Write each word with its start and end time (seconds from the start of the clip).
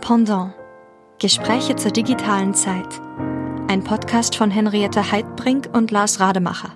Pendant. 0.00 0.54
Gespräche 1.18 1.76
zur 1.76 1.90
digitalen 1.90 2.54
Zeit. 2.54 3.00
Ein 3.68 3.84
Podcast 3.84 4.34
von 4.34 4.50
Henriette 4.50 5.12
Heidbrink 5.12 5.68
und 5.72 5.90
Lars 5.90 6.20
Rademacher. 6.20 6.74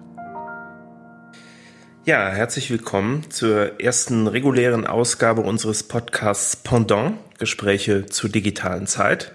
Ja, 2.05 2.29
herzlich 2.29 2.71
willkommen 2.71 3.31
zur 3.31 3.81
ersten 3.81 4.27
regulären 4.27 4.87
Ausgabe 4.87 5.41
unseres 5.41 5.83
Podcasts 5.83 6.57
Pendant. 6.57 7.17
Gespräche 7.39 8.07
zur 8.07 8.29
digitalen 8.29 8.87
Zeit. 8.87 9.33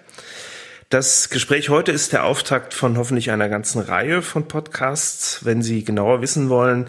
Das 0.89 1.29
Gespräch 1.29 1.69
heute 1.69 1.91
ist 1.91 2.13
der 2.13 2.25
Auftakt 2.25 2.73
von 2.73 2.97
hoffentlich 2.97 3.31
einer 3.31 3.49
ganzen 3.49 3.81
Reihe 3.81 4.21
von 4.21 4.47
Podcasts. 4.47 5.43
Wenn 5.45 5.63
Sie 5.63 5.83
genauer 5.83 6.21
wissen 6.21 6.49
wollen, 6.49 6.87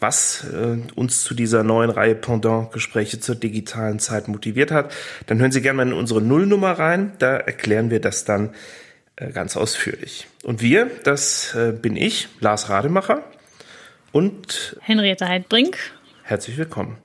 was 0.00 0.44
äh, 0.44 0.78
uns 0.94 1.22
zu 1.22 1.34
dieser 1.34 1.62
neuen 1.62 1.90
Reihe 1.90 2.14
Pendant 2.14 2.72
Gespräche 2.72 3.20
zur 3.20 3.34
digitalen 3.34 3.98
Zeit 3.98 4.28
motiviert 4.28 4.70
hat, 4.70 4.92
dann 5.26 5.38
hören 5.40 5.52
Sie 5.52 5.62
gerne 5.62 5.78
mal 5.78 5.86
in 5.86 5.92
unsere 5.92 6.22
Nullnummer 6.22 6.72
rein. 6.72 7.12
Da 7.18 7.36
erklären 7.36 7.90
wir 7.90 8.00
das 8.00 8.24
dann 8.24 8.50
äh, 9.16 9.30
ganz 9.30 9.56
ausführlich. 9.56 10.28
Und 10.44 10.62
wir, 10.62 10.90
das 11.04 11.54
äh, 11.54 11.72
bin 11.72 11.96
ich, 11.96 12.28
Lars 12.40 12.68
Rademacher 12.68 13.24
und 14.12 14.76
Henriette 14.80 15.28
Heidbrink. 15.28 15.76
Herzlich 16.22 16.56
willkommen. 16.56 16.98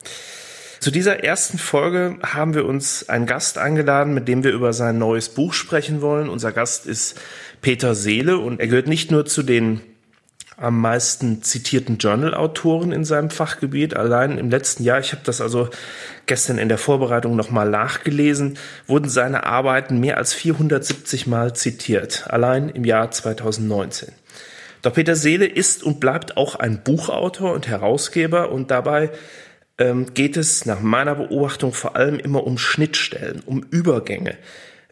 Zu 0.79 0.91
dieser 0.91 1.23
ersten 1.23 1.57
Folge 1.57 2.17
haben 2.21 2.53
wir 2.53 2.65
uns 2.65 3.07
einen 3.07 3.25
Gast 3.25 3.57
eingeladen, 3.57 4.13
mit 4.13 4.27
dem 4.27 4.43
wir 4.43 4.51
über 4.51 4.73
sein 4.73 4.97
neues 4.97 5.29
Buch 5.29 5.53
sprechen 5.53 6.01
wollen. 6.01 6.27
Unser 6.27 6.51
Gast 6.51 6.85
ist 6.85 7.19
Peter 7.61 7.95
Seele 7.95 8.37
und 8.37 8.59
er 8.59 8.67
gehört 8.67 8.87
nicht 8.87 9.09
nur 9.09 9.25
zu 9.25 9.43
den 9.43 9.79
am 10.57 10.79
meisten 10.79 11.41
zitierten 11.41 11.97
Journal-Autoren 11.97 12.91
in 12.91 13.05
seinem 13.05 13.29
Fachgebiet. 13.29 13.95
Allein 13.95 14.37
im 14.37 14.49
letzten 14.49 14.83
Jahr, 14.83 14.99
ich 14.99 15.11
habe 15.11 15.23
das 15.25 15.41
also 15.41 15.69
gestern 16.25 16.57
in 16.57 16.69
der 16.69 16.77
Vorbereitung 16.77 17.35
nochmal 17.35 17.69
nachgelesen, 17.69 18.57
wurden 18.87 19.09
seine 19.09 19.45
Arbeiten 19.45 19.99
mehr 19.99 20.17
als 20.17 20.33
470 20.33 21.27
Mal 21.27 21.55
zitiert. 21.55 22.25
Allein 22.29 22.69
im 22.69 22.85
Jahr 22.85 23.11
2019. 23.11 24.09
Doch 24.81 24.93
Peter 24.93 25.15
Seele 25.15 25.45
ist 25.45 25.83
und 25.83 25.99
bleibt 25.99 26.37
auch 26.37 26.55
ein 26.55 26.83
Buchautor 26.83 27.53
und 27.53 27.67
Herausgeber 27.67 28.51
und 28.51 28.69
dabei 28.69 29.11
ähm, 29.77 30.13
geht 30.13 30.37
es 30.37 30.65
nach 30.65 30.81
meiner 30.81 31.15
Beobachtung 31.15 31.73
vor 31.73 31.95
allem 31.95 32.19
immer 32.19 32.45
um 32.45 32.57
Schnittstellen, 32.57 33.41
um 33.45 33.63
Übergänge 33.63 34.37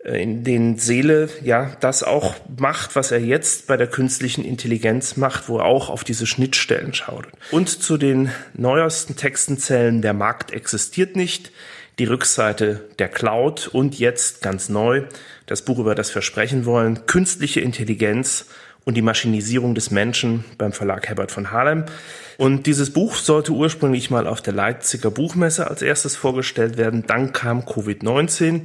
in 0.04 0.44
den 0.44 0.78
Seele 0.78 1.30
ja 1.44 1.72
das 1.80 2.02
auch 2.04 2.36
macht, 2.58 2.96
was 2.96 3.12
er 3.12 3.20
jetzt 3.20 3.68
bei 3.68 3.78
der 3.78 3.88
künstlichen 3.88 4.44
Intelligenz 4.44 5.16
macht, 5.16 5.48
wo 5.48 5.60
er 5.60 5.66
auch 5.66 5.90
auf 5.90 6.04
diese 6.04 6.26
Schnittstellen 6.26 6.94
schaut. 6.94 7.28
Und 7.52 7.70
zu 7.70 7.98
den 7.98 8.32
neuesten 8.54 9.16
Texten 9.16 9.58
zählen 9.60 10.02
Der 10.02 10.14
Markt 10.14 10.52
existiert 10.52 11.16
nicht, 11.16 11.52
die 12.00 12.06
Rückseite 12.06 12.90
der 12.98 13.10
Cloud 13.10 13.68
und 13.68 14.00
jetzt 14.00 14.42
ganz 14.42 14.70
neu 14.70 15.04
das 15.46 15.64
Buch, 15.64 15.78
über 15.78 15.94
das 15.94 16.14
wir 16.16 16.22
sprechen 16.22 16.66
wollen, 16.66 17.06
Künstliche 17.06 17.62
Intelligenz 17.62 18.46
und 18.86 18.96
die 18.96 19.04
Maschinisierung 19.04 19.76
des 19.76 19.92
Menschen 19.92 20.46
beim 20.58 20.72
Verlag 20.72 21.08
Herbert 21.08 21.32
von 21.32 21.52
Harlem. 21.52 21.86
Und 22.38 22.66
dieses 22.66 22.92
Buch 22.92 23.16
sollte 23.16 23.52
ursprünglich 23.52 24.10
mal 24.10 24.26
auf 24.26 24.42
der 24.42 24.54
Leipziger 24.54 25.12
Buchmesse 25.12 25.70
als 25.70 25.84
erstes 25.84 26.16
vorgestellt 26.16 26.78
werden. 26.78 27.04
Dann 27.06 27.34
kam 27.34 27.62
Covid-19 27.62 28.62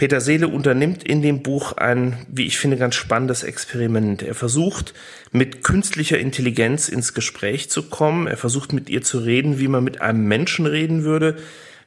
Peter 0.00 0.22
Seele 0.22 0.48
unternimmt 0.48 1.04
in 1.04 1.20
dem 1.20 1.42
Buch 1.42 1.72
ein, 1.72 2.24
wie 2.26 2.46
ich 2.46 2.56
finde, 2.56 2.78
ganz 2.78 2.94
spannendes 2.94 3.42
Experiment. 3.42 4.22
Er 4.22 4.34
versucht, 4.34 4.94
mit 5.30 5.62
künstlicher 5.62 6.18
Intelligenz 6.18 6.88
ins 6.88 7.12
Gespräch 7.12 7.68
zu 7.68 7.82
kommen. 7.82 8.26
Er 8.26 8.38
versucht, 8.38 8.72
mit 8.72 8.88
ihr 8.88 9.02
zu 9.02 9.18
reden, 9.18 9.58
wie 9.58 9.68
man 9.68 9.84
mit 9.84 10.00
einem 10.00 10.26
Menschen 10.26 10.64
reden 10.64 11.04
würde, 11.04 11.36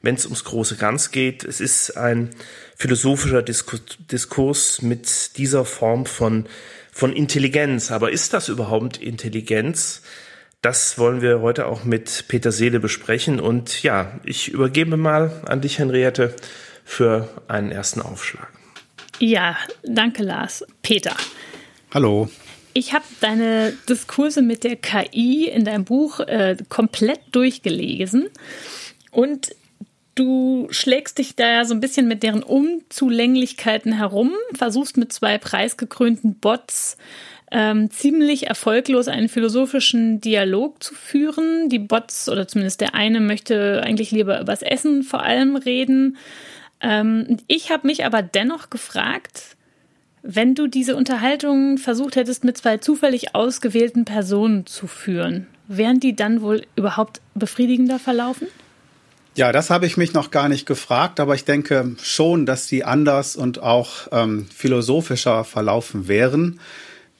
wenn 0.03 0.13
es 0.13 0.25
ums 0.25 0.43
große 0.43 0.75
Ganz 0.75 1.09
geht. 1.09 1.43
Es 1.43 1.59
ist 1.59 1.97
ein 1.97 2.29
philosophischer 2.75 3.41
Diskurs 3.41 4.83
mit 4.83 5.37
dieser 5.37 5.65
Form 5.65 6.05
von, 6.05 6.45
von 6.91 7.13
Intelligenz. 7.13 7.89
Aber 7.89 8.11
ist 8.11 8.31
das 8.33 8.47
überhaupt 8.47 8.97
Intelligenz? 8.97 10.03
Das 10.61 10.99
wollen 10.99 11.23
wir 11.23 11.41
heute 11.41 11.65
auch 11.65 11.83
mit 11.83 12.25
Peter 12.27 12.51
Seele 12.51 12.79
besprechen. 12.79 13.39
Und 13.39 13.81
ja, 13.81 14.19
ich 14.23 14.49
übergebe 14.49 14.97
mal 14.97 15.41
an 15.47 15.61
dich, 15.61 15.79
Henriette 15.79 16.35
für 16.83 17.29
einen 17.47 17.71
ersten 17.71 18.01
Aufschlag. 18.01 18.47
Ja, 19.19 19.57
danke 19.83 20.23
Lars. 20.23 20.65
Peter. 20.81 21.15
Hallo. 21.93 22.29
Ich 22.73 22.93
habe 22.93 23.05
deine 23.21 23.73
Diskurse 23.87 24.41
mit 24.41 24.63
der 24.63 24.75
KI 24.75 25.47
in 25.47 25.63
deinem 25.63 25.85
Buch 25.85 26.19
äh, 26.21 26.57
komplett 26.69 27.21
durchgelesen 27.31 28.29
und 29.11 29.55
du 30.15 30.67
schlägst 30.71 31.19
dich 31.19 31.35
da 31.35 31.47
ja 31.51 31.65
so 31.65 31.73
ein 31.73 31.79
bisschen 31.79 32.07
mit 32.07 32.23
deren 32.23 32.41
Unzulänglichkeiten 32.41 33.93
herum, 33.93 34.31
versuchst 34.55 34.97
mit 34.97 35.13
zwei 35.13 35.37
preisgekrönten 35.37 36.35
Bots 36.35 36.97
ähm, 37.51 37.91
ziemlich 37.91 38.47
erfolglos 38.47 39.07
einen 39.07 39.29
philosophischen 39.29 40.19
Dialog 40.19 40.81
zu 40.81 40.95
führen. 40.95 41.69
Die 41.69 41.79
Bots, 41.79 42.27
oder 42.27 42.47
zumindest 42.47 42.81
der 42.81 42.95
eine, 42.95 43.19
möchte 43.19 43.81
eigentlich 43.83 44.09
lieber 44.09 44.41
übers 44.41 44.63
Essen 44.63 45.03
vor 45.03 45.21
allem 45.21 45.55
reden. 45.55 46.17
Ähm, 46.83 47.37
ich 47.47 47.71
habe 47.71 47.87
mich 47.87 48.05
aber 48.05 48.21
dennoch 48.21 48.69
gefragt, 48.69 49.55
wenn 50.21 50.53
du 50.53 50.67
diese 50.67 50.95
Unterhaltung 50.95 51.77
versucht 51.77 52.15
hättest, 52.15 52.43
mit 52.43 52.57
zwei 52.57 52.77
zufällig 52.77 53.35
ausgewählten 53.35 54.05
Personen 54.05 54.65
zu 54.65 54.87
führen, 54.87 55.47
wären 55.67 55.99
die 55.99 56.15
dann 56.15 56.41
wohl 56.41 56.65
überhaupt 56.75 57.21
befriedigender 57.35 57.99
verlaufen? 57.99 58.47
Ja, 59.35 59.51
das 59.51 59.69
habe 59.69 59.87
ich 59.87 59.97
mich 59.97 60.13
noch 60.13 60.29
gar 60.29 60.47
nicht 60.47 60.67
gefragt, 60.67 61.19
aber 61.19 61.33
ich 61.33 61.43
denke 61.43 61.95
schon, 62.01 62.45
dass 62.45 62.67
die 62.67 62.83
anders 62.83 63.35
und 63.35 63.63
auch 63.63 64.07
ähm, 64.11 64.45
philosophischer 64.53 65.43
verlaufen 65.43 66.07
wären, 66.07 66.59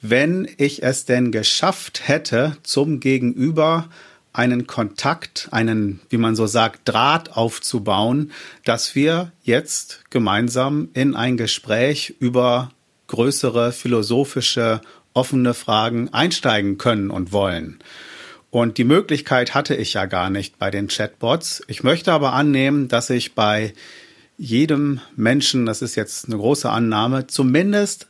wenn 0.00 0.48
ich 0.58 0.82
es 0.82 1.06
denn 1.06 1.32
geschafft 1.32 2.06
hätte, 2.06 2.56
zum 2.62 3.00
Gegenüber 3.00 3.88
einen 4.34 4.66
Kontakt, 4.66 5.48
einen, 5.52 6.00
wie 6.10 6.18
man 6.18 6.36
so 6.36 6.46
sagt, 6.46 6.80
Draht 6.84 7.36
aufzubauen, 7.36 8.32
dass 8.64 8.94
wir 8.94 9.32
jetzt 9.42 10.02
gemeinsam 10.10 10.88
in 10.92 11.14
ein 11.14 11.36
Gespräch 11.36 12.14
über 12.18 12.70
größere 13.06 13.72
philosophische, 13.72 14.80
offene 15.14 15.54
Fragen 15.54 16.12
einsteigen 16.12 16.76
können 16.76 17.10
und 17.10 17.32
wollen. 17.32 17.78
Und 18.50 18.76
die 18.76 18.84
Möglichkeit 18.84 19.54
hatte 19.54 19.76
ich 19.76 19.94
ja 19.94 20.06
gar 20.06 20.30
nicht 20.30 20.58
bei 20.58 20.70
den 20.70 20.88
Chatbots. 20.88 21.62
Ich 21.68 21.84
möchte 21.84 22.12
aber 22.12 22.32
annehmen, 22.32 22.88
dass 22.88 23.10
ich 23.10 23.34
bei 23.34 23.72
jedem 24.36 25.00
Menschen, 25.14 25.64
das 25.64 25.80
ist 25.80 25.94
jetzt 25.94 26.26
eine 26.26 26.36
große 26.36 26.68
Annahme, 26.68 27.28
zumindest 27.28 28.08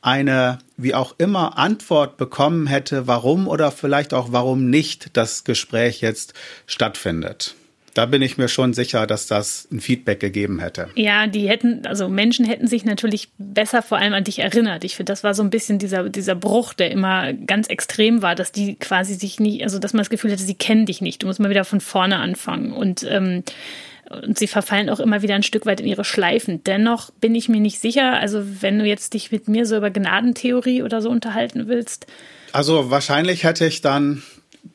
eine 0.00 0.58
wie 0.76 0.94
auch 0.94 1.14
immer 1.18 1.58
Antwort 1.58 2.16
bekommen 2.16 2.66
hätte, 2.66 3.06
warum 3.06 3.48
oder 3.48 3.70
vielleicht 3.70 4.14
auch 4.14 4.32
warum 4.32 4.68
nicht 4.70 5.16
das 5.16 5.44
Gespräch 5.44 6.00
jetzt 6.00 6.34
stattfindet. 6.66 7.54
Da 7.96 8.04
bin 8.04 8.20
ich 8.20 8.36
mir 8.36 8.48
schon 8.48 8.74
sicher, 8.74 9.06
dass 9.06 9.26
das 9.26 9.66
ein 9.72 9.80
Feedback 9.80 10.20
gegeben 10.20 10.60
hätte. 10.60 10.90
Ja, 10.96 11.26
die 11.26 11.48
hätten, 11.48 11.86
also 11.86 12.10
Menschen 12.10 12.44
hätten 12.44 12.66
sich 12.66 12.84
natürlich 12.84 13.30
besser 13.38 13.80
vor 13.80 13.96
allem 13.96 14.12
an 14.12 14.22
dich 14.22 14.40
erinnert. 14.40 14.84
Ich 14.84 14.96
finde, 14.96 15.10
das 15.10 15.24
war 15.24 15.32
so 15.32 15.42
ein 15.42 15.48
bisschen 15.48 15.78
dieser, 15.78 16.10
dieser 16.10 16.34
Bruch, 16.34 16.74
der 16.74 16.90
immer 16.90 17.32
ganz 17.32 17.68
extrem 17.68 18.20
war, 18.20 18.34
dass 18.34 18.52
die 18.52 18.74
quasi 18.74 19.14
sich 19.14 19.40
nicht, 19.40 19.62
also 19.62 19.78
dass 19.78 19.94
man 19.94 20.00
das 20.00 20.10
Gefühl 20.10 20.30
hätte, 20.30 20.42
sie 20.42 20.56
kennen 20.56 20.84
dich 20.84 21.00
nicht. 21.00 21.22
Du 21.22 21.26
musst 21.26 21.40
mal 21.40 21.48
wieder 21.48 21.64
von 21.64 21.80
vorne 21.80 22.18
anfangen. 22.18 22.72
Und 22.72 23.02
ähm, 23.08 23.42
und 24.10 24.38
sie 24.38 24.46
verfallen 24.46 24.90
auch 24.90 25.00
immer 25.00 25.22
wieder 25.22 25.34
ein 25.34 25.42
Stück 25.42 25.66
weit 25.66 25.80
in 25.80 25.86
ihre 25.86 26.04
Schleifen. 26.04 26.62
Dennoch 26.64 27.10
bin 27.12 27.34
ich 27.34 27.48
mir 27.48 27.60
nicht 27.60 27.80
sicher, 27.80 28.14
also 28.14 28.42
wenn 28.60 28.78
du 28.78 28.84
jetzt 28.84 29.14
dich 29.14 29.32
mit 29.32 29.48
mir 29.48 29.66
so 29.66 29.76
über 29.76 29.90
Gnadentheorie 29.90 30.82
oder 30.82 31.02
so 31.02 31.10
unterhalten 31.10 31.68
willst. 31.68 32.06
Also 32.52 32.90
wahrscheinlich 32.90 33.44
hätte 33.44 33.66
ich 33.66 33.80
dann, 33.80 34.22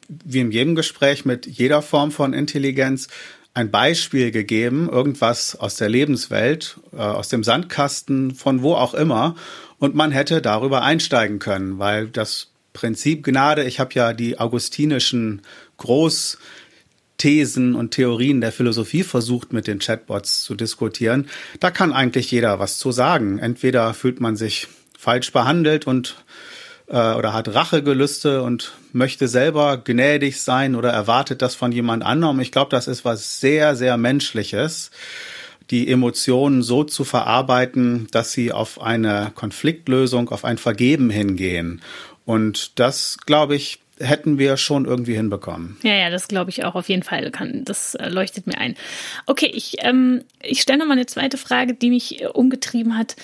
wie 0.08 0.40
in 0.40 0.52
jedem 0.52 0.76
Gespräch 0.76 1.26
mit 1.26 1.46
jeder 1.48 1.82
Form 1.82 2.12
von 2.12 2.34
Intelligenz, 2.34 3.08
ein 3.54 3.70
Beispiel 3.70 4.32
gegeben, 4.32 4.90
irgendwas 4.90 5.58
aus 5.58 5.76
der 5.76 5.90
Lebenswelt, 5.90 6.78
äh, 6.94 6.98
aus 6.98 7.28
dem 7.28 7.44
Sandkasten, 7.44 8.34
von 8.34 8.62
wo 8.62 8.76
auch 8.76 8.94
immer, 8.94 9.36
und 9.78 9.96
man 9.96 10.12
hätte 10.12 10.42
darüber 10.42 10.84
einsteigen 10.84 11.40
können, 11.40 11.80
weil 11.80 12.08
das 12.08 12.52
Prinzip 12.74 13.24
Gnade, 13.24 13.64
ich 13.66 13.80
habe 13.80 13.94
ja 13.94 14.14
die 14.14 14.40
augustinischen 14.40 15.42
Groß 15.78 16.38
Thesen 17.22 17.76
und 17.76 17.92
Theorien 17.92 18.42
der 18.42 18.52
Philosophie 18.52 19.04
versucht, 19.04 19.54
mit 19.54 19.68
den 19.68 19.78
Chatbots 19.78 20.42
zu 20.42 20.56
diskutieren, 20.56 21.28
da 21.60 21.70
kann 21.70 21.94
eigentlich 21.94 22.32
jeder 22.32 22.58
was 22.58 22.80
zu 22.80 22.92
sagen. 22.92 23.38
Entweder 23.38 23.94
fühlt 23.94 24.20
man 24.20 24.36
sich 24.36 24.68
falsch 24.98 25.32
behandelt 25.32 25.86
und 25.86 26.16
äh, 26.88 27.14
oder 27.14 27.32
hat 27.34 27.54
Rachegelüste 27.54 28.42
und 28.42 28.74
möchte 28.92 29.28
selber 29.28 29.78
gnädig 29.78 30.42
sein 30.42 30.74
oder 30.74 30.90
erwartet 30.90 31.44
das 31.44 31.54
von 31.54 31.72
jemand 31.72 32.04
anderem. 32.04 32.40
Ich 32.40 32.52
glaube, 32.52 32.72
das 32.72 32.88
ist 32.88 33.06
was 33.06 33.40
sehr, 33.40 33.76
sehr 33.76 33.98
Menschliches, 33.98 34.90
die 35.70 35.90
Emotionen 35.90 36.64
so 36.64 36.84
zu 36.84 37.04
verarbeiten, 37.04 38.08
dass 38.10 38.32
sie 38.32 38.52
auf 38.52 38.82
eine 38.82 39.32
Konfliktlösung, 39.36 40.30
auf 40.30 40.44
ein 40.44 40.58
Vergeben 40.58 41.12
hingehen. 41.12 41.82
Und 42.26 42.80
das, 42.80 43.20
glaube 43.28 43.56
ich, 43.56 43.80
hätten 44.02 44.38
wir 44.38 44.58
schon 44.58 44.86
irgendwie 44.86 45.16
hinbekommen. 45.16 45.78
Ja, 45.84 45.94
ja, 45.94 46.10
das 46.10 46.28
glaube 46.28 46.50
ich 46.50 46.66
auch 46.66 46.76
auf 46.76 46.90
jeden 46.90 47.04
Fall. 47.04 47.32
Kann, 47.32 47.64
das 47.66 47.96
äh, 47.96 48.10
leuchtet 48.10 48.48
mir 48.48 48.58
ein. 48.58 48.76
Okay, 49.26 49.52
ich, 49.54 49.78
ähm, 49.80 50.24
ich 50.42 50.62
stelle 50.62 50.80
nochmal 50.80 50.98
eine 50.98 51.06
zweite 51.06 51.38
Frage, 51.38 51.74
die 51.74 51.90
mich 51.90 52.22
äh, 52.22 52.28
umgetrieben 52.28 52.98
hat. 52.98 53.16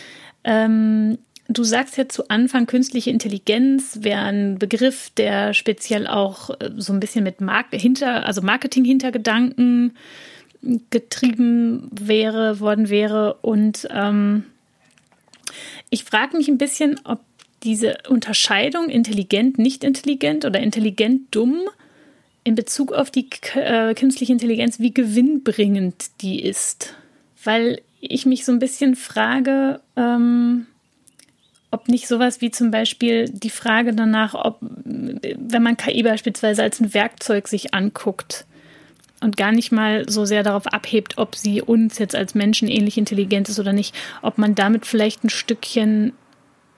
Ähm, 0.43 1.17
du 1.47 1.63
sagst 1.63 1.97
ja 1.97 2.07
zu 2.07 2.29
Anfang, 2.29 2.65
künstliche 2.65 3.09
Intelligenz 3.09 3.99
wäre 4.01 4.21
ein 4.21 4.59
Begriff, 4.59 5.09
der 5.17 5.53
speziell 5.53 6.07
auch 6.07 6.49
äh, 6.59 6.71
so 6.77 6.93
ein 6.93 6.99
bisschen 6.99 7.23
mit 7.23 7.41
Mark 7.41 7.67
hinter, 7.71 8.25
also 8.25 8.41
Marketing-Hintergedanken 8.41 9.95
getrieben 10.89 11.89
wäre, 11.91 12.59
worden 12.59 12.89
wäre. 12.89 13.35
Und 13.41 13.87
ähm, 13.91 14.43
ich 15.89 16.03
frage 16.03 16.35
mich 16.37 16.47
ein 16.47 16.57
bisschen, 16.57 16.99
ob 17.03 17.21
diese 17.63 17.97
Unterscheidung 18.07 18.89
intelligent, 18.89 19.57
nicht 19.57 19.83
intelligent 19.83 20.45
oder 20.45 20.59
intelligent, 20.59 21.23
dumm 21.31 21.61
in 22.43 22.55
Bezug 22.55 22.93
auf 22.93 23.11
die 23.11 23.27
äh, 23.55 23.93
künstliche 23.93 24.31
Intelligenz, 24.31 24.79
wie 24.79 24.93
gewinnbringend 24.93 26.21
die 26.21 26.41
ist. 26.41 26.95
Weil 27.43 27.81
ich 27.99 28.25
mich 28.25 28.45
so 28.45 28.51
ein 28.51 28.59
bisschen 28.59 28.95
frage, 28.95 29.81
ähm, 29.95 30.67
ob 31.71 31.89
nicht 31.89 32.07
sowas 32.07 32.39
wie 32.41 32.51
zum 32.51 32.71
Beispiel 32.71 33.27
die 33.29 33.49
Frage 33.49 33.93
danach, 33.93 34.33
ob, 34.33 34.59
wenn 34.61 35.63
man 35.63 35.75
KI 35.75 36.03
beispielsweise 36.03 36.63
als 36.63 36.79
ein 36.79 36.93
Werkzeug 36.93 37.47
sich 37.47 37.73
anguckt 37.73 38.45
und 39.19 39.35
gar 39.35 39.51
nicht 39.51 39.71
mal 39.71 40.07
so 40.07 40.25
sehr 40.25 40.43
darauf 40.43 40.67
abhebt, 40.67 41.17
ob 41.17 41.35
sie 41.35 41.61
uns 41.61 41.97
jetzt 41.97 42.15
als 42.15 42.35
Menschen 42.35 42.67
ähnlich 42.67 42.97
intelligent 42.97 43.49
ist 43.49 43.59
oder 43.59 43.73
nicht, 43.73 43.95
ob 44.21 44.37
man 44.37 44.55
damit 44.55 44.85
vielleicht 44.85 45.23
ein 45.23 45.29
Stückchen 45.29 46.13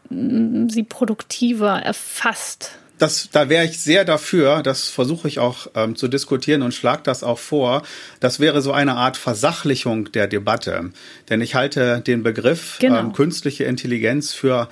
sie 0.09 0.83
produktiver 0.83 1.79
erfasst. 1.79 2.71
Das, 2.97 3.29
da 3.31 3.47
wäre 3.47 3.63
ich 3.63 3.79
sehr 3.79 4.03
dafür, 4.03 4.61
das 4.61 4.89
versuche 4.89 5.29
ich 5.29 5.39
auch 5.39 5.67
ähm, 5.73 5.95
zu 5.95 6.09
diskutieren 6.09 6.61
und 6.61 6.73
schlage 6.73 7.01
das 7.03 7.23
auch 7.23 7.39
vor. 7.39 7.83
Das 8.19 8.41
wäre 8.41 8.61
so 8.61 8.73
eine 8.73 8.95
Art 8.95 9.15
Versachlichung 9.15 10.11
der 10.11 10.27
Debatte. 10.27 10.91
Denn 11.29 11.39
ich 11.39 11.55
halte 11.55 12.01
den 12.01 12.23
Begriff 12.23 12.77
genau. 12.79 12.99
ähm, 12.99 13.13
künstliche 13.13 13.63
Intelligenz 13.63 14.33
für 14.33 14.67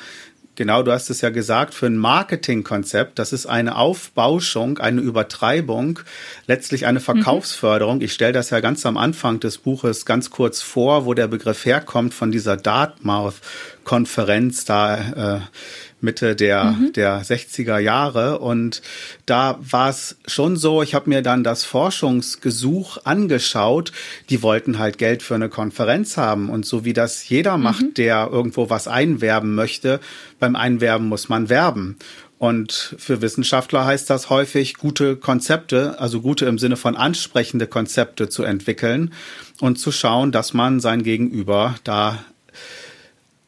Genau, 0.57 0.81
du 0.81 0.92
hast 0.92 1.12
es 1.12 1.22
ja 1.22 1.30
gesagt, 1.30 1.75
für 1.75 1.86
ein 1.86 1.98
Marketingkonzept. 1.98 3.19
Das 3.19 3.31
ist 3.31 3.45
eine 3.45 3.75
Aufbauschung, 3.75 4.80
eine 4.80 5.01
Übertreibung, 5.01 6.00
letztlich 6.48 6.88
eine 6.88 7.00
Verkaufsförderung. 7.00 7.98
Mhm. 7.98 8.01
Ich 8.01 8.13
stelle 8.13 8.34
das 8.34 8.50
ja 8.50 8.60
ganz 8.60 8.84
am 8.88 8.98
Anfang 8.98 9.39
des 9.39 9.60
Buches 9.60 10.07
ganz 10.07 10.31
kurz 10.31 10.63
vor, 10.63 11.06
wo 11.06 11.13
der 11.13 11.28
Begriff 11.28 11.63
herkommt 11.63 12.16
von 12.16 12.31
dieser 12.31 12.57
Dartmouth-Konferenz 13.88 14.66
da. 14.66 15.38
Äh, 15.38 15.42
Mitte 16.00 16.36
der, 16.36 16.63
mhm. 16.66 16.94
der 16.94 17.24
60er 17.24 17.80
Jahre. 17.80 18.38
Und 18.38 18.84
da 19.25 19.57
war 19.62 19.89
es 19.89 20.18
schon 20.28 20.56
so, 20.56 20.84
ich 20.84 20.94
habe 20.94 21.10
mir 21.10 21.24
dann 21.24 21.44
das 21.44 21.63
Forschungsgesuch 21.63 23.00
angeschaut. 23.04 23.92
Die 24.30 24.44
wollten 24.44 24.78
halt 24.78 25.00
Geld 25.00 25.24
für 25.24 25.34
eine 25.34 25.50
Konferenz 25.50 26.16
haben. 26.16 26.51
Und 26.51 26.68
so 26.68 26.86
wie 26.86 26.94
das 26.94 27.28
jeder 27.28 27.57
mhm. 27.57 27.63
macht, 27.63 27.98
der 27.98 28.30
irgendwo 28.31 28.69
was 28.69 28.88
einwerben 28.88 29.56
möchte, 29.56 30.00
beim 30.39 30.56
Einwerben 30.56 31.07
muss 31.07 31.30
man 31.30 31.50
werben. 31.50 31.98
Und 32.38 32.95
für 33.00 33.24
Wissenschaftler 33.24 33.86
heißt 33.86 34.07
das 34.12 34.30
häufig, 34.30 34.75
gute 34.75 35.16
Konzepte, 35.16 36.00
also 36.00 36.22
gute 36.22 36.45
im 36.45 36.60
Sinne 36.60 36.78
von 36.78 36.95
ansprechende 36.95 37.66
Konzepte 37.66 38.30
zu 38.30 38.44
entwickeln 38.44 39.13
und 39.62 39.80
zu 39.80 39.92
schauen, 39.92 40.31
dass 40.31 40.54
man 40.54 40.80
sein 40.80 41.01
Gegenüber 41.01 41.74
da 41.84 42.24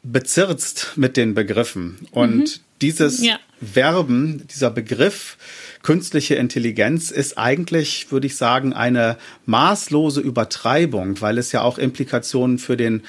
bezirzt 0.02 0.92
mit 0.96 1.16
den 1.16 1.34
Begriffen. 1.34 1.98
Und 2.10 2.38
mhm. 2.38 2.60
dieses 2.80 3.22
ja. 3.22 3.38
Verben, 3.62 4.46
dieser 4.48 4.70
Begriff 4.70 5.36
künstliche 5.82 6.34
Intelligenz 6.34 7.10
ist 7.10 7.36
eigentlich, 7.38 8.10
würde 8.10 8.26
ich 8.26 8.36
sagen, 8.36 8.72
eine 8.72 9.16
maßlose 9.46 10.20
Übertreibung, 10.20 11.20
weil 11.20 11.38
es 11.38 11.52
ja 11.52 11.62
auch 11.62 11.78
Implikationen 11.78 12.58
für 12.58 12.76
den 12.76 13.02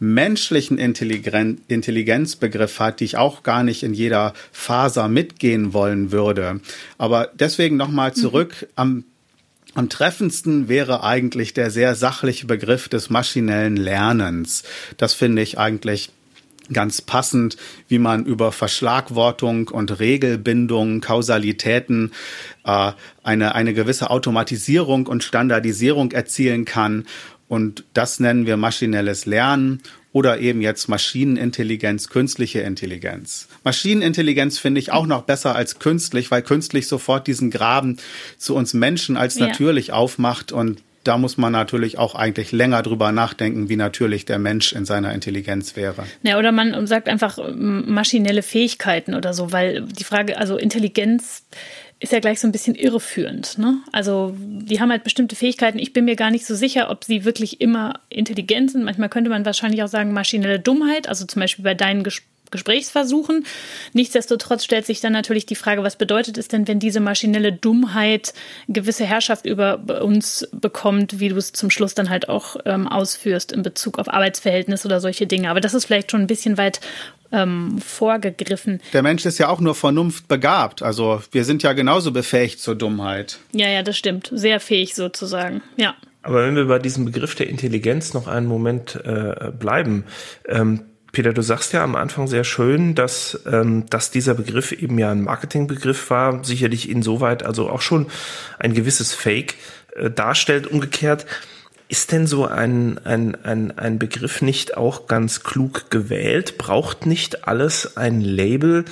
menschlichen 0.00 0.78
Intelligen 0.78 1.60
Intelligenzbegriff 1.68 2.78
hat, 2.78 3.00
die 3.00 3.04
ich 3.04 3.16
auch 3.16 3.42
gar 3.42 3.64
nicht 3.64 3.82
in 3.82 3.94
jeder 3.94 4.32
Faser 4.52 5.08
mitgehen 5.08 5.72
wollen 5.72 6.12
würde. 6.12 6.60
Aber 6.98 7.30
deswegen 7.34 7.76
nochmal 7.76 8.14
zurück 8.14 8.56
mhm. 8.60 8.66
am 8.76 9.04
am 9.74 9.88
treffendsten 9.88 10.68
wäre 10.68 11.04
eigentlich 11.04 11.54
der 11.54 11.70
sehr 11.70 11.94
sachliche 11.94 12.46
Begriff 12.46 12.88
des 12.88 13.10
maschinellen 13.10 13.76
Lernens. 13.76 14.64
Das 14.96 15.14
finde 15.14 15.42
ich 15.42 15.58
eigentlich 15.58 16.10
ganz 16.72 17.00
passend, 17.02 17.56
wie 17.88 17.98
man 17.98 18.24
über 18.24 18.52
Verschlagwortung 18.52 19.68
und 19.68 19.98
Regelbindung, 20.00 21.00
Kausalitäten 21.00 22.12
äh, 22.64 22.92
eine, 23.22 23.54
eine 23.54 23.74
gewisse 23.74 24.10
Automatisierung 24.10 25.06
und 25.06 25.24
Standardisierung 25.24 26.12
erzielen 26.12 26.64
kann. 26.64 27.06
Und 27.48 27.84
das 27.94 28.20
nennen 28.20 28.46
wir 28.46 28.56
maschinelles 28.56 29.24
Lernen 29.24 29.80
oder 30.12 30.38
eben 30.40 30.60
jetzt 30.60 30.88
Maschinenintelligenz, 30.88 32.08
künstliche 32.08 32.60
Intelligenz. 32.60 33.48
Maschinenintelligenz 33.64 34.58
finde 34.58 34.80
ich 34.80 34.92
auch 34.92 35.06
noch 35.06 35.22
besser 35.22 35.54
als 35.54 35.78
künstlich, 35.78 36.30
weil 36.30 36.42
künstlich 36.42 36.88
sofort 36.88 37.26
diesen 37.26 37.50
Graben 37.50 37.98
zu 38.36 38.54
uns 38.54 38.74
Menschen 38.74 39.16
als 39.16 39.36
natürlich 39.36 39.88
ja. 39.88 39.94
aufmacht 39.94 40.52
und 40.52 40.82
da 41.08 41.16
muss 41.16 41.38
man 41.38 41.52
natürlich 41.52 41.96
auch 41.96 42.14
eigentlich 42.14 42.52
länger 42.52 42.82
drüber 42.82 43.12
nachdenken, 43.12 43.70
wie 43.70 43.76
natürlich 43.76 44.26
der 44.26 44.38
Mensch 44.38 44.74
in 44.74 44.84
seiner 44.84 45.14
Intelligenz 45.14 45.74
wäre. 45.74 46.04
Ja, 46.22 46.38
oder 46.38 46.52
man 46.52 46.86
sagt 46.86 47.08
einfach 47.08 47.38
maschinelle 47.54 48.42
Fähigkeiten 48.42 49.14
oder 49.14 49.32
so, 49.32 49.50
weil 49.50 49.82
die 49.82 50.04
Frage, 50.04 50.36
also 50.36 50.58
Intelligenz 50.58 51.44
ist 52.00 52.12
ja 52.12 52.20
gleich 52.20 52.40
so 52.40 52.46
ein 52.46 52.52
bisschen 52.52 52.74
irreführend. 52.74 53.58
Ne? 53.58 53.78
Also 53.90 54.36
die 54.38 54.80
haben 54.80 54.90
halt 54.90 55.02
bestimmte 55.02 55.34
Fähigkeiten. 55.34 55.78
Ich 55.78 55.92
bin 55.92 56.04
mir 56.04 56.14
gar 56.14 56.30
nicht 56.30 56.46
so 56.46 56.54
sicher, 56.54 56.90
ob 56.90 57.04
sie 57.04 57.24
wirklich 57.24 57.60
immer 57.60 58.00
intelligent 58.08 58.70
sind. 58.70 58.84
Manchmal 58.84 59.08
könnte 59.08 59.30
man 59.30 59.44
wahrscheinlich 59.44 59.82
auch 59.82 59.88
sagen 59.88 60.12
maschinelle 60.12 60.60
Dummheit. 60.60 61.08
Also 61.08 61.24
zum 61.24 61.40
Beispiel 61.40 61.64
bei 61.64 61.74
deinen 61.74 62.04
Gesprächen 62.04 62.27
Gesprächsversuchen. 62.50 63.44
Nichtsdestotrotz 63.92 64.64
stellt 64.64 64.86
sich 64.86 65.00
dann 65.00 65.12
natürlich 65.12 65.46
die 65.46 65.54
Frage, 65.54 65.82
was 65.82 65.96
bedeutet 65.96 66.38
es 66.38 66.48
denn, 66.48 66.68
wenn 66.68 66.78
diese 66.78 67.00
maschinelle 67.00 67.52
Dummheit 67.52 68.34
gewisse 68.68 69.04
Herrschaft 69.04 69.46
über 69.46 70.02
uns 70.02 70.48
bekommt, 70.52 71.20
wie 71.20 71.28
du 71.28 71.36
es 71.36 71.52
zum 71.52 71.70
Schluss 71.70 71.94
dann 71.94 72.10
halt 72.10 72.28
auch 72.28 72.56
ähm, 72.64 72.88
ausführst 72.88 73.52
in 73.52 73.62
Bezug 73.62 73.98
auf 73.98 74.08
Arbeitsverhältnisse 74.08 74.88
oder 74.88 75.00
solche 75.00 75.26
Dinge. 75.26 75.50
Aber 75.50 75.60
das 75.60 75.74
ist 75.74 75.86
vielleicht 75.86 76.10
schon 76.10 76.20
ein 76.22 76.26
bisschen 76.26 76.58
weit 76.58 76.80
ähm, 77.32 77.78
vorgegriffen. 77.78 78.80
Der 78.92 79.02
Mensch 79.02 79.26
ist 79.26 79.38
ja 79.38 79.48
auch 79.48 79.60
nur 79.60 79.74
Vernunft 79.74 80.28
begabt. 80.28 80.82
Also 80.82 81.22
wir 81.32 81.44
sind 81.44 81.62
ja 81.62 81.72
genauso 81.72 82.12
befähigt 82.12 82.60
zur 82.60 82.74
Dummheit. 82.74 83.38
Ja, 83.52 83.68
ja, 83.68 83.82
das 83.82 83.96
stimmt. 83.98 84.30
Sehr 84.32 84.60
fähig 84.60 84.94
sozusagen. 84.94 85.62
Ja. 85.76 85.94
Aber 86.22 86.44
wenn 86.46 86.56
wir 86.56 86.66
bei 86.66 86.78
diesem 86.78 87.04
Begriff 87.04 87.34
der 87.34 87.48
Intelligenz 87.48 88.12
noch 88.12 88.26
einen 88.26 88.46
Moment 88.46 88.96
äh, 89.04 89.50
bleiben, 89.58 90.04
ähm, 90.46 90.84
Peter, 91.12 91.32
du 91.32 91.42
sagst 91.42 91.72
ja 91.72 91.82
am 91.82 91.96
Anfang 91.96 92.26
sehr 92.26 92.44
schön, 92.44 92.94
dass, 92.94 93.40
ähm, 93.50 93.86
dass 93.88 94.10
dieser 94.10 94.34
Begriff 94.34 94.72
eben 94.72 94.98
ja 94.98 95.10
ein 95.10 95.22
Marketingbegriff 95.22 96.10
war, 96.10 96.44
sicherlich 96.44 96.88
insoweit 96.88 97.42
also 97.42 97.70
auch 97.70 97.80
schon 97.80 98.06
ein 98.58 98.74
gewisses 98.74 99.14
Fake 99.14 99.54
äh, 99.96 100.10
darstellt. 100.10 100.66
Umgekehrt, 100.66 101.24
ist 101.88 102.12
denn 102.12 102.26
so 102.26 102.46
ein, 102.46 102.98
ein, 103.04 103.34
ein, 103.44 103.76
ein 103.78 103.98
Begriff 103.98 104.42
nicht 104.42 104.76
auch 104.76 105.06
ganz 105.06 105.42
klug 105.42 105.90
gewählt? 105.90 106.58
Braucht 106.58 107.06
nicht 107.06 107.48
alles 107.48 107.96
ein 107.96 108.20
Label? 108.20 108.84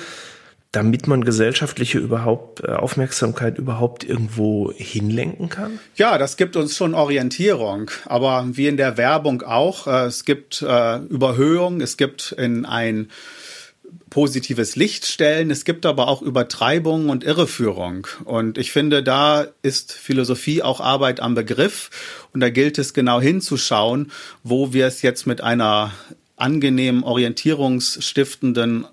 Damit 0.71 1.07
man 1.07 1.23
gesellschaftliche 1.23 1.97
überhaupt 1.97 2.63
äh, 2.63 2.67
Aufmerksamkeit 2.67 3.57
überhaupt 3.57 4.03
irgendwo 4.03 4.71
hinlenken 4.75 5.49
kann? 5.49 5.79
Ja, 5.95 6.17
das 6.17 6.37
gibt 6.37 6.55
uns 6.55 6.75
schon 6.75 6.93
Orientierung, 6.93 7.89
aber 8.05 8.45
wie 8.51 8.67
in 8.67 8.77
der 8.77 8.97
Werbung 8.97 9.41
auch, 9.41 9.87
äh, 9.87 10.05
es 10.05 10.25
gibt 10.25 10.61
äh, 10.61 10.97
Überhöhung, 10.97 11.81
es 11.81 11.97
gibt 11.97 12.33
in 12.33 12.65
ein 12.65 13.09
positives 14.09 14.75
Licht 14.75 15.05
stellen, 15.05 15.51
es 15.51 15.65
gibt 15.65 15.85
aber 15.85 16.07
auch 16.07 16.21
Übertreibung 16.21 17.09
und 17.09 17.23
Irreführung. 17.23 18.07
Und 18.23 18.57
ich 18.57 18.71
finde, 18.71 19.03
da 19.03 19.47
ist 19.61 19.91
Philosophie 19.93 20.63
auch 20.63 20.79
Arbeit 20.79 21.19
am 21.19 21.35
Begriff 21.35 21.89
und 22.33 22.39
da 22.39 22.49
gilt 22.49 22.77
es 22.77 22.93
genau 22.93 23.21
hinzuschauen, 23.21 24.11
wo 24.43 24.73
wir 24.73 24.87
es 24.87 25.01
jetzt 25.01 25.27
mit 25.27 25.41
einer 25.41 25.91
angenehmen, 26.35 27.03
orientierungsstiftenden 27.03 28.85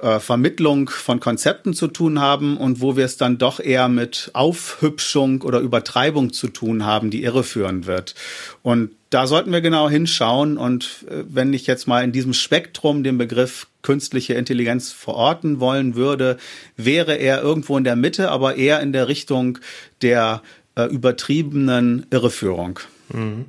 äh, 0.00 0.20
Vermittlung 0.20 0.88
von 0.88 1.20
Konzepten 1.20 1.74
zu 1.74 1.88
tun 1.88 2.20
haben 2.20 2.56
und 2.56 2.80
wo 2.80 2.96
wir 2.96 3.04
es 3.04 3.16
dann 3.16 3.38
doch 3.38 3.60
eher 3.60 3.88
mit 3.88 4.30
Aufhübschung 4.32 5.42
oder 5.42 5.60
Übertreibung 5.60 6.32
zu 6.32 6.48
tun 6.48 6.84
haben, 6.84 7.10
die 7.10 7.22
irreführend 7.22 7.86
wird. 7.86 8.14
Und 8.62 8.90
da 9.10 9.26
sollten 9.26 9.52
wir 9.52 9.60
genau 9.60 9.88
hinschauen. 9.88 10.56
Und 10.56 11.04
äh, 11.08 11.24
wenn 11.28 11.52
ich 11.52 11.66
jetzt 11.66 11.86
mal 11.86 12.04
in 12.04 12.12
diesem 12.12 12.32
Spektrum 12.32 13.02
den 13.02 13.18
Begriff 13.18 13.66
künstliche 13.82 14.34
Intelligenz 14.34 14.92
verorten 14.92 15.60
wollen 15.60 15.94
würde, 15.94 16.36
wäre 16.76 17.14
er 17.14 17.42
irgendwo 17.42 17.76
in 17.76 17.84
der 17.84 17.96
Mitte, 17.96 18.30
aber 18.30 18.56
eher 18.56 18.80
in 18.80 18.92
der 18.92 19.08
Richtung 19.08 19.58
der 20.02 20.42
äh, 20.76 20.84
übertriebenen 20.84 22.06
Irreführung. 22.10 22.80
Mhm. 23.08 23.46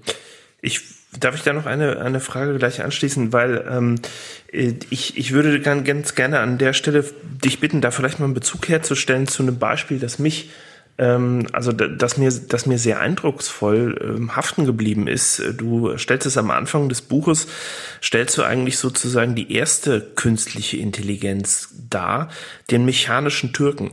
Ich 0.62 0.82
Darf 1.18 1.36
ich 1.36 1.42
da 1.42 1.54
noch 1.54 1.66
eine, 1.66 2.00
eine 2.02 2.20
Frage 2.20 2.58
gleich 2.58 2.84
anschließen? 2.84 3.34
Weil 3.34 3.66
ähm, 3.70 3.96
äh, 4.52 4.74
ich, 4.90 5.18
ich 5.18 5.32
würde 5.32 5.60
ganz 5.60 6.16
gerne 6.16 6.40
an 6.40 6.58
der 6.58 6.74
Stelle 6.74 7.04
dich 7.44 7.60
bitten, 7.60 7.82
da 7.82 7.92
vielleicht 7.92 8.20
mal 8.20 8.26
einen 8.26 8.34
Bezug 8.34 8.70
herzustellen 8.70 9.28
zu 9.28 9.44
einem 9.44 9.58
Beispiel, 9.58 10.00
das 10.00 10.20
mich 10.20 10.50
ähm, 11.00 11.48
also 11.54 11.72
das 11.72 12.18
mir, 12.18 12.30
das 12.30 12.66
mir 12.66 12.78
sehr 12.78 13.00
eindrucksvoll 13.00 13.98
ähm, 14.04 14.36
haften 14.36 14.66
geblieben 14.66 15.08
ist. 15.08 15.42
Du 15.58 15.98
stellst 15.98 16.28
es 16.28 16.38
am 16.38 16.52
Anfang 16.52 16.90
des 16.90 17.02
Buches, 17.02 17.48
stellst 18.04 18.38
du 18.38 18.44
eigentlich 18.44 18.78
sozusagen 18.78 19.34
die 19.34 19.54
erste 19.54 20.02
künstliche 20.02 20.78
Intelligenz 20.78 21.70
dar, 21.90 22.30
den 22.70 22.86
mechanischen 22.86 23.54
Türken. 23.54 23.92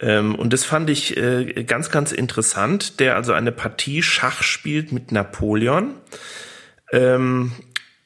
Ähm, 0.00 0.34
und 0.34 0.52
das 0.52 0.64
fand 0.64 0.90
ich 0.90 1.16
äh, 1.16 1.64
ganz, 1.64 1.90
ganz 1.90 2.12
interessant, 2.12 3.00
der 3.00 3.16
also 3.16 3.32
eine 3.32 3.52
Partie 3.52 4.02
Schach 4.02 4.42
spielt 4.42 4.92
mit 4.92 5.12
Napoleon. 5.12 5.94
Ähm, 6.92 7.52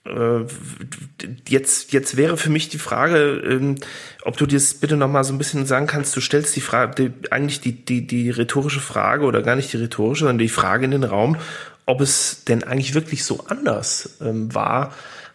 äh, 0.04 0.44
jetzt, 1.48 1.92
jetzt 1.92 2.16
wäre 2.16 2.36
für 2.36 2.50
mich 2.50 2.68
die 2.68 2.78
Frage, 2.78 3.42
ähm, 3.46 3.76
ob 4.22 4.36
du 4.36 4.46
dir 4.46 4.58
das 4.58 4.74
bitte 4.74 4.96
noch 4.96 5.08
mal 5.08 5.24
so 5.24 5.32
ein 5.32 5.38
bisschen 5.38 5.66
sagen 5.66 5.86
kannst. 5.86 6.14
Du 6.16 6.20
stellst 6.20 6.54
die 6.56 6.60
Frage, 6.60 7.08
die, 7.08 7.32
eigentlich 7.32 7.60
die, 7.60 7.84
die, 7.84 8.06
die 8.06 8.30
rhetorische 8.30 8.80
Frage 8.80 9.24
oder 9.24 9.42
gar 9.42 9.56
nicht 9.56 9.72
die 9.72 9.78
rhetorische, 9.78 10.24
sondern 10.24 10.38
die 10.38 10.48
Frage 10.48 10.84
in 10.84 10.90
den 10.90 11.04
Raum, 11.04 11.36
ob 11.86 12.00
es 12.00 12.44
denn 12.44 12.64
eigentlich 12.64 12.94
wirklich 12.94 13.24
so 13.24 13.44
anders 13.46 14.16
war, 14.20 14.94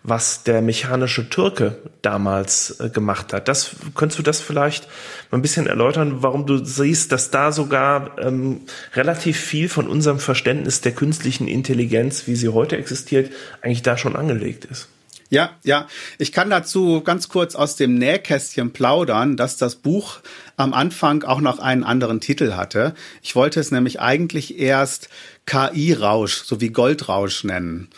was 0.09 0.43
der 0.43 0.61
mechanische 0.61 1.29
Türke 1.29 1.77
damals 2.01 2.79
äh, 2.79 2.89
gemacht 2.89 3.33
hat. 3.33 3.47
Das 3.47 3.75
könntest 3.95 4.19
du 4.19 4.23
das 4.23 4.41
vielleicht 4.41 4.87
mal 5.31 5.37
ein 5.37 5.41
bisschen 5.41 5.67
erläutern, 5.67 6.21
warum 6.23 6.45
du 6.45 6.63
siehst, 6.63 7.11
dass 7.11 7.31
da 7.31 7.51
sogar 7.51 8.17
ähm, 8.19 8.61
relativ 8.95 9.39
viel 9.39 9.69
von 9.69 9.87
unserem 9.87 10.19
Verständnis 10.19 10.81
der 10.81 10.93
künstlichen 10.93 11.47
Intelligenz, 11.47 12.27
wie 12.27 12.35
sie 12.35 12.49
heute 12.49 12.77
existiert, 12.77 13.31
eigentlich 13.61 13.83
da 13.83 13.97
schon 13.97 14.15
angelegt 14.15 14.65
ist. 14.65 14.89
Ja, 15.29 15.51
ja. 15.63 15.87
Ich 16.17 16.31
kann 16.31 16.49
dazu 16.49 17.01
ganz 17.01 17.29
kurz 17.29 17.53
aus 17.53 17.75
dem 17.75 17.95
Nähkästchen 17.95 18.73
plaudern, 18.73 19.37
dass 19.37 19.57
das 19.57 19.75
Buch 19.75 20.21
am 20.57 20.73
Anfang 20.73 21.23
auch 21.23 21.39
noch 21.39 21.59
einen 21.59 21.83
anderen 21.83 22.19
Titel 22.19 22.53
hatte. 22.53 22.95
Ich 23.21 23.35
wollte 23.35 23.59
es 23.59 23.69
nämlich 23.69 23.99
eigentlich 23.99 24.57
erst 24.57 25.09
KI-Rausch 25.45 26.43
sowie 26.43 26.69
Goldrausch 26.69 27.43
nennen. 27.43 27.89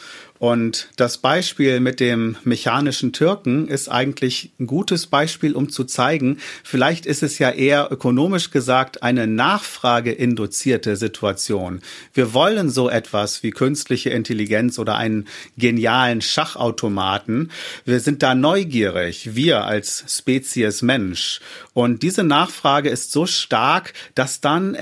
Und 0.42 0.88
das 0.96 1.20
Beispiel 1.20 1.80
mit 1.80 2.00
dem 2.00 2.36
mechanischen 2.44 3.14
Türken 3.14 3.68
ist 3.68 3.90
eigentlich 3.90 4.52
ein 4.60 4.66
gutes 4.66 5.06
Beispiel, 5.06 5.54
um 5.54 5.70
zu 5.70 5.84
zeigen, 5.84 6.40
vielleicht 6.64 7.06
ist 7.06 7.22
es 7.22 7.38
ja 7.38 7.52
eher 7.52 7.90
ökonomisch 7.92 8.50
gesagt 8.50 9.04
eine 9.04 9.28
nachfrageinduzierte 9.28 10.96
Situation. 10.96 11.82
Wir 12.16 12.34
wollen 12.34 12.72
so 12.72 12.90
etwas 12.90 13.44
wie 13.44 13.52
künstliche 13.52 14.10
Intelligenz 14.10 14.80
oder 14.80 14.96
einen 14.96 15.28
genialen 15.60 16.22
Schachautomaten. 16.22 17.52
Wir 17.86 18.00
sind 18.00 18.24
da 18.24 18.34
neugierig, 18.34 19.36
wir 19.36 19.66
als 19.66 20.06
Spezies 20.08 20.82
Mensch. 20.82 21.40
Und 21.74 22.02
diese 22.02 22.24
Nachfrage 22.24 22.90
ist 22.90 23.12
so 23.12 23.28
stark, 23.28 23.94
dass 24.16 24.42
dann 24.42 24.74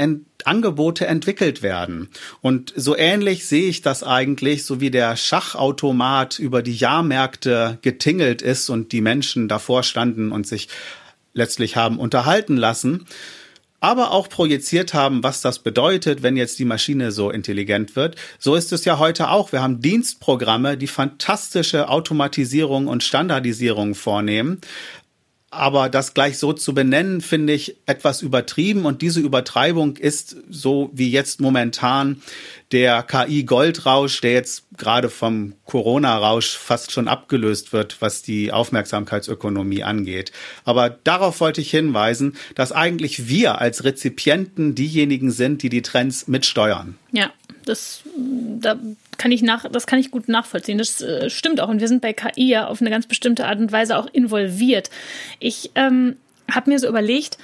Angebote 0.47 1.07
entwickelt 1.07 1.61
werden. 1.61 2.09
Und 2.41 2.73
so 2.75 2.95
ähnlich 2.95 3.45
sehe 3.47 3.69
ich 3.69 3.81
das 3.81 4.03
eigentlich, 4.03 4.65
so 4.65 4.81
wie 4.81 4.91
der 4.91 5.15
Schachautomat 5.15 6.39
über 6.39 6.61
die 6.61 6.75
Jahrmärkte 6.75 7.77
getingelt 7.81 8.41
ist 8.41 8.69
und 8.69 8.91
die 8.91 9.01
Menschen 9.01 9.47
davor 9.47 9.83
standen 9.83 10.31
und 10.31 10.47
sich 10.47 10.69
letztlich 11.33 11.75
haben 11.75 11.99
unterhalten 11.99 12.57
lassen, 12.57 13.05
aber 13.81 14.11
auch 14.11 14.27
projiziert 14.27 14.93
haben, 14.93 15.23
was 15.23 15.41
das 15.41 15.59
bedeutet, 15.59 16.21
wenn 16.21 16.35
jetzt 16.35 16.59
die 16.59 16.65
Maschine 16.65 17.11
so 17.11 17.29
intelligent 17.31 17.95
wird. 17.95 18.15
So 18.37 18.55
ist 18.55 18.73
es 18.73 18.83
ja 18.83 18.99
heute 18.99 19.29
auch. 19.29 19.51
Wir 19.51 19.61
haben 19.61 19.81
Dienstprogramme, 19.81 20.77
die 20.77 20.87
fantastische 20.87 21.87
Automatisierung 21.87 22.87
und 22.87 23.03
Standardisierung 23.03 23.95
vornehmen. 23.95 24.59
Aber 25.51 25.89
das 25.89 26.13
gleich 26.13 26.37
so 26.37 26.53
zu 26.53 26.73
benennen, 26.73 27.21
finde 27.21 27.53
ich 27.53 27.75
etwas 27.87 28.21
übertrieben. 28.21 28.85
Und 28.85 29.01
diese 29.01 29.19
Übertreibung 29.19 29.97
ist 29.97 30.37
so 30.49 30.91
wie 30.93 31.09
jetzt 31.09 31.41
momentan 31.41 32.21
der 32.71 33.01
KI-Goldrausch, 33.01 34.21
der 34.21 34.33
jetzt 34.33 34.65
gerade 34.77 35.09
vom 35.09 35.53
Corona-Rausch 35.65 36.55
fast 36.55 36.91
schon 36.91 37.07
abgelöst 37.07 37.73
wird, 37.73 37.99
was 37.99 38.21
die 38.21 38.51
Aufmerksamkeitsökonomie 38.51 39.83
angeht. 39.83 40.31
Aber 40.65 40.89
darauf 40.89 41.39
wollte 41.39 41.61
ich 41.61 41.71
hinweisen, 41.71 42.35
dass 42.53 42.71
eigentlich 42.71 43.27
wir 43.27 43.59
als 43.59 43.83
Rezipienten 43.83 44.75
diejenigen 44.75 45.31
sind, 45.31 45.63
die 45.63 45.69
die 45.69 45.81
Trends 45.81 46.27
mitsteuern. 46.27 46.95
Ja, 47.11 47.31
das, 47.65 48.03
da 48.59 48.77
kann 49.19 49.31
ich 49.31 49.43
nach, 49.43 49.69
das 49.69 49.85
kann 49.85 49.99
ich 49.99 50.09
gut 50.09 50.27
nachvollziehen. 50.27 50.79
Das 50.79 51.01
äh, 51.01 51.29
stimmt 51.29 51.61
auch. 51.61 51.69
Und 51.69 51.79
wir 51.79 51.87
sind 51.87 52.01
bei 52.01 52.13
KI 52.13 52.49
ja 52.49 52.67
auf 52.67 52.81
eine 52.81 52.89
ganz 52.89 53.05
bestimmte 53.05 53.45
Art 53.45 53.59
und 53.59 53.71
Weise 53.71 53.97
auch 53.97 54.07
involviert. 54.11 54.89
Ich 55.39 55.71
ähm, 55.75 56.15
habe 56.49 56.71
mir 56.71 56.79
so 56.79 56.87
überlegt, 56.87 57.37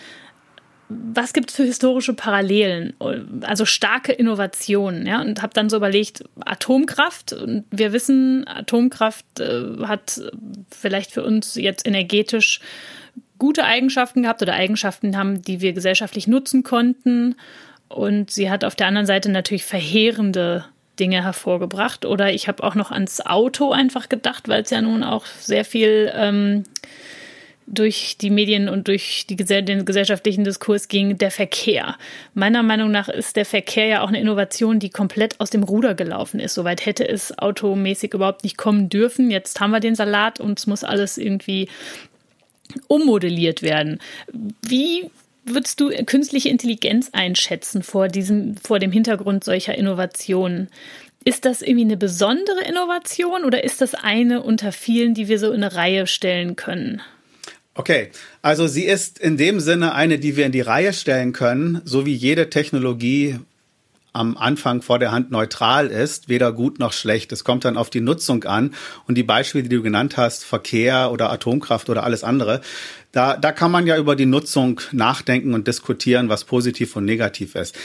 was 0.88 1.34
gibt 1.34 1.50
es 1.50 1.56
für 1.56 1.64
historische 1.64 2.14
Parallelen, 2.14 2.94
also 3.42 3.66
starke 3.66 4.12
Innovationen, 4.12 5.08
ja, 5.08 5.20
und 5.20 5.42
habe 5.42 5.54
dann 5.54 5.70
so 5.70 5.78
überlegt, 5.78 6.24
Atomkraft, 6.40 7.34
und 7.34 7.66
wir 7.72 7.92
wissen, 7.92 8.48
Atomkraft 8.48 9.26
äh, 9.40 9.84
hat 9.84 10.22
vielleicht 10.70 11.12
für 11.12 11.24
uns 11.24 11.56
jetzt 11.56 11.88
energetisch 11.88 12.60
gute 13.40 13.66
Eigenschaften 13.66 14.22
gehabt 14.22 14.42
oder 14.42 14.54
Eigenschaften 14.54 15.18
haben, 15.18 15.42
die 15.42 15.60
wir 15.60 15.74
gesellschaftlich 15.74 16.28
nutzen 16.28 16.64
konnten. 16.64 17.36
Und 17.88 18.32
sie 18.32 18.50
hat 18.50 18.64
auf 18.64 18.76
der 18.76 18.88
anderen 18.88 19.08
Seite 19.08 19.30
natürlich 19.30 19.66
verheerende 19.66 20.66
Dinge 21.00 21.24
hervorgebracht. 21.24 22.06
Oder 22.06 22.34
ich 22.34 22.48
habe 22.48 22.64
auch 22.64 22.76
noch 22.76 22.92
ans 22.92 23.26
Auto 23.26 23.72
einfach 23.72 24.10
gedacht, 24.10 24.48
weil 24.48 24.64
es 24.64 24.70
ja 24.70 24.82
nun 24.82 25.04
auch 25.04 25.26
sehr 25.26 25.66
viel 25.66 26.12
ähm, 26.16 26.64
durch 27.68 28.18
die 28.20 28.30
Medien 28.30 28.70
und 28.70 28.88
durch 28.88 29.26
die, 29.28 29.36
den 29.36 29.86
gesellschaftlichen 29.86 30.44
Diskurs 30.44 30.88
ging, 30.88 31.18
der 31.18 31.32
Verkehr. 31.32 31.96
Meiner 32.34 32.62
Meinung 32.62 32.92
nach 32.92 33.10
ist 33.10 33.36
der 33.36 33.46
Verkehr 33.46 33.88
ja 33.88 34.02
auch 34.04 34.10
eine 34.10 34.20
Innovation, 34.20 34.80
die 34.80 34.90
komplett 34.90 35.40
aus 35.40 35.50
dem 35.50 35.64
Ruder 35.64 35.96
gelaufen 35.96 36.40
ist. 36.40 36.54
Soweit 36.54 36.86
hätte 36.86 37.08
es 37.08 37.38
automäßig 37.38 38.14
überhaupt 38.14 38.44
nicht 38.44 38.58
kommen 38.58 38.90
dürfen. 38.90 39.32
Jetzt 39.32 39.60
haben 39.60 39.72
wir 39.72 39.80
den 39.80 39.96
Salat 39.96 40.40
und 40.40 40.60
es 40.60 40.68
muss 40.68 40.84
alles 40.84 41.18
irgendwie 41.18 41.68
ummodelliert 42.88 43.64
werden. 43.64 44.00
Wie 44.62 45.10
würdest 45.46 45.80
du 45.80 45.90
künstliche 46.06 46.50
Intelligenz 46.50 47.10
einschätzen 47.14 47.84
vor 47.84 48.08
diesem, 48.08 48.58
vor 48.58 48.80
dem 48.80 48.92
Hintergrund 48.92 49.44
solcher 49.44 49.78
Innovationen? 49.78 50.70
Ist 51.24 51.46
das 51.46 51.62
irgendwie 51.62 51.86
eine 51.86 51.98
besondere 51.98 52.64
Innovation 52.68 53.46
oder 53.46 53.64
ist 53.64 53.82
das 53.82 53.96
eine 53.96 54.44
unter 54.44 54.72
vielen, 54.72 55.14
die 55.14 55.28
wir 55.28 55.40
so 55.40 55.48
in 55.48 55.64
eine 55.64 55.76
Reihe 55.76 56.08
stellen 56.08 56.56
können? 56.56 57.02
Okay, 57.74 58.10
also 58.42 58.68
sie 58.68 58.86
ist 58.86 59.20
in 59.20 59.36
dem 59.36 59.60
Sinne 59.60 59.94
eine, 59.94 60.18
die 60.18 60.38
wir 60.38 60.46
in 60.46 60.52
die 60.52 60.62
Reihe 60.62 60.94
stellen 60.94 61.34
können, 61.34 61.82
so 61.84 62.06
wie 62.06 62.14
jede 62.14 62.50
Technologie 62.50 63.40
am 64.16 64.38
Anfang 64.38 64.82
vor 64.82 64.98
der 64.98 65.12
Hand 65.12 65.30
neutral 65.32 65.88
ist, 65.88 66.30
weder 66.30 66.52
gut 66.54 66.80
noch 66.80 66.94
schlecht. 66.94 67.32
Es 67.32 67.44
kommt 67.44 67.66
dann 67.66 67.78
auf 67.78 67.90
die 67.90 68.02
Nutzung 68.02 68.46
an 68.46 68.74
und 69.08 69.16
die 69.16 69.24
Beispiele, 69.24 69.64
die 69.64 69.76
du 69.76 69.82
genannt 69.82 70.18
hast, 70.18 70.46
Verkehr 70.46 71.12
oder 71.12 71.32
Atomkraft 71.32 71.90
oder 71.90 72.04
alles 72.04 72.24
andere, 72.24 72.62
da, 73.12 73.38
da 73.38 73.52
kann 73.52 73.72
man 73.72 73.88
ja 73.88 73.98
über 73.98 74.16
die 74.16 74.26
Nutzung 74.26 74.82
nachdenken 74.92 75.54
und 75.54 75.68
diskutieren, 75.68 76.30
was 76.30 76.44
positiv 76.44 76.96
und 76.96 77.06
negativ 77.06 77.56
ist. 77.56 77.76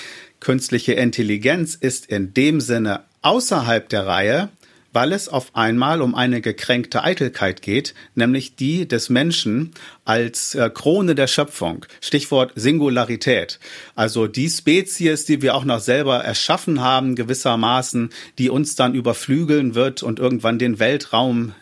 Künstliche 0.41 0.93
Intelligenz 0.93 1.75
ist 1.75 2.07
in 2.07 2.33
dem 2.35 2.61
Sinne 2.61 3.01
außerhalb 3.23 3.89
der 3.89 4.07
Reihe, 4.07 4.49
weil 4.93 5.13
es 5.13 5.29
auf 5.29 5.55
einmal 5.55 6.03
um 6.03 6.15
eine 6.15 6.41
gekränkte 6.41 7.03
Eitelkeit 7.03 7.63
geht, 7.63 7.95
nämlich 8.15 8.57
die 8.57 8.89
des 8.89 9.09
Menschen 9.09 9.73
als 10.05 10.55
äh, 10.55 10.71
Krone 10.73 11.15
der 11.15 11.27
Schöpfung. 11.27 11.87
Stichwort 12.01 12.53
Singularität. 12.57 13.61
Also 13.95 14.27
die 14.27 14.49
Spezies, 14.51 15.25
die 15.25 15.43
wir 15.43 15.55
auch 15.55 15.65
noch 15.65 15.81
selber 15.81 16.19
erschaffen 16.19 16.81
haben, 16.81 17.15
gewissermaßen, 17.15 18.11
die 18.39 18.51
uns 18.51 18.75
dann 18.75 18.95
überflügeln 18.95 19.75
wird 19.75 20.03
und 20.03 20.19
irgendwann 20.19 20.59
den 20.59 20.79
Weltraum 20.79 21.55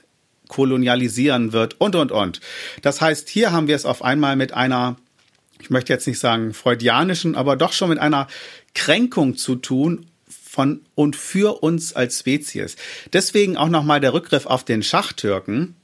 kolonialisieren 0.48 1.52
wird 1.52 1.78
und, 1.78 1.94
und, 1.94 2.10
und. 2.10 2.40
Das 2.80 3.00
heißt, 3.00 3.28
hier 3.28 3.52
haben 3.52 3.68
wir 3.68 3.76
es 3.76 3.84
auf 3.84 4.02
einmal 4.02 4.36
mit 4.36 4.54
einer 4.54 4.96
ich 5.60 5.70
möchte 5.70 5.92
jetzt 5.92 6.06
nicht 6.06 6.20
sagen 6.20 6.54
freudianischen, 6.54 7.34
aber 7.34 7.56
doch 7.56 7.72
schon 7.72 7.90
mit 7.90 7.98
einer 7.98 8.28
Kränkung 8.74 9.36
zu 9.36 9.56
tun 9.56 10.06
von 10.48 10.80
und 10.94 11.14
für 11.14 11.62
uns 11.62 11.92
als 11.94 12.20
Spezies. 12.20 12.76
Deswegen 13.12 13.56
auch 13.56 13.68
nochmal 13.68 14.00
der 14.00 14.14
Rückgriff 14.14 14.46
auf 14.46 14.64
den 14.64 14.82
Schachtürken. 14.82 15.76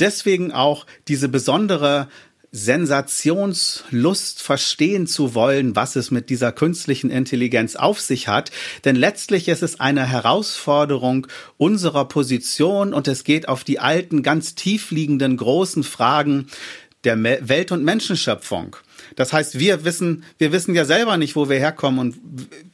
Deswegen 0.00 0.52
auch 0.52 0.86
diese 1.06 1.28
besondere 1.28 2.08
Sensationslust 2.50 4.42
verstehen 4.42 5.06
zu 5.06 5.34
wollen, 5.34 5.76
was 5.76 5.96
es 5.96 6.10
mit 6.10 6.30
dieser 6.30 6.50
künstlichen 6.50 7.10
Intelligenz 7.10 7.76
auf 7.76 8.00
sich 8.00 8.26
hat. 8.26 8.50
Denn 8.84 8.96
letztlich 8.96 9.48
ist 9.48 9.62
es 9.62 9.80
eine 9.80 10.06
Herausforderung 10.06 11.26
unserer 11.58 12.06
Position 12.06 12.94
und 12.94 13.06
es 13.06 13.24
geht 13.24 13.48
auf 13.48 13.64
die 13.64 13.78
alten, 13.78 14.22
ganz 14.22 14.54
tiefliegenden, 14.54 15.36
großen 15.36 15.84
Fragen 15.84 16.46
der 17.04 17.22
Welt- 17.22 17.72
und 17.72 17.84
Menschenschöpfung. 17.84 18.76
Das 19.18 19.32
heißt, 19.32 19.58
wir 19.58 19.84
wissen, 19.84 20.22
wir 20.38 20.52
wissen 20.52 20.76
ja 20.76 20.84
selber 20.84 21.16
nicht, 21.16 21.34
wo 21.34 21.48
wir 21.48 21.58
herkommen 21.58 21.98
und 21.98 22.16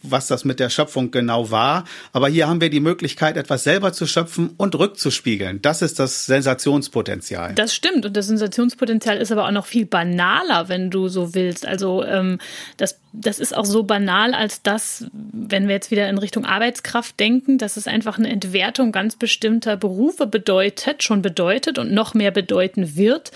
was 0.02 0.26
das 0.26 0.44
mit 0.44 0.60
der 0.60 0.68
Schöpfung 0.68 1.10
genau 1.10 1.50
war. 1.50 1.84
Aber 2.12 2.28
hier 2.28 2.48
haben 2.48 2.60
wir 2.60 2.68
die 2.68 2.80
Möglichkeit, 2.80 3.38
etwas 3.38 3.64
selber 3.64 3.94
zu 3.94 4.06
schöpfen 4.06 4.50
und 4.58 4.78
rückzuspiegeln. 4.78 5.62
Das 5.62 5.80
ist 5.80 5.98
das 5.98 6.26
Sensationspotenzial. 6.26 7.54
Das 7.54 7.74
stimmt. 7.74 8.04
Und 8.04 8.14
das 8.14 8.26
Sensationspotenzial 8.26 9.16
ist 9.16 9.32
aber 9.32 9.46
auch 9.46 9.52
noch 9.52 9.64
viel 9.64 9.86
banaler, 9.86 10.68
wenn 10.68 10.90
du 10.90 11.08
so 11.08 11.34
willst. 11.34 11.64
Also 11.64 12.04
ähm, 12.04 12.38
das, 12.76 13.00
das 13.16 13.38
ist 13.38 13.56
auch 13.56 13.64
so 13.64 13.84
banal, 13.84 14.34
als 14.34 14.62
dass, 14.62 15.06
wenn 15.12 15.68
wir 15.68 15.74
jetzt 15.74 15.92
wieder 15.92 16.08
in 16.08 16.18
Richtung 16.18 16.44
Arbeitskraft 16.44 17.18
denken, 17.20 17.58
dass 17.58 17.76
es 17.76 17.86
einfach 17.86 18.18
eine 18.18 18.28
Entwertung 18.28 18.90
ganz 18.90 19.14
bestimmter 19.14 19.76
Berufe 19.76 20.26
bedeutet, 20.26 21.04
schon 21.04 21.22
bedeutet 21.22 21.78
und 21.78 21.92
noch 21.92 22.14
mehr 22.14 22.32
bedeuten 22.32 22.96
wird. 22.96 23.30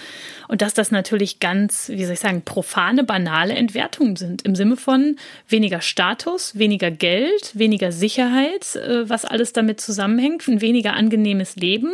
Und 0.48 0.62
dass 0.62 0.74
das 0.74 0.90
natürlich 0.90 1.38
ganz, 1.38 1.90
wie 1.90 2.04
soll 2.04 2.14
ich 2.14 2.20
sagen, 2.20 2.42
profane, 2.42 3.04
banale 3.04 3.54
Entwertungen 3.54 4.16
sind. 4.16 4.42
Im 4.42 4.56
Sinne 4.56 4.76
von 4.76 5.14
weniger 5.48 5.80
Status, 5.80 6.58
weniger 6.58 6.90
Geld, 6.90 7.52
weniger 7.54 7.92
Sicherheit, 7.92 8.74
äh, 8.74 9.08
was 9.08 9.24
alles 9.24 9.52
damit 9.52 9.80
zusammenhängt, 9.80 10.48
ein 10.48 10.60
weniger 10.60 10.94
angenehmes 10.94 11.54
Leben. 11.54 11.92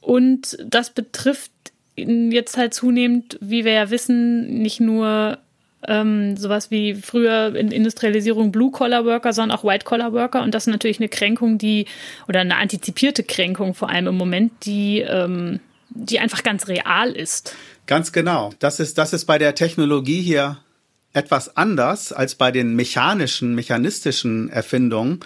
Und 0.00 0.58
das 0.66 0.90
betrifft 0.90 1.52
jetzt 1.96 2.56
halt 2.56 2.74
zunehmend, 2.74 3.38
wie 3.40 3.64
wir 3.64 3.72
ja 3.72 3.90
wissen, 3.90 4.62
nicht 4.62 4.80
nur 4.80 5.38
ähm, 5.88 6.36
sowas 6.36 6.70
wie 6.70 6.94
früher 6.94 7.54
in 7.54 7.70
Industrialisierung 7.70 8.52
Blue-Collar-Worker, 8.52 9.32
sondern 9.32 9.58
auch 9.58 9.64
White-Collar-Worker. 9.64 10.42
Und 10.42 10.54
das 10.54 10.66
ist 10.66 10.72
natürlich 10.72 11.00
eine 11.00 11.08
Kränkung, 11.08 11.58
die, 11.58 11.86
oder 12.28 12.40
eine 12.40 12.56
antizipierte 12.56 13.22
Kränkung 13.22 13.74
vor 13.74 13.90
allem 13.90 14.06
im 14.06 14.16
Moment, 14.16 14.52
die, 14.64 15.00
ähm, 15.00 15.60
die 15.90 16.20
einfach 16.20 16.42
ganz 16.42 16.68
real 16.68 17.10
ist. 17.12 17.54
Ganz 17.86 18.12
genau. 18.12 18.52
Das 18.58 18.80
ist, 18.80 18.98
das 18.98 19.12
ist 19.12 19.26
bei 19.26 19.38
der 19.38 19.54
Technologie 19.54 20.22
hier 20.22 20.58
etwas 21.12 21.56
anders 21.56 22.12
als 22.12 22.34
bei 22.34 22.50
den 22.50 22.74
mechanischen, 22.74 23.54
mechanistischen 23.54 24.50
Erfindungen. 24.50 25.20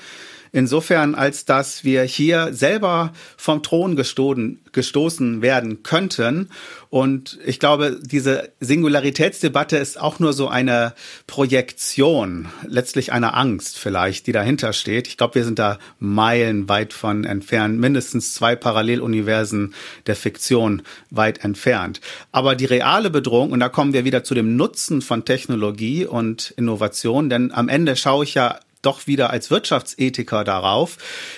Insofern, 0.52 1.14
als 1.14 1.45
dass 1.45 1.85
wir 1.85 2.02
hier 2.02 2.52
selber 2.52 3.12
vom 3.37 3.62
Thron 3.62 3.97
gestoßen, 3.97 4.61
gestoßen 4.73 5.43
werden 5.43 5.83
könnten. 5.83 6.50
Und 6.90 7.38
ich 7.45 7.59
glaube, 7.59 7.99
diese 8.02 8.50
Singularitätsdebatte 8.61 9.76
ist 9.76 10.00
auch 10.00 10.21
nur 10.21 10.33
so 10.33 10.49
eine 10.49 10.95
Projektion, 11.26 12.49
letztlich 12.67 13.12
eine 13.12 13.35
Angst 13.35 13.78
vielleicht, 13.78 14.26
die 14.26 14.33
dahinter 14.33 14.73
steht. 14.73 15.07
Ich 15.07 15.17
glaube, 15.17 15.35
wir 15.37 15.45
sind 15.45 15.59
da 15.59 15.78
meilenweit 15.99 16.93
von 16.93 17.25
entfernt, 17.25 17.78
mindestens 17.78 18.35
zwei 18.35 18.57
Paralleluniversen 18.57 19.75
der 20.07 20.17
Fiktion 20.17 20.83
weit 21.11 21.45
entfernt. 21.45 22.00
Aber 22.33 22.55
die 22.55 22.64
reale 22.64 23.11
Bedrohung, 23.11 23.52
und 23.52 23.61
da 23.61 23.69
kommen 23.69 23.93
wir 23.93 24.05
wieder 24.05 24.25
zu 24.25 24.35
dem 24.35 24.57
Nutzen 24.57 25.02
von 25.02 25.25
Technologie 25.25 26.07
und 26.07 26.55
Innovation, 26.57 27.28
denn 27.28 27.52
am 27.52 27.69
Ende 27.69 27.97
schaue 27.97 28.25
ich 28.25 28.35
ja 28.35 28.59
doch 28.88 29.07
wieder 29.07 29.30
als 29.30 29.50
Wirtschaftsethiker 29.50 30.45
darauf, 30.45 30.97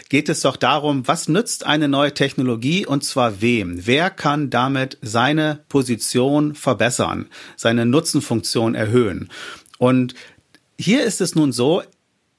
geht 0.09 0.29
es 0.29 0.41
doch 0.43 0.57
darum, 0.57 1.09
was 1.09 1.29
nützt 1.29 1.67
eine 1.67 1.89
neue 1.89 2.15
Technologie 2.15 2.87
und 2.87 3.03
zwar 3.03 3.41
wem? 3.41 3.87
Wer 3.87 4.11
kann 4.11 4.51
damit 4.51 4.99
seine 5.03 5.65
Position 5.69 6.55
verbessern, 6.55 7.27
seine 7.57 7.87
Nutzenfunktion 7.87 8.77
erhöhen? 8.77 9.31
Und 9.79 10.15
hier 10.79 11.05
ist 11.05 11.21
es 11.21 11.35
nun 11.35 11.53
so, 11.53 11.83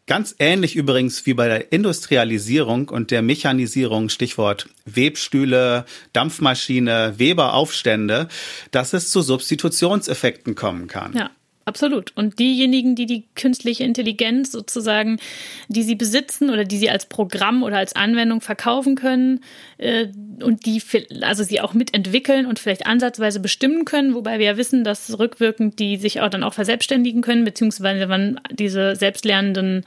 Ganz 0.07 0.35
ähnlich 0.39 0.75
übrigens 0.75 1.25
wie 1.25 1.33
bei 1.33 1.47
der 1.47 1.71
Industrialisierung 1.71 2.89
und 2.89 3.11
der 3.11 3.21
Mechanisierung, 3.21 4.09
Stichwort 4.09 4.67
Webstühle, 4.83 5.85
Dampfmaschine, 6.11 7.13
Weberaufstände, 7.17 8.27
dass 8.71 8.91
es 8.91 9.09
zu 9.09 9.21
Substitutionseffekten 9.21 10.55
kommen 10.55 10.87
kann. 10.87 11.13
Ja. 11.13 11.29
Absolut. 11.63 12.11
Und 12.15 12.39
diejenigen, 12.39 12.95
die 12.95 13.05
die 13.05 13.25
künstliche 13.35 13.83
Intelligenz 13.83 14.51
sozusagen, 14.51 15.19
die 15.67 15.83
sie 15.83 15.95
besitzen 15.95 16.49
oder 16.49 16.65
die 16.65 16.77
sie 16.77 16.89
als 16.89 17.05
Programm 17.05 17.61
oder 17.61 17.77
als 17.77 17.95
Anwendung 17.95 18.41
verkaufen 18.41 18.95
können 18.95 19.41
äh, 19.77 20.07
und 20.43 20.65
die 20.65 20.81
also 21.21 21.43
sie 21.43 21.61
auch 21.61 21.73
mitentwickeln 21.73 22.47
und 22.47 22.57
vielleicht 22.57 22.87
ansatzweise 22.87 23.39
bestimmen 23.39 23.85
können, 23.85 24.15
wobei 24.15 24.39
wir 24.39 24.47
ja 24.47 24.57
wissen, 24.57 24.83
dass 24.83 25.19
rückwirkend 25.19 25.77
die 25.77 25.97
sich 25.97 26.21
auch 26.21 26.29
dann 26.29 26.43
auch 26.43 26.53
verselbstständigen 26.53 27.21
können, 27.21 27.45
beziehungsweise 27.45 28.09
wenn 28.09 28.39
diese 28.51 28.95
selbstlernenden 28.95 29.85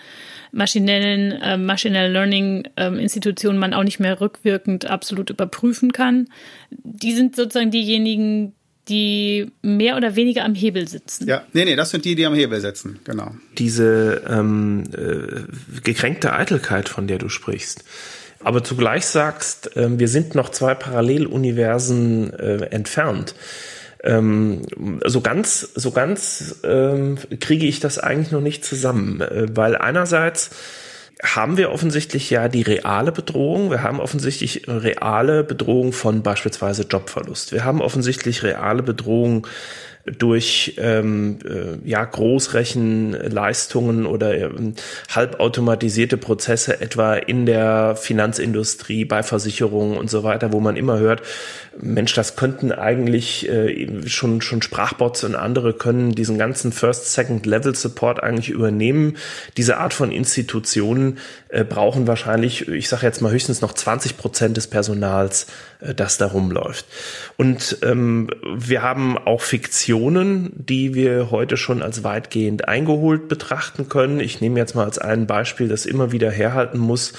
maschinellen, 0.52 1.32
äh, 1.32 1.56
Machine 1.56 2.08
Learning 2.08 2.68
äh, 2.76 2.86
Institutionen 3.02 3.58
man 3.58 3.74
auch 3.74 3.82
nicht 3.82 3.98
mehr 3.98 4.20
rückwirkend 4.20 4.86
absolut 4.88 5.30
überprüfen 5.30 5.92
kann. 5.92 6.28
Die 6.70 7.12
sind 7.12 7.34
sozusagen 7.34 7.72
diejenigen, 7.72 8.54
die 8.88 9.50
mehr 9.62 9.96
oder 9.96 10.14
weniger 10.16 10.44
am 10.44 10.54
Hebel 10.54 10.86
sitzen. 10.88 11.26
Ja, 11.26 11.44
nee, 11.52 11.64
nee, 11.64 11.76
das 11.76 11.90
sind 11.90 12.04
die, 12.04 12.14
die 12.14 12.26
am 12.26 12.34
Hebel 12.34 12.60
sitzen, 12.60 13.00
genau. 13.04 13.34
Diese 13.56 14.22
ähm, 14.28 14.84
äh, 14.92 15.80
gekränkte 15.82 16.32
Eitelkeit, 16.32 16.88
von 16.88 17.06
der 17.06 17.18
du 17.18 17.28
sprichst, 17.28 17.84
aber 18.42 18.62
zugleich 18.62 19.06
sagst, 19.06 19.76
äh, 19.76 19.98
wir 19.98 20.08
sind 20.08 20.34
noch 20.34 20.50
zwei 20.50 20.74
Paralleluniversen 20.74 22.32
äh, 22.34 22.66
entfernt. 22.66 23.34
Ähm, 24.02 24.62
so 25.06 25.22
ganz, 25.22 25.60
so 25.74 25.90
ganz 25.90 26.56
ähm, 26.62 27.16
kriege 27.40 27.66
ich 27.66 27.80
das 27.80 27.98
eigentlich 27.98 28.32
noch 28.32 28.42
nicht 28.42 28.62
zusammen, 28.62 29.22
äh, 29.22 29.46
weil 29.56 29.76
einerseits 29.76 30.50
haben 31.24 31.56
wir 31.56 31.72
offensichtlich 31.72 32.28
ja 32.30 32.48
die 32.48 32.62
reale 32.62 33.10
Bedrohung. 33.10 33.70
Wir 33.70 33.82
haben 33.82 33.98
offensichtlich 33.98 34.62
reale 34.68 35.42
Bedrohung 35.42 35.92
von 35.92 36.22
beispielsweise 36.22 36.82
Jobverlust. 36.82 37.52
Wir 37.52 37.64
haben 37.64 37.80
offensichtlich 37.80 38.42
reale 38.42 38.82
Bedrohung 38.82 39.46
durch 40.06 40.74
ähm, 40.76 41.38
äh, 41.44 41.78
ja, 41.88 42.04
Großrechenleistungen 42.04 44.04
oder 44.04 44.36
ähm, 44.36 44.74
halbautomatisierte 45.08 46.18
Prozesse 46.18 46.80
etwa 46.80 47.14
in 47.14 47.46
der 47.46 47.96
Finanzindustrie, 47.96 49.06
bei 49.06 49.22
Versicherungen 49.22 49.96
und 49.96 50.10
so 50.10 50.22
weiter, 50.22 50.52
wo 50.52 50.60
man 50.60 50.76
immer 50.76 50.98
hört, 50.98 51.22
Mensch, 51.80 52.14
das 52.14 52.36
könnten 52.36 52.72
eigentlich 52.72 53.48
äh, 53.48 54.08
schon, 54.08 54.40
schon 54.42 54.62
Sprachbots 54.62 55.24
und 55.24 55.34
andere 55.34 55.72
können 55.72 56.14
diesen 56.14 56.38
ganzen 56.38 56.72
First, 56.72 57.12
Second 57.12 57.46
Level 57.46 57.74
Support 57.74 58.22
eigentlich 58.22 58.50
übernehmen. 58.50 59.16
Diese 59.56 59.78
Art 59.78 59.94
von 59.94 60.12
Institutionen 60.12 61.18
äh, 61.48 61.64
brauchen 61.64 62.06
wahrscheinlich, 62.06 62.68
ich 62.68 62.88
sage 62.88 63.06
jetzt 63.06 63.22
mal 63.22 63.32
höchstens 63.32 63.60
noch 63.60 63.72
20 63.72 64.16
Prozent 64.16 64.56
des 64.56 64.66
Personals, 64.66 65.46
äh, 65.80 65.94
das 65.94 66.18
da 66.18 66.26
rumläuft. 66.26 66.86
Und 67.36 67.78
ähm, 67.82 68.30
wir 68.56 68.82
haben 68.82 69.18
auch 69.18 69.40
Fiktionen, 69.94 70.52
die 70.56 70.94
wir 70.94 71.30
heute 71.30 71.56
schon 71.56 71.80
als 71.80 72.02
weitgehend 72.02 72.66
eingeholt 72.66 73.28
betrachten 73.28 73.88
können. 73.88 74.18
Ich 74.18 74.40
nehme 74.40 74.58
jetzt 74.58 74.74
mal 74.74 74.84
als 74.84 74.98
ein 74.98 75.28
Beispiel, 75.28 75.68
das 75.68 75.86
immer 75.86 76.10
wieder 76.10 76.32
herhalten 76.32 76.78
muss, 76.78 77.12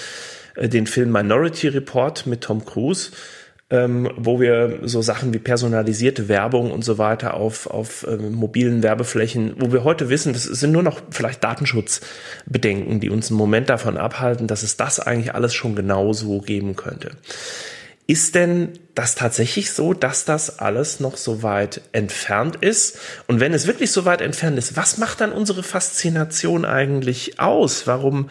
äh, 0.56 0.68
den 0.68 0.86
Film 0.86 1.12
Minority 1.12 1.70
Report 1.70 2.28
mit 2.28 2.42
Tom 2.42 2.66
Cruise 2.66 3.12
ähm, 3.72 4.12
wo 4.16 4.40
wir 4.40 4.80
so 4.84 5.02
Sachen 5.02 5.34
wie 5.34 5.40
personalisierte 5.40 6.28
Werbung 6.28 6.72
und 6.72 6.86
so 6.86 7.00
weiter 7.00 7.34
auf, 7.34 7.66
auf 7.66 8.06
ähm, 8.08 8.34
mobilen 8.34 8.84
Werbeflächen, 8.84 9.56
wo 9.58 9.72
wir 9.72 9.84
heute 9.84 10.10
wissen, 10.10 10.34
das 10.34 10.44
sind 10.44 10.72
nur 10.72 10.84
noch 10.84 11.02
vielleicht 11.10 11.44
Datenschutzbedenken, 11.44 13.00
die 13.00 13.10
uns 13.10 13.32
einen 13.32 13.40
Moment 13.40 13.70
davon 13.70 13.98
abhalten, 13.98 14.46
dass 14.46 14.62
es 14.62 14.78
das 14.78 15.00
eigentlich 15.00 15.34
alles 15.34 15.56
schon 15.56 15.76
genauso 15.76 16.42
geben 16.42 16.76
könnte. 16.76 17.12
Ist 18.08 18.36
denn 18.36 18.74
das 18.94 19.16
tatsächlich 19.16 19.72
so, 19.72 19.94
dass 19.94 20.26
das 20.26 20.60
alles 20.60 21.00
noch 21.00 21.18
so 21.18 21.42
weit 21.42 21.82
entfernt 21.92 22.58
ist? 22.58 23.00
Und 23.28 23.40
wenn 23.40 23.54
es 23.54 23.66
wirklich 23.66 23.92
so 23.92 24.06
weit 24.06 24.22
entfernt 24.22 24.60
ist, 24.60 24.78
was 24.78 25.00
macht 25.00 25.22
dann 25.22 25.32
unsere 25.32 25.64
Faszination 25.64 26.66
eigentlich 26.66 27.40
aus? 27.40 27.88
Warum, 27.88 28.30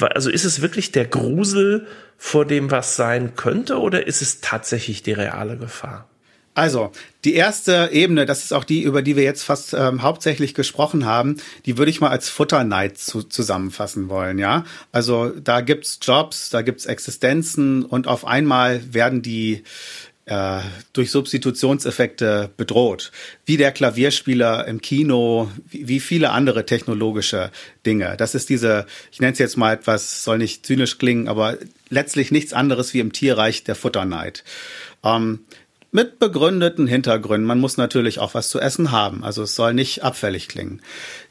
also 0.00 0.28
ist 0.28 0.44
es 0.44 0.60
wirklich 0.60 0.90
der 0.90 1.06
Grusel 1.06 1.86
vor 2.16 2.44
dem, 2.46 2.70
was 2.72 2.96
sein 2.96 3.36
könnte, 3.36 3.78
oder 3.78 4.06
ist 4.06 4.22
es 4.22 4.40
tatsächlich 4.40 5.04
die 5.04 5.12
reale 5.12 5.56
Gefahr? 5.56 6.08
Also, 6.56 6.90
die 7.26 7.34
erste 7.34 7.90
Ebene, 7.92 8.24
das 8.24 8.42
ist 8.42 8.52
auch 8.52 8.64
die, 8.64 8.80
über 8.80 9.02
die 9.02 9.14
wir 9.14 9.24
jetzt 9.24 9.42
fast 9.42 9.74
ähm, 9.74 10.00
hauptsächlich 10.00 10.54
gesprochen 10.54 11.04
haben, 11.04 11.36
die 11.66 11.76
würde 11.76 11.90
ich 11.90 12.00
mal 12.00 12.08
als 12.08 12.30
Futterneid 12.30 12.96
zu, 12.96 13.22
zusammenfassen 13.22 14.08
wollen, 14.08 14.38
ja. 14.38 14.64
Also 14.90 15.28
da 15.28 15.60
gibt's 15.60 15.98
Jobs, 16.00 16.48
da 16.48 16.62
gibt's 16.62 16.86
Existenzen 16.86 17.84
und 17.84 18.06
auf 18.08 18.24
einmal 18.26 18.80
werden 18.94 19.20
die 19.20 19.64
äh, 20.24 20.60
durch 20.94 21.10
Substitutionseffekte 21.10 22.48
bedroht, 22.56 23.12
wie 23.44 23.58
der 23.58 23.70
Klavierspieler 23.70 24.66
im 24.66 24.80
Kino, 24.80 25.50
wie, 25.68 25.88
wie 25.88 26.00
viele 26.00 26.30
andere 26.30 26.64
technologische 26.64 27.50
Dinge. 27.84 28.16
Das 28.16 28.34
ist 28.34 28.48
diese, 28.48 28.86
ich 29.12 29.20
nenne 29.20 29.34
es 29.34 29.38
jetzt 29.38 29.58
mal 29.58 29.74
etwas, 29.74 30.24
soll 30.24 30.38
nicht 30.38 30.64
zynisch 30.64 30.96
klingen, 30.96 31.28
aber 31.28 31.58
letztlich 31.90 32.30
nichts 32.30 32.54
anderes 32.54 32.94
wie 32.94 33.00
im 33.00 33.12
Tierreich 33.12 33.62
der 33.62 33.74
Futterneid. 33.74 34.42
Ähm, 35.04 35.40
mit 35.96 36.18
begründeten 36.18 36.86
Hintergründen. 36.86 37.46
Man 37.46 37.58
muss 37.58 37.78
natürlich 37.78 38.18
auch 38.18 38.34
was 38.34 38.50
zu 38.50 38.60
essen 38.60 38.90
haben. 38.92 39.24
Also 39.24 39.44
es 39.44 39.56
soll 39.56 39.72
nicht 39.72 40.04
abfällig 40.04 40.46
klingen. 40.46 40.82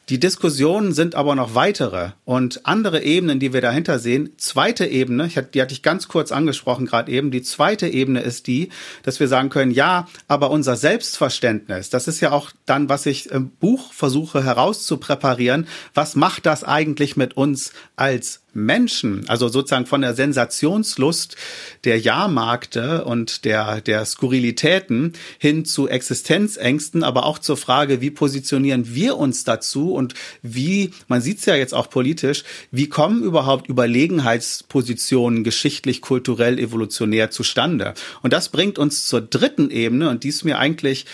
Die 0.10 0.19
Diskussionen 0.19 0.91
sind 0.91 1.13
aber 1.13 1.36
noch 1.36 1.54
weitere 1.54 2.13
und 2.25 2.65
andere 2.65 3.04
Ebenen, 3.04 3.39
die 3.39 3.54
wir 3.54 3.62
dahinter 3.62 3.99
sehen. 3.99 4.32
Zweite 4.38 4.88
Ebene, 4.88 5.30
die 5.54 5.62
hatte 5.62 5.73
ich 5.73 5.84
ganz 5.84 6.08
kurz 6.08 6.32
angesprochen 6.32 6.88
gerade 6.88 7.12
eben, 7.12 7.30
die 7.30 7.43
zweite 7.43 7.88
Ebene 7.88 8.21
ist 8.21 8.47
die, 8.47 8.69
dass 9.04 9.19
wir 9.19 9.28
sagen 9.28 9.49
können, 9.49 9.69
ja, 9.69 10.08
aber 10.28 10.49
unser 10.49 10.75
Selbstverständnis, 10.75 11.91
das 11.91 12.08
ist 12.08 12.19
ja 12.19 12.32
auch 12.32 12.49
dann, 12.65 12.89
was 12.89 13.06
ich 13.06 13.30
im 13.30 13.51
Buch 13.51 13.93
versuche 13.93 14.43
herauszupräparieren, 14.43 15.67
was 15.93 16.15
macht 16.15 16.47
das 16.47 16.63
eigentlich 16.63 17.17
mit 17.17 17.38
uns 17.38 17.71
als 17.97 18.41
Menschen, 18.56 19.28
also 19.28 19.50
sozusagen 19.50 19.86
von 19.86 20.02
der 20.02 20.15
Sensationslust 20.15 21.36
der 21.84 22.00
Jahrmarkte 22.00 23.04
und 23.04 23.46
der, 23.46 23.82
der 23.82 24.06
Skurrilitäten 24.06 25.13
hin 25.38 25.65
zu 25.65 25.88
Existenzängsten, 25.88 27.04
aber 27.04 27.26
auch 27.26 27.38
zur 27.38 27.58
Frage, 27.58 28.02
wie 28.02 28.12
positionieren 28.12 28.96
wir 28.96 29.18
uns 29.18 29.44
dazu 29.44 29.94
und 29.94 30.13
wie, 30.41 30.91
man 31.08 31.22
sieht 31.22 31.39
es 31.39 31.46
ja 31.46 31.56
jetzt 31.56 31.74
auch 31.74 31.89
politisch, 31.89 32.44
wie 32.72 32.88
kommen 32.88 33.24
überhaupt 33.24 33.68
Überlegenheitspositionen 33.68 35.44
geschichtlich, 35.44 36.02
kulturell, 36.02 36.58
evolutionär 36.58 37.32
zustande? 37.32 37.94
Und 38.22 38.32
das 38.32 38.50
bringt 38.50 38.80
uns 38.80 39.06
zur 39.06 39.22
dritten 39.22 39.70
Ebene 39.70 40.10
und 40.10 40.24
die 40.24 40.30
ist 40.30 40.46
mir 40.46 40.58
eigentlich 40.60 41.06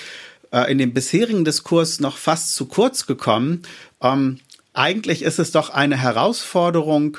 äh, 0.51 0.71
in 0.71 0.77
dem 0.77 0.93
bisherigen 0.93 1.43
Diskurs 1.43 1.99
noch 1.99 2.17
fast 2.17 2.55
zu 2.55 2.67
kurz 2.67 3.07
gekommen. 3.07 3.63
Ähm, 4.01 4.39
eigentlich 4.73 5.21
ist 5.21 5.39
es 5.39 5.51
doch 5.51 5.69
eine 5.69 5.97
Herausforderung 5.97 7.17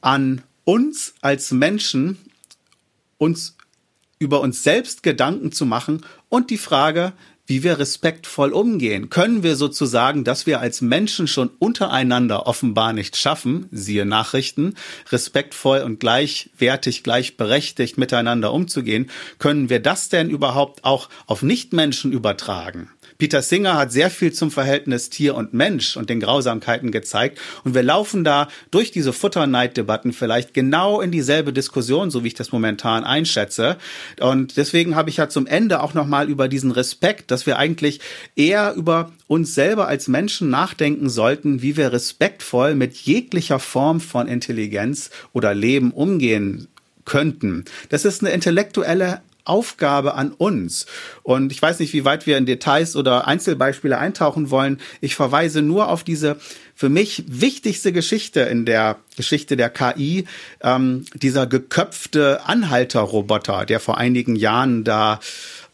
an 0.00 0.42
uns 0.64 1.14
als 1.20 1.50
Menschen, 1.50 2.18
uns 3.18 3.56
über 4.18 4.40
uns 4.40 4.62
selbst 4.62 5.02
Gedanken 5.02 5.52
zu 5.52 5.66
machen 5.66 6.04
und 6.28 6.50
die 6.50 6.58
Frage, 6.58 7.12
wie 7.46 7.62
wir 7.62 7.78
respektvoll 7.78 8.52
umgehen. 8.52 9.08
Können 9.08 9.42
wir 9.42 9.56
sozusagen, 9.56 10.24
dass 10.24 10.46
wir 10.46 10.60
als 10.60 10.80
Menschen 10.80 11.28
schon 11.28 11.50
untereinander 11.58 12.46
offenbar 12.46 12.92
nicht 12.92 13.16
schaffen, 13.16 13.68
siehe 13.70 14.04
Nachrichten, 14.04 14.74
respektvoll 15.10 15.78
und 15.78 16.00
gleichwertig, 16.00 17.04
gleichberechtigt 17.04 17.98
miteinander 17.98 18.52
umzugehen, 18.52 19.10
können 19.38 19.70
wir 19.70 19.80
das 19.80 20.08
denn 20.08 20.28
überhaupt 20.28 20.84
auch 20.84 21.08
auf 21.26 21.42
Nichtmenschen 21.42 22.12
übertragen? 22.12 22.90
Peter 23.18 23.42
Singer 23.42 23.76
hat 23.76 23.92
sehr 23.92 24.10
viel 24.10 24.32
zum 24.32 24.50
Verhältnis 24.50 25.10
Tier 25.10 25.34
und 25.34 25.54
Mensch 25.54 25.96
und 25.96 26.10
den 26.10 26.20
Grausamkeiten 26.20 26.90
gezeigt. 26.90 27.38
Und 27.64 27.74
wir 27.74 27.82
laufen 27.82 28.24
da 28.24 28.48
durch 28.70 28.90
diese 28.90 29.12
Futterneiddebatten 29.12 30.12
vielleicht 30.12 30.54
genau 30.54 31.00
in 31.00 31.10
dieselbe 31.10 31.52
Diskussion, 31.52 32.10
so 32.10 32.24
wie 32.24 32.28
ich 32.28 32.34
das 32.34 32.52
momentan 32.52 33.04
einschätze. 33.04 33.76
Und 34.20 34.56
deswegen 34.56 34.96
habe 34.96 35.10
ich 35.10 35.16
ja 35.16 35.28
zum 35.28 35.46
Ende 35.46 35.82
auch 35.82 35.94
nochmal 35.94 36.28
über 36.28 36.48
diesen 36.48 36.70
Respekt, 36.70 37.30
dass 37.30 37.46
wir 37.46 37.58
eigentlich 37.58 38.00
eher 38.34 38.74
über 38.74 39.12
uns 39.26 39.54
selber 39.54 39.88
als 39.88 40.08
Menschen 40.08 40.50
nachdenken 40.50 41.08
sollten, 41.08 41.62
wie 41.62 41.76
wir 41.76 41.92
respektvoll 41.92 42.74
mit 42.74 42.94
jeglicher 42.96 43.58
Form 43.58 44.00
von 44.00 44.28
Intelligenz 44.28 45.10
oder 45.32 45.54
Leben 45.54 45.90
umgehen 45.90 46.68
könnten. 47.06 47.64
Das 47.88 48.04
ist 48.04 48.22
eine 48.22 48.32
intellektuelle 48.32 49.22
Aufgabe 49.46 50.14
an 50.14 50.32
uns. 50.32 50.86
Und 51.22 51.52
ich 51.52 51.60
weiß 51.60 51.78
nicht, 51.78 51.92
wie 51.92 52.04
weit 52.04 52.26
wir 52.26 52.36
in 52.36 52.46
Details 52.46 52.96
oder 52.96 53.26
Einzelbeispiele 53.26 53.98
eintauchen 53.98 54.50
wollen. 54.50 54.80
Ich 55.00 55.14
verweise 55.14 55.62
nur 55.62 55.88
auf 55.88 56.04
diese 56.04 56.36
für 56.74 56.88
mich 56.90 57.24
wichtigste 57.26 57.92
Geschichte 57.92 58.40
in 58.40 58.66
der 58.66 58.98
Geschichte 59.16 59.56
der 59.56 59.70
KI, 59.70 60.26
ähm, 60.60 61.06
dieser 61.14 61.46
geköpfte 61.46 62.44
Anhalterroboter, 62.44 63.64
der 63.64 63.80
vor 63.80 63.96
einigen 63.96 64.36
Jahren 64.36 64.84
da 64.84 65.20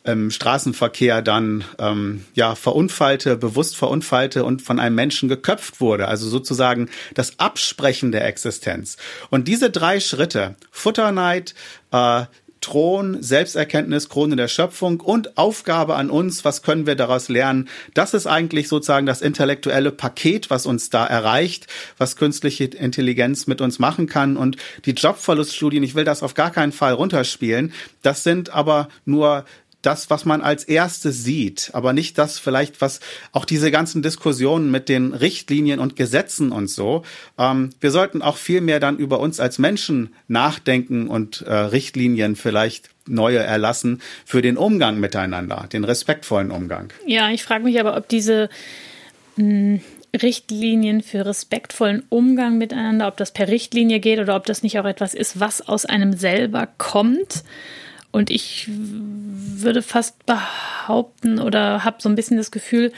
im 0.04 0.30
Straßenverkehr 0.30 1.22
dann 1.22 1.64
ähm, 1.78 2.24
ja 2.34 2.54
verunfallte, 2.54 3.36
bewusst 3.36 3.76
verunfallte 3.76 4.44
und 4.44 4.62
von 4.62 4.80
einem 4.80 4.96
Menschen 4.96 5.28
geköpft 5.28 5.80
wurde. 5.80 6.08
Also 6.08 6.28
sozusagen 6.28 6.88
das 7.14 7.38
Absprechen 7.38 8.10
der 8.10 8.26
Existenz. 8.26 8.96
Und 9.30 9.46
diese 9.48 9.70
drei 9.70 10.00
Schritte, 10.00 10.56
Futterneid, 10.70 11.54
äh, 11.92 12.24
Thron, 12.62 13.22
Selbsterkenntnis, 13.22 14.08
Krone 14.08 14.36
der 14.36 14.48
Schöpfung 14.48 15.00
und 15.00 15.36
Aufgabe 15.36 15.96
an 15.96 16.08
uns, 16.08 16.44
was 16.44 16.62
können 16.62 16.86
wir 16.86 16.94
daraus 16.94 17.28
lernen? 17.28 17.68
Das 17.92 18.14
ist 18.14 18.26
eigentlich 18.26 18.68
sozusagen 18.68 19.04
das 19.04 19.20
intellektuelle 19.20 19.90
Paket, 19.90 20.48
was 20.48 20.64
uns 20.64 20.88
da 20.88 21.04
erreicht, 21.04 21.66
was 21.98 22.16
künstliche 22.16 22.64
Intelligenz 22.64 23.46
mit 23.46 23.60
uns 23.60 23.78
machen 23.78 24.06
kann. 24.06 24.38
Und 24.38 24.56
die 24.86 24.92
Jobverluststudien, 24.92 25.82
ich 25.82 25.94
will 25.94 26.04
das 26.04 26.22
auf 26.22 26.34
gar 26.34 26.50
keinen 26.50 26.72
Fall 26.72 26.94
runterspielen, 26.94 27.74
das 28.00 28.22
sind 28.22 28.50
aber 28.50 28.88
nur 29.04 29.44
das, 29.82 30.10
was 30.10 30.24
man 30.24 30.40
als 30.40 30.64
erstes 30.64 31.24
sieht, 31.24 31.70
aber 31.72 31.92
nicht 31.92 32.18
das 32.18 32.38
vielleicht, 32.38 32.80
was 32.80 33.00
auch 33.32 33.44
diese 33.44 33.70
ganzen 33.70 34.02
Diskussionen 34.02 34.70
mit 34.70 34.88
den 34.88 35.12
Richtlinien 35.12 35.80
und 35.80 35.96
Gesetzen 35.96 36.52
und 36.52 36.68
so. 36.68 37.02
Ähm, 37.38 37.70
wir 37.80 37.90
sollten 37.90 38.22
auch 38.22 38.36
viel 38.36 38.60
mehr 38.60 38.80
dann 38.80 38.98
über 38.98 39.20
uns 39.20 39.40
als 39.40 39.58
Menschen 39.58 40.14
nachdenken 40.28 41.08
und 41.08 41.42
äh, 41.42 41.52
Richtlinien 41.52 42.36
vielleicht 42.36 42.90
neue 43.06 43.38
erlassen 43.38 44.00
für 44.24 44.42
den 44.42 44.56
Umgang 44.56 45.00
miteinander, 45.00 45.66
den 45.72 45.84
respektvollen 45.84 46.50
Umgang. 46.50 46.92
Ja, 47.06 47.30
ich 47.30 47.42
frage 47.42 47.64
mich 47.64 47.80
aber, 47.80 47.96
ob 47.96 48.08
diese 48.08 48.48
mh, 49.36 49.44
hm, 49.44 49.80
Richtlinien 50.20 51.02
für 51.02 51.24
respektvollen 51.24 52.02
Umgang 52.10 52.58
miteinander, 52.58 53.08
ob 53.08 53.16
das 53.16 53.32
per 53.32 53.48
Richtlinie 53.48 53.98
geht 53.98 54.18
oder 54.18 54.36
ob 54.36 54.44
das 54.44 54.62
nicht 54.62 54.78
auch 54.78 54.84
etwas 54.84 55.14
ist, 55.14 55.40
was 55.40 55.66
aus 55.66 55.86
einem 55.86 56.12
selber 56.12 56.68
kommt. 56.76 57.44
Und 58.12 58.30
ich 58.30 58.68
würde 58.68 59.82
fast 59.82 60.24
behaupten 60.26 61.38
oder 61.38 61.82
habe 61.82 61.96
so 62.00 62.08
ein 62.08 62.14
bisschen 62.14 62.36
das 62.36 62.50
Gefühl, 62.50 62.92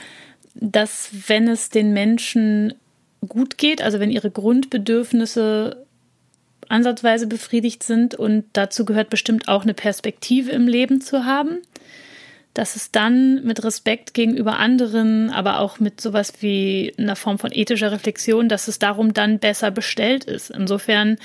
dass 0.53 1.09
wenn 1.27 1.47
es 1.47 1.69
den 1.69 1.93
Menschen 1.93 2.73
gut 3.27 3.57
geht, 3.57 3.81
also 3.81 3.99
wenn 3.99 4.11
ihre 4.11 4.29
Grundbedürfnisse 4.29 5.85
ansatzweise 6.67 7.27
befriedigt 7.27 7.83
sind 7.83 8.15
und 8.15 8.45
dazu 8.53 8.85
gehört 8.85 9.09
bestimmt 9.09 9.47
auch 9.47 9.63
eine 9.63 9.73
Perspektive 9.73 10.51
im 10.51 10.67
Leben 10.67 11.01
zu 11.01 11.25
haben, 11.25 11.61
dass 12.55 12.77
es 12.77 12.89
dann 12.89 13.43
mit 13.43 13.63
Respekt 13.63 14.13
gegenüber 14.13 14.57
anderen, 14.57 15.29
aber 15.29 15.59
auch 15.59 15.79
mit 15.81 15.99
sowas 15.99 16.33
wie 16.39 16.93
einer 16.97 17.17
Form 17.17 17.37
von 17.37 17.51
ethischer 17.51 17.91
Reflexion, 17.91 18.47
dass 18.47 18.69
es 18.69 18.79
darum 18.79 19.13
dann 19.13 19.39
besser 19.39 19.71
bestellt 19.71 20.23
ist. 20.23 20.51
Insofern 20.51 21.17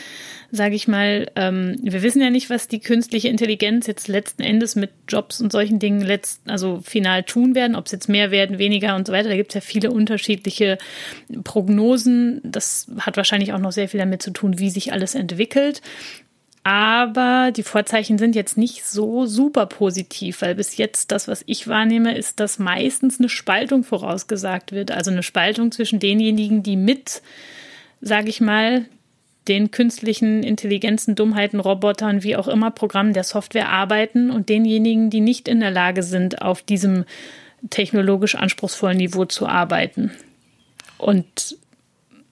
sage 0.52 0.74
ich 0.74 0.88
mal, 0.88 1.30
ähm, 1.36 1.76
wir 1.80 2.02
wissen 2.02 2.20
ja 2.20 2.30
nicht, 2.30 2.50
was 2.50 2.66
die 2.66 2.80
künstliche 2.80 3.28
Intelligenz 3.28 3.86
jetzt 3.86 4.08
letzten 4.08 4.42
Endes 4.42 4.74
mit 4.74 4.90
Jobs 5.08 5.40
und 5.40 5.52
solchen 5.52 5.78
Dingen 5.78 6.00
letzt, 6.00 6.42
also 6.48 6.80
final 6.82 7.22
tun 7.22 7.54
werden, 7.54 7.76
ob 7.76 7.86
es 7.86 7.92
jetzt 7.92 8.08
mehr 8.08 8.32
werden, 8.32 8.58
weniger 8.58 8.96
und 8.96 9.06
so 9.06 9.12
weiter. 9.12 9.28
Da 9.28 9.36
gibt 9.36 9.52
es 9.52 9.54
ja 9.54 9.60
viele 9.60 9.92
unterschiedliche 9.92 10.78
Prognosen. 11.44 12.40
Das 12.42 12.90
hat 12.98 13.16
wahrscheinlich 13.16 13.52
auch 13.52 13.58
noch 13.58 13.72
sehr 13.72 13.88
viel 13.88 14.00
damit 14.00 14.22
zu 14.22 14.32
tun, 14.32 14.58
wie 14.58 14.70
sich 14.70 14.92
alles 14.92 15.14
entwickelt. 15.14 15.80
Aber 16.62 17.52
die 17.56 17.62
Vorzeichen 17.62 18.18
sind 18.18 18.36
jetzt 18.36 18.58
nicht 18.58 18.84
so 18.84 19.24
super 19.24 19.64
positiv, 19.66 20.42
weil 20.42 20.54
bis 20.54 20.76
jetzt 20.76 21.10
das, 21.10 21.26
was 21.26 21.42
ich 21.46 21.68
wahrnehme, 21.68 22.16
ist, 22.16 22.38
dass 22.38 22.58
meistens 22.58 23.18
eine 23.18 23.30
Spaltung 23.30 23.82
vorausgesagt 23.82 24.72
wird. 24.72 24.90
Also 24.90 25.10
eine 25.10 25.22
Spaltung 25.22 25.72
zwischen 25.72 26.00
denjenigen, 26.00 26.62
die 26.62 26.76
mit, 26.76 27.22
sage 28.02 28.28
ich 28.28 28.42
mal, 28.42 28.84
den 29.48 29.70
künstlichen 29.70 30.42
Intelligenzen, 30.42 31.14
Dummheiten, 31.14 31.60
Robotern, 31.60 32.22
wie 32.22 32.36
auch 32.36 32.46
immer, 32.46 32.70
Programmen 32.70 33.14
der 33.14 33.24
Software 33.24 33.70
arbeiten 33.70 34.30
und 34.30 34.50
denjenigen, 34.50 35.08
die 35.08 35.20
nicht 35.20 35.48
in 35.48 35.60
der 35.60 35.70
Lage 35.70 36.02
sind, 36.02 36.42
auf 36.42 36.60
diesem 36.60 37.04
technologisch 37.70 38.34
anspruchsvollen 38.34 38.98
Niveau 38.98 39.24
zu 39.24 39.46
arbeiten. 39.46 40.12
Und 40.98 41.56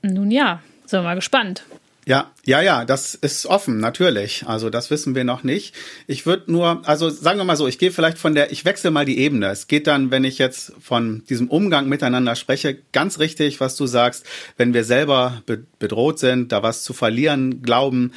nun 0.02 0.30
ja, 0.30 0.62
sind 0.84 1.00
wir 1.00 1.04
mal 1.04 1.14
gespannt. 1.14 1.64
Ja, 2.08 2.30
ja, 2.46 2.62
ja, 2.62 2.86
das 2.86 3.14
ist 3.14 3.44
offen, 3.44 3.80
natürlich. 3.80 4.44
Also 4.46 4.70
das 4.70 4.90
wissen 4.90 5.14
wir 5.14 5.24
noch 5.24 5.42
nicht. 5.42 5.74
Ich 6.06 6.24
würde 6.24 6.50
nur, 6.50 6.80
also 6.88 7.10
sagen 7.10 7.38
wir 7.38 7.44
mal 7.44 7.54
so, 7.54 7.66
ich 7.68 7.78
gehe 7.78 7.92
vielleicht 7.92 8.16
von 8.16 8.34
der, 8.34 8.50
ich 8.50 8.64
wechsle 8.64 8.90
mal 8.90 9.04
die 9.04 9.18
Ebene. 9.18 9.48
Es 9.48 9.66
geht 9.66 9.86
dann, 9.86 10.10
wenn 10.10 10.24
ich 10.24 10.38
jetzt 10.38 10.72
von 10.80 11.22
diesem 11.28 11.48
Umgang 11.48 11.86
miteinander 11.86 12.34
spreche, 12.34 12.78
ganz 12.92 13.18
richtig, 13.18 13.60
was 13.60 13.76
du 13.76 13.84
sagst, 13.84 14.24
wenn 14.56 14.72
wir 14.72 14.84
selber 14.84 15.42
be 15.44 15.66
bedroht 15.78 16.18
sind, 16.18 16.50
da 16.50 16.62
was 16.62 16.82
zu 16.82 16.94
verlieren 16.94 17.60
glauben, 17.60 18.14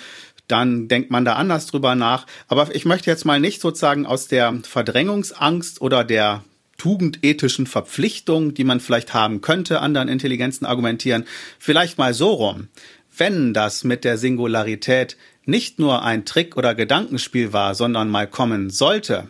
dann 0.48 0.88
denkt 0.88 1.12
man 1.12 1.26
da 1.26 1.34
anders 1.34 1.66
drüber 1.66 1.96
nach. 1.96 2.28
Aber 2.48 2.74
ich 2.74 2.86
möchte 2.86 3.12
jetzt 3.12 3.26
mal 3.26 3.42
nicht 3.42 3.60
sozusagen 3.60 4.06
aus 4.06 4.30
der 4.30 4.58
Verdrängungsangst 4.64 5.82
oder 5.82 6.06
der 6.06 6.46
tugendethischen 6.78 7.68
Verpflichtung, 7.68 8.54
die 8.54 8.64
man 8.64 8.80
vielleicht 8.80 9.14
haben 9.14 9.42
könnte, 9.42 9.82
anderen 9.82 10.08
Intelligenzen 10.08 10.66
argumentieren, 10.66 11.26
vielleicht 11.60 11.98
mal 11.98 12.14
so 12.14 12.30
rum 12.30 12.70
wenn 13.22 13.54
das 13.54 13.84
mit 13.84 14.04
der 14.04 14.18
Singularität 14.18 15.16
nicht 15.46 15.78
nur 15.78 16.02
ein 16.02 16.26
Trick 16.26 16.58
oder 16.58 16.74
Gedankenspiel 16.74 17.54
war, 17.54 17.76
sondern 17.76 18.10
mal 18.10 18.26
kommen 18.26 18.72
sollte, 18.72 19.28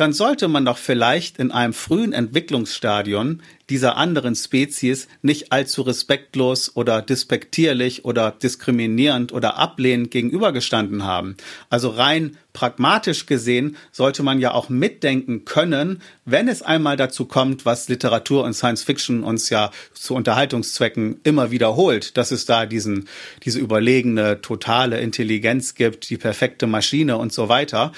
dann 0.00 0.14
sollte 0.14 0.48
man 0.48 0.64
doch 0.64 0.78
vielleicht 0.78 1.38
in 1.38 1.50
einem 1.50 1.74
frühen 1.74 2.14
Entwicklungsstadion 2.14 3.42
dieser 3.68 3.98
anderen 3.98 4.34
Spezies 4.34 5.08
nicht 5.20 5.52
allzu 5.52 5.82
respektlos 5.82 6.74
oder 6.74 7.02
despektierlich 7.02 8.06
oder 8.06 8.30
diskriminierend 8.30 9.30
oder 9.30 9.58
ablehnend 9.58 10.10
gegenübergestanden 10.10 11.04
haben. 11.04 11.36
Also 11.68 11.90
rein 11.90 12.38
pragmatisch 12.54 13.26
gesehen 13.26 13.76
sollte 13.92 14.22
man 14.22 14.40
ja 14.40 14.54
auch 14.54 14.70
mitdenken 14.70 15.44
können, 15.44 16.00
wenn 16.24 16.48
es 16.48 16.62
einmal 16.62 16.96
dazu 16.96 17.26
kommt, 17.26 17.66
was 17.66 17.90
Literatur 17.90 18.44
und 18.44 18.54
Science 18.54 18.82
Fiction 18.82 19.22
uns 19.22 19.50
ja 19.50 19.70
zu 19.92 20.14
Unterhaltungszwecken 20.14 21.20
immer 21.24 21.50
wiederholt, 21.50 22.16
dass 22.16 22.30
es 22.30 22.46
da 22.46 22.64
diesen, 22.64 23.06
diese 23.44 23.58
überlegene, 23.58 24.40
totale 24.40 24.98
Intelligenz 24.98 25.74
gibt, 25.74 26.08
die 26.08 26.16
perfekte 26.16 26.66
Maschine 26.66 27.18
und 27.18 27.34
so 27.34 27.50
weiter 27.50 27.92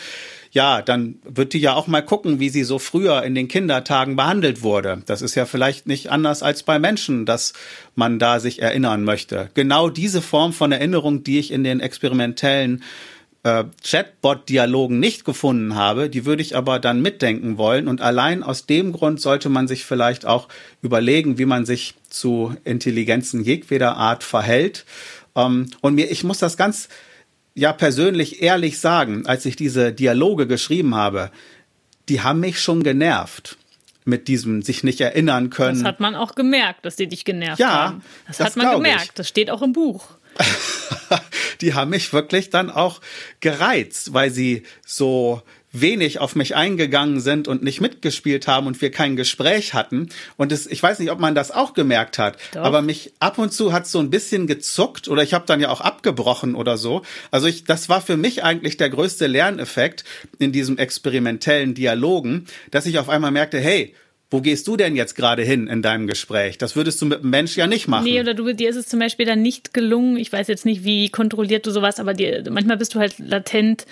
ja, 0.53 0.83
dann 0.83 1.17
wird 1.25 1.55
die 1.55 1.61
ja 1.61 1.75
auch 1.75 1.87
mal 1.87 2.03
gucken, 2.03 2.38
wie 2.38 2.51
sie 2.51 2.65
so 2.65 2.79
früher 2.79 3.23
in 3.23 3.35
den 3.35 3.49
Kindertagen 3.49 4.17
behandelt 4.17 4.62
wurde. 4.62 5.03
Das 5.07 5.23
ist 5.23 5.35
ja 5.35 5.47
vielleicht 5.47 5.87
nicht 5.87 6.11
anders 6.11 6.43
als 6.43 6.62
bei 6.62 6.79
Menschen, 6.79 7.25
dass 7.25 7.55
man 7.95 8.19
da 8.19 8.38
sich 8.38 8.61
erinnern 8.61 9.03
möchte. 9.03 9.49
Genau 9.55 9.88
diese 9.88 10.21
Form 10.21 10.53
von 10.53 10.71
Erinnerung, 10.71 11.25
die 11.25 11.38
ich 11.38 11.53
in 11.53 11.65
den 11.65 11.81
experimentellen 11.81 12.83
äh, 13.45 13.65
Chatbot-Dialogen 13.83 15.01
nicht 15.01 15.25
gefunden 15.25 15.75
habe, 15.75 16.11
die 16.11 16.27
würde 16.27 16.43
ich 16.43 16.55
aber 16.55 16.79
dann 16.79 17.01
mitdenken 17.01 17.57
wollen. 17.57 17.88
Und 17.88 18.03
allein 18.03 18.43
aus 18.43 18.67
dem 18.67 18.93
Grund 18.93 19.23
sollte 19.23 19.49
man 19.49 19.69
sich 19.69 19.87
vielleicht 19.87 20.27
auch 20.27 20.49
überlegen, 20.83 21.38
wie 21.38 21.47
man 21.47 21.65
sich 21.65 21.95
zu 22.11 22.55
Intelligenzen 22.65 23.43
jedweder 23.43 23.97
Art 23.97 24.23
verhält. 24.23 24.85
Ähm, 25.35 25.71
und 25.81 25.95
mir, 25.95 26.11
ich 26.11 26.25
muss 26.25 26.38
das 26.38 26.59
ganz 26.59 26.91
ja 27.55 27.73
persönlich 27.73 28.43
ehrlich 28.43 28.79
sagen, 28.79 29.27
als 29.27 29.45
ich 29.47 29.57
diese 29.57 29.93
Dialoge 29.93 30.47
geschrieben 30.47 30.95
habe, 30.95 31.31
die 32.09 32.21
haben 32.21 32.41
mich 32.41 32.61
schon 32.61 32.83
genervt 32.83 33.57
mit 34.05 34.27
diesem 34.29 34.62
sich 34.62 34.83
nicht 34.83 35.01
erinnern 35.01 35.51
können. 35.51 35.79
Das 35.79 35.87
hat 35.87 36.01
man 36.01 36.15
auch 36.15 36.35
gemerkt, 36.35 36.85
dass 36.85 36.97
die 36.97 37.07
dich 37.07 37.25
genervt 37.25 37.61
ja, 37.61 37.71
haben. 37.71 38.03
Das, 38.27 38.38
das 38.38 38.47
hat 38.49 38.57
man 38.57 38.77
gemerkt. 38.77 39.05
Ich. 39.05 39.12
Das 39.12 39.29
steht 39.29 39.51
auch 39.51 39.62
im 39.62 39.73
Buch. 39.73 40.09
die 41.61 41.75
haben 41.75 41.91
mich 41.91 42.12
wirklich 42.12 42.51
dann 42.51 42.71
auch 42.71 43.01
gereizt, 43.41 44.12
weil 44.12 44.31
sie 44.31 44.65
so 44.85 45.43
wenig 45.73 46.21
auf 46.21 46.37
mich 46.37 46.55
eingegangen 46.55 47.21
sind 47.21 47.49
und 47.49 47.63
nicht 47.63 47.81
mitgespielt 47.81 48.47
haben 48.47 48.67
und 48.67 48.81
wir 48.81 48.91
kein 48.91 49.17
Gespräch 49.17 49.75
hatten. 49.75 50.11
Und 50.37 50.53
es, 50.53 50.67
ich 50.67 50.83
weiß 50.83 50.99
nicht, 50.99 51.11
ob 51.11 51.19
man 51.19 51.35
das 51.35 51.51
auch 51.51 51.73
gemerkt 51.73 52.19
hat, 52.19 52.37
Doch. 52.53 52.63
aber 52.63 52.83
mich 52.83 53.13
ab 53.19 53.39
und 53.39 53.53
zu 53.53 53.73
hat 53.73 53.87
so 53.87 53.99
ein 53.99 54.11
bisschen 54.11 54.47
gezuckt 54.47 55.09
oder 55.09 55.23
ich 55.23 55.33
habe 55.35 55.47
dann 55.47 55.61
ja 55.61 55.71
auch 55.71 55.81
abgebrochen 55.81 56.55
oder 56.55 56.77
so. 56.77 57.03
Also 57.31 57.47
ich, 57.47 57.65
das 57.65 57.89
war 57.89 58.03
für 58.03 58.17
mich 58.17 58.45
eigentlich 58.45 58.77
der 58.77 58.91
größte 58.91 59.27
Lerneffekt 59.27 60.05
in 60.39 60.53
diesem 60.53 60.77
experimentellen 60.77 61.75
Dialogen, 61.75 62.47
dass 62.71 62.87
ich 62.87 62.99
auf 62.99 63.09
einmal 63.09 63.31
merkte, 63.31 63.59
hey, 63.59 63.95
wo 64.33 64.41
gehst 64.41 64.67
du 64.67 64.79
denn 64.79 64.97
jetzt 64.97 65.15
gerade 65.15 65.43
hin 65.43 65.67
in 65.67 65.83
deinem 65.83 66.07
Gespräch? 66.07 66.57
Das 66.57 66.75
würdest 66.75 67.01
du 67.03 67.07
mit 67.07 67.21
einem 67.21 67.31
Mensch 67.31 67.57
ja 67.57 67.67
nicht 67.67 67.87
machen. 67.87 68.05
Nee, 68.05 68.19
oder 68.19 68.33
du, 68.33 68.55
dir 68.55 68.71
ist 68.71 68.77
es 68.77 68.89
zum 68.89 68.99
Beispiel 68.99 69.27
dann 69.27 69.43
nicht 69.43 69.75
gelungen. 69.75 70.17
Ich 70.17 70.33
weiß 70.33 70.49
jetzt 70.49 70.65
nicht, 70.65 70.85
wie 70.85 71.11
kontrolliert 71.11 71.67
du 71.67 71.71
sowas, 71.71 72.01
aber 72.01 72.15
dir, 72.15 72.43
manchmal 72.51 72.79
bist 72.79 72.95
du 72.95 72.99
halt 72.99 73.19
latent 73.19 73.85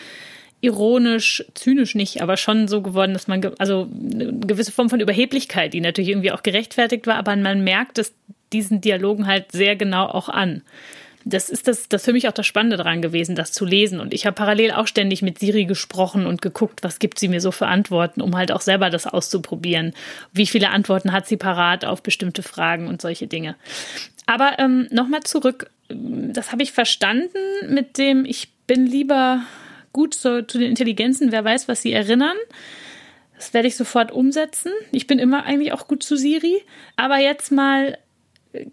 ironisch, 0.61 1.45
zynisch 1.55 1.95
nicht, 1.95 2.23
aber 2.23 2.37
schon 2.37 2.69
so 2.69 2.83
geworden, 2.83 3.15
dass 3.15 3.29
man, 3.29 3.45
also 3.59 3.89
eine 4.13 4.33
gewisse 4.33 4.73
Form 4.73 4.91
von 4.91 5.01
Überheblichkeit, 5.01 5.73
die 5.73 5.81
natürlich 5.81 6.11
irgendwie 6.11 6.33
auch 6.33 6.43
gerechtfertigt 6.43 7.07
war, 7.07 7.17
aber 7.17 7.35
man 7.37 7.65
merkt 7.65 7.99
es 7.99 8.15
diesen 8.53 8.81
Dialogen 8.81 9.27
halt 9.27 9.53
sehr 9.53 9.77
genau 9.77 10.07
auch 10.07 10.29
an. 10.29 10.63
Das 11.25 11.51
ist 11.51 11.69
das, 11.69 11.89
das 11.89 12.05
für 12.05 12.13
mich 12.13 12.29
auch 12.29 12.33
das 12.33 12.47
Spannende 12.47 12.79
daran 12.79 13.03
gewesen, 13.03 13.37
das 13.37 13.53
zu 13.53 13.67
lesen. 13.67 14.01
Und 14.01 14.15
ich 14.15 14.25
habe 14.25 14.35
parallel 14.35 14.73
auch 14.73 14.87
ständig 14.87 15.21
mit 15.21 15.39
Siri 15.39 15.67
gesprochen 15.67 16.27
und 16.27 16.41
geguckt, 16.41 16.83
was 16.83 16.99
gibt 16.99 17.19
sie 17.19 17.29
mir 17.29 17.43
so 17.43 17.53
für 17.53 17.67
Antworten, 17.67 18.23
um 18.23 18.37
halt 18.37 18.51
auch 18.53 18.63
selber 18.63 18.89
das 18.89 19.07
auszuprobieren. 19.07 19.93
Wie 20.33 20.47
viele 20.47 20.71
Antworten 20.71 21.13
hat 21.13 21.27
sie 21.27 21.37
parat 21.37 21.85
auf 21.85 22.03
bestimmte 22.03 22.43
Fragen 22.43 22.89
und 22.89 23.03
solche 23.03 23.27
Dinge. 23.27 23.57
Aber 24.25 24.59
ähm, 24.59 24.89
nochmal 24.91 25.21
zurück, 25.23 25.71
das 25.89 26.53
habe 26.53 26.63
ich 26.63 26.73
verstanden 26.73 27.39
mit 27.69 27.99
dem, 27.99 28.25
ich 28.25 28.49
bin 28.67 28.87
lieber 28.87 29.43
gut 29.93 30.15
zu, 30.15 30.47
zu 30.47 30.59
den 30.59 30.71
Intelligenzen, 30.71 31.33
wer 31.33 31.45
weiß, 31.45 31.69
was 31.69 31.83
sie 31.83 31.93
erinnern. 31.93 32.37
Das 33.37 33.55
werde 33.55 33.69
ich 33.69 33.77
sofort 33.77 34.13
umsetzen. 34.13 34.73
Ich 34.93 35.07
bin 35.07 35.19
immer 35.19 35.45
eigentlich 35.45 35.73
auch 35.73 35.89
gut 35.89 36.03
zu 36.03 36.17
Siri. 36.17 36.63
Aber 36.97 37.19
jetzt 37.19 37.51
mal 37.51 37.97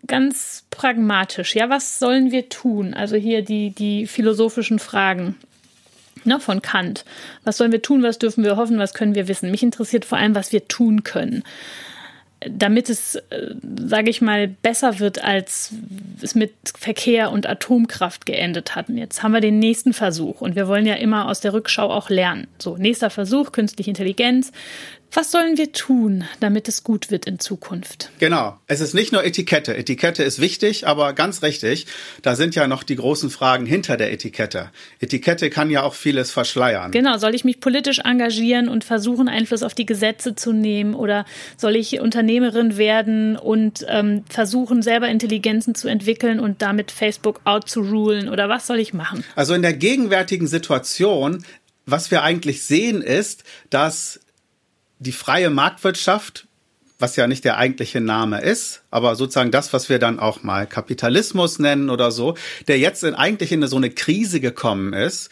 ganz 0.05 0.65
pragmatisch. 0.71 1.55
Ja, 1.55 1.69
was 1.69 1.99
sollen 1.99 2.31
wir 2.31 2.49
tun? 2.49 2.93
Also 2.93 3.15
hier 3.15 3.41
die, 3.43 3.69
die 3.69 4.07
philosophischen 4.07 4.79
Fragen 4.79 5.35
ne, 6.25 6.39
von 6.39 6.61
Kant. 6.61 7.05
Was 7.43 7.57
sollen 7.57 7.71
wir 7.71 7.81
tun? 7.81 8.03
Was 8.03 8.19
dürfen 8.19 8.43
wir 8.43 8.57
hoffen? 8.57 8.79
Was 8.79 8.93
können 8.93 9.15
wir 9.15 9.27
wissen? 9.27 9.51
Mich 9.51 9.63
interessiert 9.63 10.03
vor 10.03 10.17
allem, 10.17 10.35
was 10.35 10.51
wir 10.51 10.67
tun 10.67 11.03
können 11.03 11.43
damit 12.39 12.89
es, 12.89 13.15
äh, 13.15 13.55
sage 13.85 14.09
ich 14.09 14.21
mal, 14.21 14.47
besser 14.47 14.99
wird, 14.99 15.23
als 15.23 15.73
es 16.21 16.35
mit 16.35 16.53
Verkehr 16.77 17.31
und 17.31 17.47
Atomkraft 17.47 18.25
geendet 18.25 18.75
hatten. 18.75 18.97
Jetzt 18.97 19.23
haben 19.23 19.31
wir 19.31 19.41
den 19.41 19.59
nächsten 19.59 19.93
Versuch 19.93 20.41
und 20.41 20.55
wir 20.55 20.67
wollen 20.67 20.85
ja 20.85 20.95
immer 20.95 21.29
aus 21.29 21.39
der 21.39 21.53
Rückschau 21.53 21.89
auch 21.89 22.09
lernen. 22.09 22.47
So, 22.59 22.77
nächster 22.77 23.09
Versuch, 23.09 23.51
künstliche 23.51 23.89
Intelligenz. 23.89 24.51
Was 25.11 25.31
sollen 25.31 25.57
wir 25.57 25.71
tun, 25.71 26.25
damit 26.39 26.67
es 26.67 26.83
gut 26.83 27.09
wird 27.09 27.25
in 27.25 27.39
Zukunft? 27.39 28.11
Genau. 28.19 28.57
Es 28.67 28.81
ist 28.81 28.93
nicht 28.93 29.11
nur 29.13 29.23
Etikette. 29.23 29.75
Etikette 29.75 30.23
ist 30.23 30.39
wichtig, 30.39 30.85
aber 30.85 31.13
ganz 31.13 31.41
richtig, 31.43 31.87
da 32.21 32.35
sind 32.35 32.55
ja 32.55 32.67
noch 32.67 32.83
die 32.83 32.97
großen 32.97 33.29
Fragen 33.29 33.65
hinter 33.65 33.97
der 33.97 34.11
Etikette. 34.11 34.69
Etikette 34.99 35.49
kann 35.49 35.69
ja 35.69 35.83
auch 35.83 35.93
vieles 35.93 36.31
verschleiern. 36.31 36.91
Genau. 36.91 37.17
Soll 37.17 37.35
ich 37.35 37.45
mich 37.45 37.59
politisch 37.59 37.99
engagieren 37.99 38.67
und 38.69 38.83
versuchen, 38.83 39.29
Einfluss 39.29 39.63
auf 39.63 39.73
die 39.73 39.85
Gesetze 39.85 40.35
zu 40.35 40.51
nehmen? 40.51 40.93
Oder 40.93 41.25
soll 41.55 41.75
ich 41.75 41.99
Unternehmerin 41.99 42.77
werden 42.77 43.37
und 43.37 43.85
ähm, 43.87 44.23
versuchen, 44.29 44.81
selber 44.81 45.07
Intelligenzen 45.07 45.73
zu 45.73 45.87
entwickeln 45.87 46.39
und 46.39 46.61
damit 46.61 46.91
Facebook 46.91 47.41
out 47.45 47.69
zu 47.69 47.81
rulen? 47.81 48.29
Oder 48.29 48.49
was 48.49 48.67
soll 48.67 48.79
ich 48.79 48.93
machen? 48.93 49.23
Also 49.35 49.53
in 49.53 49.61
der 49.61 49.73
gegenwärtigen 49.73 50.47
Situation 50.47 51.43
was 51.87 52.11
wir 52.11 52.21
eigentlich 52.21 52.63
sehen, 52.63 53.01
ist, 53.01 53.45
dass 53.69 54.19
die 54.99 55.11
freie 55.11 55.49
Marktwirtschaft, 55.49 56.47
was 56.99 57.15
ja 57.15 57.27
nicht 57.27 57.45
der 57.45 57.57
eigentliche 57.57 58.01
Name 58.01 58.41
ist, 58.41 58.81
aber 58.89 59.15
sozusagen 59.15 59.51
das, 59.51 59.71
was 59.71 59.89
wir 59.89 59.99
dann 59.99 60.19
auch 60.19 60.43
mal 60.43 60.65
Kapitalismus 60.65 61.59
nennen 61.59 61.89
oder 61.89 62.11
so, 62.11 62.35
der 62.67 62.79
jetzt 62.79 63.03
in, 63.03 63.13
eigentlich 63.13 63.51
in 63.51 63.65
so 63.67 63.77
eine 63.77 63.91
Krise 63.91 64.39
gekommen 64.39 64.93
ist, 64.93 65.29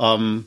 ähm, 0.00 0.46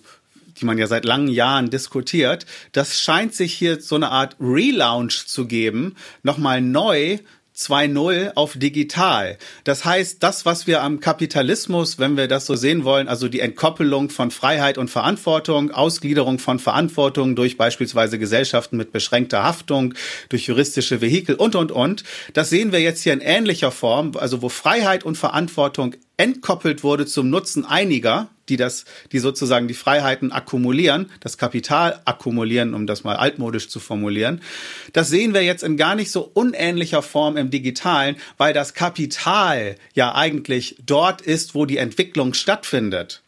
die 0.59 0.65
man 0.65 0.77
ja 0.77 0.87
seit 0.87 1.05
langen 1.05 1.29
Jahren 1.29 1.69
diskutiert, 1.69 2.45
das 2.71 2.99
scheint 2.99 3.33
sich 3.33 3.53
hier 3.53 3.79
so 3.79 3.95
eine 3.95 4.09
Art 4.09 4.35
Relaunch 4.39 5.27
zu 5.27 5.45
geben, 5.45 5.95
nochmal 6.23 6.61
neu 6.61 7.19
2.0 7.57 8.33
auf 8.35 8.53
digital. 8.55 9.37
Das 9.63 9.83
heißt, 9.83 10.21
das, 10.21 10.45
was 10.45 10.67
wir 10.67 10.83
am 10.83 10.99
Kapitalismus, 10.99 11.97
wenn 11.97 12.15
wir 12.15 12.27
das 12.27 12.45
so 12.45 12.55
sehen 12.55 12.83
wollen, 12.83 13.07
also 13.07 13.27
die 13.27 13.39
Entkoppelung 13.39 14.11
von 14.11 14.29
Freiheit 14.29 14.77
und 14.77 14.89
Verantwortung, 14.89 15.71
Ausgliederung 15.71 16.37
von 16.37 16.59
Verantwortung 16.59 17.35
durch 17.35 17.57
beispielsweise 17.57 18.19
Gesellschaften 18.19 18.77
mit 18.77 18.91
beschränkter 18.91 19.43
Haftung, 19.43 19.95
durch 20.29 20.45
juristische 20.45 21.01
Vehikel 21.01 21.35
und, 21.35 21.55
und, 21.55 21.71
und, 21.71 22.03
das 22.33 22.51
sehen 22.51 22.71
wir 22.71 22.79
jetzt 22.79 23.01
hier 23.01 23.13
in 23.13 23.21
ähnlicher 23.21 23.71
Form, 23.71 24.11
also 24.17 24.43
wo 24.43 24.49
Freiheit 24.49 25.03
und 25.03 25.17
Verantwortung 25.17 25.95
entkoppelt 26.17 26.83
wurde 26.83 27.07
zum 27.07 27.29
Nutzen 27.31 27.65
einiger, 27.65 28.29
die 28.49 28.57
das, 28.57 28.85
die 29.11 29.19
sozusagen 29.19 29.67
die 29.67 29.73
Freiheiten 29.73 30.31
akkumulieren, 30.31 31.11
das 31.19 31.37
Kapital 31.37 31.99
akkumulieren, 32.05 32.73
um 32.73 32.87
das 32.87 33.03
mal 33.03 33.15
altmodisch 33.15 33.69
zu 33.69 33.79
formulieren. 33.79 34.41
Das 34.93 35.09
sehen 35.09 35.33
wir 35.33 35.43
jetzt 35.43 35.63
in 35.63 35.77
gar 35.77 35.95
nicht 35.95 36.11
so 36.11 36.29
unähnlicher 36.33 37.01
Form 37.01 37.37
im 37.37 37.49
Digitalen, 37.49 38.17
weil 38.37 38.53
das 38.53 38.73
Kapital 38.73 39.75
ja 39.93 40.15
eigentlich 40.15 40.77
dort 40.85 41.21
ist, 41.21 41.55
wo 41.55 41.65
die 41.65 41.77
Entwicklung 41.77 42.33
stattfindet. 42.33 43.23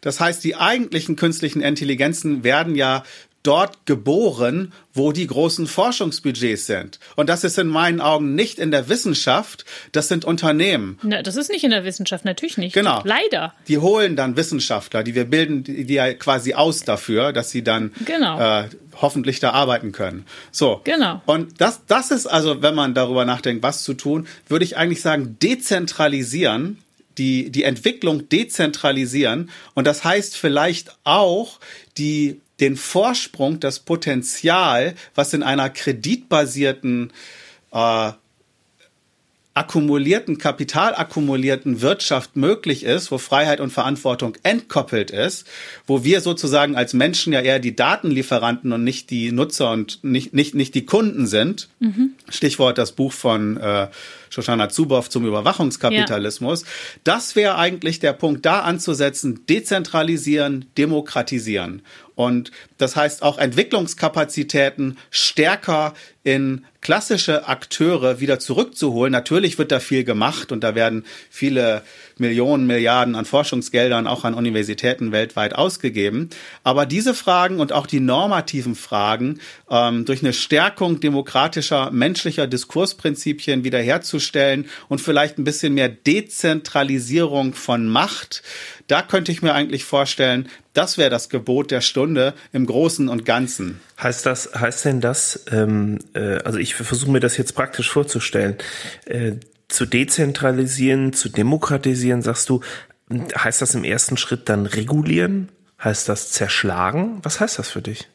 Das 0.00 0.20
heißt, 0.20 0.44
die 0.44 0.56
eigentlichen 0.56 1.16
künstlichen 1.16 1.62
Intelligenzen 1.62 2.44
werden 2.44 2.74
ja 2.76 3.02
dort 3.46 3.86
geboren, 3.86 4.72
wo 4.92 5.12
die 5.12 5.26
großen 5.26 5.66
Forschungsbudgets 5.66 6.66
sind. 6.66 6.98
Und 7.14 7.28
das 7.28 7.44
ist 7.44 7.58
in 7.58 7.68
meinen 7.68 8.00
Augen 8.00 8.34
nicht 8.34 8.58
in 8.58 8.70
der 8.70 8.88
Wissenschaft, 8.88 9.64
das 9.92 10.08
sind 10.08 10.24
Unternehmen. 10.24 10.98
Na, 11.02 11.22
das 11.22 11.36
ist 11.36 11.50
nicht 11.50 11.64
in 11.64 11.70
der 11.70 11.84
Wissenschaft, 11.84 12.24
natürlich 12.24 12.58
nicht. 12.58 12.74
Genau. 12.74 13.02
Leider. 13.04 13.54
Die 13.68 13.78
holen 13.78 14.16
dann 14.16 14.36
Wissenschaftler, 14.36 15.02
die 15.02 15.14
wir 15.14 15.24
bilden, 15.24 15.62
die, 15.64 15.94
ja 15.94 16.12
quasi 16.14 16.54
aus 16.54 16.82
dafür, 16.82 17.32
dass 17.32 17.50
sie 17.50 17.62
dann 17.62 17.92
genau. 18.04 18.40
äh, 18.40 18.68
hoffentlich 19.00 19.40
da 19.40 19.50
arbeiten 19.50 19.92
können. 19.92 20.26
So. 20.50 20.80
Genau. 20.84 21.22
Und 21.26 21.60
das, 21.60 21.82
das 21.86 22.10
ist 22.10 22.26
also, 22.26 22.62
wenn 22.62 22.74
man 22.74 22.94
darüber 22.94 23.24
nachdenkt, 23.24 23.62
was 23.62 23.82
zu 23.82 23.94
tun, 23.94 24.26
würde 24.48 24.64
ich 24.64 24.76
eigentlich 24.76 25.02
sagen, 25.02 25.36
dezentralisieren 25.40 26.78
die, 27.18 27.50
die 27.50 27.62
Entwicklung 27.62 28.28
dezentralisieren. 28.28 29.50
Und 29.74 29.86
das 29.86 30.04
heißt 30.04 30.36
vielleicht 30.36 30.96
auch 31.04 31.60
die 31.96 32.40
den 32.60 32.76
Vorsprung, 32.76 33.60
das 33.60 33.80
Potenzial, 33.80 34.94
was 35.14 35.32
in 35.34 35.42
einer 35.42 35.70
kreditbasierten 35.70 37.12
äh, 37.72 38.12
akkumulierten, 39.56 40.36
kapitalakkumulierten 40.36 41.80
Wirtschaft 41.80 42.36
möglich 42.36 42.84
ist, 42.84 43.10
wo 43.10 43.16
Freiheit 43.16 43.58
und 43.60 43.72
Verantwortung 43.72 44.36
entkoppelt 44.42 45.10
ist, 45.10 45.46
wo 45.86 46.04
wir 46.04 46.20
sozusagen 46.20 46.76
als 46.76 46.92
Menschen 46.92 47.32
ja 47.32 47.40
eher 47.40 47.58
die 47.58 47.74
Datenlieferanten 47.74 48.70
und 48.74 48.84
nicht 48.84 49.08
die 49.08 49.32
Nutzer 49.32 49.70
und 49.70 50.04
nicht, 50.04 50.34
nicht, 50.34 50.54
nicht 50.54 50.74
die 50.74 50.84
Kunden 50.84 51.26
sind. 51.26 51.70
Mhm. 51.78 52.10
Stichwort 52.28 52.76
das 52.76 52.92
Buch 52.92 53.14
von 53.14 53.56
äh, 53.56 53.88
Shoshana 54.36 54.68
Zuboff 54.68 55.08
zum 55.08 55.24
Überwachungskapitalismus. 55.26 56.62
Ja. 56.62 56.68
Das 57.04 57.36
wäre 57.36 57.56
eigentlich 57.56 58.00
der 58.00 58.12
Punkt, 58.12 58.44
da 58.44 58.60
anzusetzen, 58.60 59.46
dezentralisieren, 59.46 60.66
demokratisieren. 60.76 61.80
Und 62.14 62.50
das 62.76 62.96
heißt 62.96 63.22
auch 63.22 63.38
Entwicklungskapazitäten 63.38 64.98
stärker 65.10 65.94
in 66.22 66.66
klassische 66.82 67.48
Akteure 67.48 68.20
wieder 68.20 68.38
zurückzuholen. 68.38 69.10
Natürlich 69.10 69.58
wird 69.58 69.72
da 69.72 69.80
viel 69.80 70.04
gemacht 70.04 70.52
und 70.52 70.60
da 70.62 70.74
werden 70.74 71.06
viele 71.30 71.82
Millionen, 72.18 72.66
Milliarden 72.66 73.14
an 73.14 73.26
Forschungsgeldern 73.26 74.06
auch 74.06 74.24
an 74.24 74.32
Universitäten 74.32 75.12
weltweit 75.12 75.54
ausgegeben. 75.54 76.30
Aber 76.64 76.86
diese 76.86 77.14
Fragen 77.14 77.60
und 77.60 77.72
auch 77.72 77.86
die 77.86 78.00
normativen 78.00 78.74
Fragen 78.74 79.40
ähm, 79.70 80.06
durch 80.06 80.22
eine 80.22 80.32
Stärkung 80.32 81.00
demokratischer, 81.00 81.90
menschlicher 81.90 82.46
Diskursprinzipien 82.46 83.64
wiederherzustellen 83.64 84.66
und 84.88 85.00
vielleicht 85.00 85.38
ein 85.38 85.44
bisschen 85.44 85.74
mehr 85.74 85.90
Dezentralisierung 85.90 87.52
von 87.52 87.86
Macht, 87.86 88.42
da 88.86 89.02
könnte 89.02 89.30
ich 89.30 89.42
mir 89.42 89.52
eigentlich 89.52 89.84
vorstellen, 89.84 90.48
das 90.72 90.96
wäre 90.98 91.10
das 91.10 91.28
Gebot 91.28 91.70
der 91.70 91.80
Stunde 91.80 92.34
im 92.52 92.66
Großen 92.66 93.08
und 93.08 93.24
Ganzen. 93.24 93.80
Heißt 94.02 94.24
das, 94.26 94.50
heißt 94.54 94.84
denn 94.84 95.00
das, 95.00 95.44
ähm, 95.50 95.98
äh, 96.14 96.38
also 96.44 96.58
ich 96.58 96.74
versuche 96.74 97.10
mir 97.10 97.20
das 97.20 97.36
jetzt 97.36 97.54
praktisch 97.54 97.90
vorzustellen, 97.90 98.56
äh, 99.06 99.32
zu 99.68 99.86
dezentralisieren, 99.86 101.12
zu 101.12 101.28
demokratisieren, 101.28 102.22
sagst 102.22 102.48
du, 102.48 102.60
heißt 103.10 103.62
das 103.62 103.74
im 103.74 103.84
ersten 103.84 104.16
Schritt 104.16 104.48
dann 104.48 104.66
regulieren? 104.66 105.50
Heißt 105.82 106.08
das 106.08 106.30
zerschlagen? 106.30 107.18
Was 107.22 107.40
heißt 107.40 107.58
das 107.58 107.68
für 107.68 107.82
dich? 107.82 108.08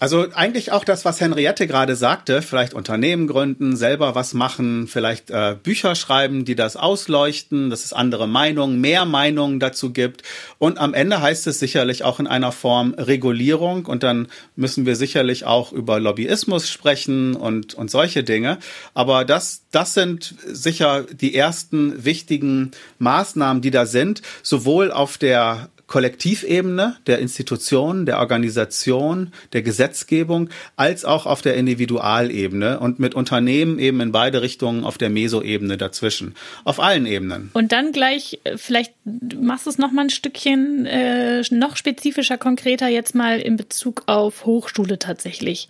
Also 0.00 0.28
eigentlich 0.32 0.70
auch 0.70 0.84
das, 0.84 1.04
was 1.04 1.20
Henriette 1.20 1.66
gerade 1.66 1.96
sagte, 1.96 2.40
vielleicht 2.40 2.72
Unternehmen 2.72 3.26
gründen, 3.26 3.76
selber 3.76 4.14
was 4.14 4.32
machen, 4.32 4.86
vielleicht 4.86 5.30
äh, 5.30 5.56
Bücher 5.60 5.96
schreiben, 5.96 6.44
die 6.44 6.54
das 6.54 6.76
ausleuchten, 6.76 7.68
dass 7.68 7.84
es 7.84 7.92
andere 7.92 8.28
Meinungen, 8.28 8.80
mehr 8.80 9.04
Meinungen 9.04 9.58
dazu 9.58 9.92
gibt. 9.92 10.22
Und 10.58 10.78
am 10.78 10.94
Ende 10.94 11.20
heißt 11.20 11.48
es 11.48 11.58
sicherlich 11.58 12.04
auch 12.04 12.20
in 12.20 12.28
einer 12.28 12.52
Form 12.52 12.94
Regulierung 12.94 13.86
und 13.86 14.04
dann 14.04 14.28
müssen 14.54 14.86
wir 14.86 14.94
sicherlich 14.94 15.46
auch 15.46 15.72
über 15.72 15.98
Lobbyismus 15.98 16.70
sprechen 16.70 17.34
und, 17.34 17.74
und 17.74 17.90
solche 17.90 18.22
Dinge. 18.22 18.58
Aber 18.94 19.24
das, 19.24 19.62
das 19.72 19.94
sind 19.94 20.36
sicher 20.46 21.06
die 21.10 21.34
ersten 21.34 22.04
wichtigen 22.04 22.70
Maßnahmen, 23.00 23.62
die 23.62 23.72
da 23.72 23.84
sind, 23.84 24.22
sowohl 24.44 24.92
auf 24.92 25.18
der 25.18 25.70
Kollektivebene 25.88 26.96
der 27.06 27.18
Institution, 27.18 28.06
der 28.06 28.20
Organisation, 28.20 29.32
der 29.52 29.62
Gesetzgebung, 29.62 30.50
als 30.76 31.04
auch 31.04 31.26
auf 31.26 31.42
der 31.42 31.56
Individualebene 31.56 32.78
und 32.78 33.00
mit 33.00 33.14
Unternehmen 33.14 33.78
eben 33.78 34.00
in 34.00 34.12
beide 34.12 34.42
Richtungen 34.42 34.84
auf 34.84 34.98
der 34.98 35.10
Mesoebene 35.10 35.78
dazwischen. 35.78 36.34
Auf 36.64 36.78
allen 36.78 37.06
Ebenen. 37.06 37.50
Und 37.54 37.72
dann 37.72 37.92
gleich, 37.92 38.38
äh, 38.44 38.58
vielleicht 38.58 38.92
machst 39.40 39.66
du 39.66 39.70
es 39.70 39.78
noch 39.78 39.90
mal 39.90 40.02
ein 40.02 40.10
Stückchen 40.10 40.86
äh, 40.86 41.42
noch 41.50 41.76
spezifischer, 41.76 42.38
konkreter 42.38 42.88
jetzt 42.88 43.14
mal 43.14 43.40
in 43.40 43.56
Bezug 43.56 44.02
auf 44.06 44.44
Hochschule 44.44 44.98
tatsächlich. 44.98 45.68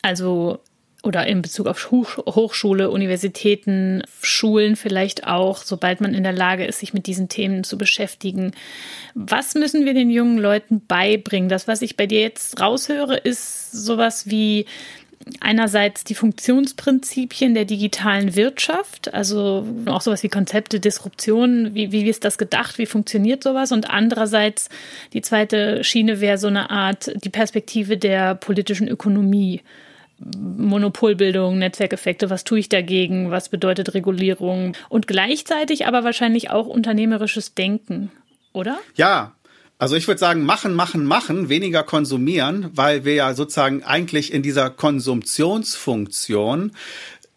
Also 0.00 0.58
oder 1.04 1.26
in 1.26 1.42
Bezug 1.42 1.66
auf 1.66 1.90
Hochschule, 1.90 2.90
Universitäten, 2.90 4.02
Schulen 4.22 4.74
vielleicht 4.74 5.26
auch, 5.26 5.58
sobald 5.58 6.00
man 6.00 6.14
in 6.14 6.22
der 6.22 6.32
Lage 6.32 6.64
ist, 6.64 6.80
sich 6.80 6.94
mit 6.94 7.06
diesen 7.06 7.28
Themen 7.28 7.62
zu 7.62 7.76
beschäftigen. 7.76 8.52
Was 9.14 9.54
müssen 9.54 9.84
wir 9.84 9.94
den 9.94 10.10
jungen 10.10 10.38
Leuten 10.38 10.84
beibringen? 10.86 11.48
Das, 11.48 11.68
was 11.68 11.82
ich 11.82 11.96
bei 11.96 12.06
dir 12.06 12.20
jetzt 12.20 12.60
raushöre, 12.60 13.16
ist 13.16 13.72
sowas 13.72 14.30
wie 14.30 14.66
einerseits 15.40 16.04
die 16.04 16.14
Funktionsprinzipien 16.14 17.54
der 17.54 17.64
digitalen 17.64 18.36
Wirtschaft, 18.36 19.12
also 19.14 19.66
auch 19.86 20.00
sowas 20.00 20.22
wie 20.22 20.28
Konzepte, 20.28 20.80
Disruption, 20.80 21.74
wie, 21.74 21.92
wie 21.92 22.08
ist 22.08 22.24
das 22.24 22.38
gedacht, 22.38 22.78
wie 22.78 22.86
funktioniert 22.86 23.42
sowas 23.42 23.72
und 23.72 23.90
andererseits 23.90 24.68
die 25.12 25.22
zweite 25.22 25.82
Schiene 25.84 26.20
wäre 26.20 26.38
so 26.38 26.48
eine 26.48 26.70
Art 26.70 27.12
die 27.22 27.30
Perspektive 27.30 27.96
der 27.96 28.34
politischen 28.34 28.88
Ökonomie. 28.88 29.62
Monopolbildung, 30.36 31.58
Netzwerkeffekte, 31.58 32.30
was 32.30 32.44
tue 32.44 32.60
ich 32.60 32.68
dagegen, 32.68 33.30
was 33.30 33.48
bedeutet 33.48 33.94
Regulierung 33.94 34.74
und 34.88 35.06
gleichzeitig 35.06 35.86
aber 35.86 36.04
wahrscheinlich 36.04 36.50
auch 36.50 36.66
unternehmerisches 36.66 37.54
Denken, 37.54 38.10
oder? 38.52 38.78
Ja, 38.96 39.34
also 39.78 39.96
ich 39.96 40.06
würde 40.06 40.18
sagen, 40.18 40.44
machen, 40.44 40.74
machen, 40.74 41.04
machen, 41.04 41.48
weniger 41.48 41.82
konsumieren, 41.82 42.70
weil 42.72 43.04
wir 43.04 43.14
ja 43.14 43.34
sozusagen 43.34 43.82
eigentlich 43.82 44.32
in 44.32 44.42
dieser 44.42 44.70
Konsumptionsfunktion 44.70 46.72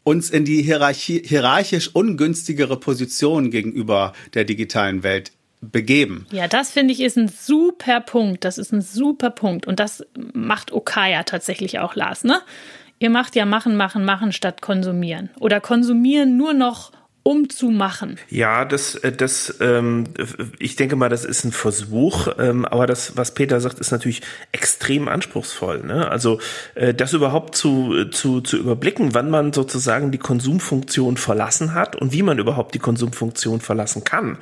uns 0.03 0.29
in 0.29 0.45
die 0.45 0.61
hierarchisch 0.61 1.89
ungünstigere 1.93 2.79
Position 2.79 3.51
gegenüber 3.51 4.13
der 4.33 4.45
digitalen 4.45 5.03
Welt 5.03 5.31
begeben. 5.61 6.27
Ja, 6.31 6.47
das 6.47 6.71
finde 6.71 6.93
ich 6.93 7.01
ist 7.01 7.17
ein 7.17 7.27
super 7.27 7.99
Punkt. 8.01 8.43
Das 8.43 8.57
ist 8.57 8.71
ein 8.71 8.81
super 8.81 9.29
Punkt. 9.29 9.67
Und 9.67 9.79
das 9.79 10.05
macht 10.33 10.71
Okaya 10.71 11.23
tatsächlich 11.23 11.79
auch, 11.79 11.95
Lars, 11.95 12.23
ne? 12.23 12.41
Ihr 12.99 13.09
macht 13.11 13.35
ja 13.35 13.45
machen, 13.45 13.77
machen, 13.77 14.05
machen 14.05 14.31
statt 14.31 14.61
konsumieren. 14.61 15.29
Oder 15.39 15.61
konsumieren 15.61 16.35
nur 16.35 16.53
noch 16.53 16.91
um 17.27 17.49
zu 17.49 17.71
machen. 17.71 18.17
Ja, 18.29 18.63
das, 18.63 18.95
äh, 18.95 19.11
das, 19.11 19.57
ähm, 19.59 20.05
ich 20.59 20.77
denke 20.77 20.95
mal, 20.95 21.09
das 21.09 21.25
ist 21.25 21.43
ein 21.43 21.51
Versuch, 21.51 22.29
ähm, 22.39 22.63
aber 22.63 22.87
das, 22.87 23.17
was 23.17 23.33
Peter 23.33 23.59
sagt, 23.59 23.79
ist 23.79 23.91
natürlich 23.91 24.21
extrem 24.53 25.09
anspruchsvoll. 25.09 25.83
Ne? 25.83 26.09
Also 26.09 26.39
äh, 26.75 26.93
das 26.93 27.11
überhaupt 27.11 27.55
zu, 27.55 28.05
zu, 28.11 28.39
zu 28.39 28.55
überblicken, 28.55 29.13
wann 29.13 29.29
man 29.29 29.51
sozusagen 29.51 30.11
die 30.11 30.19
Konsumfunktion 30.19 31.17
verlassen 31.17 31.73
hat 31.73 31.97
und 31.97 32.13
wie 32.13 32.23
man 32.23 32.39
überhaupt 32.39 32.73
die 32.73 32.79
Konsumfunktion 32.79 33.59
verlassen 33.59 34.05
kann. 34.05 34.37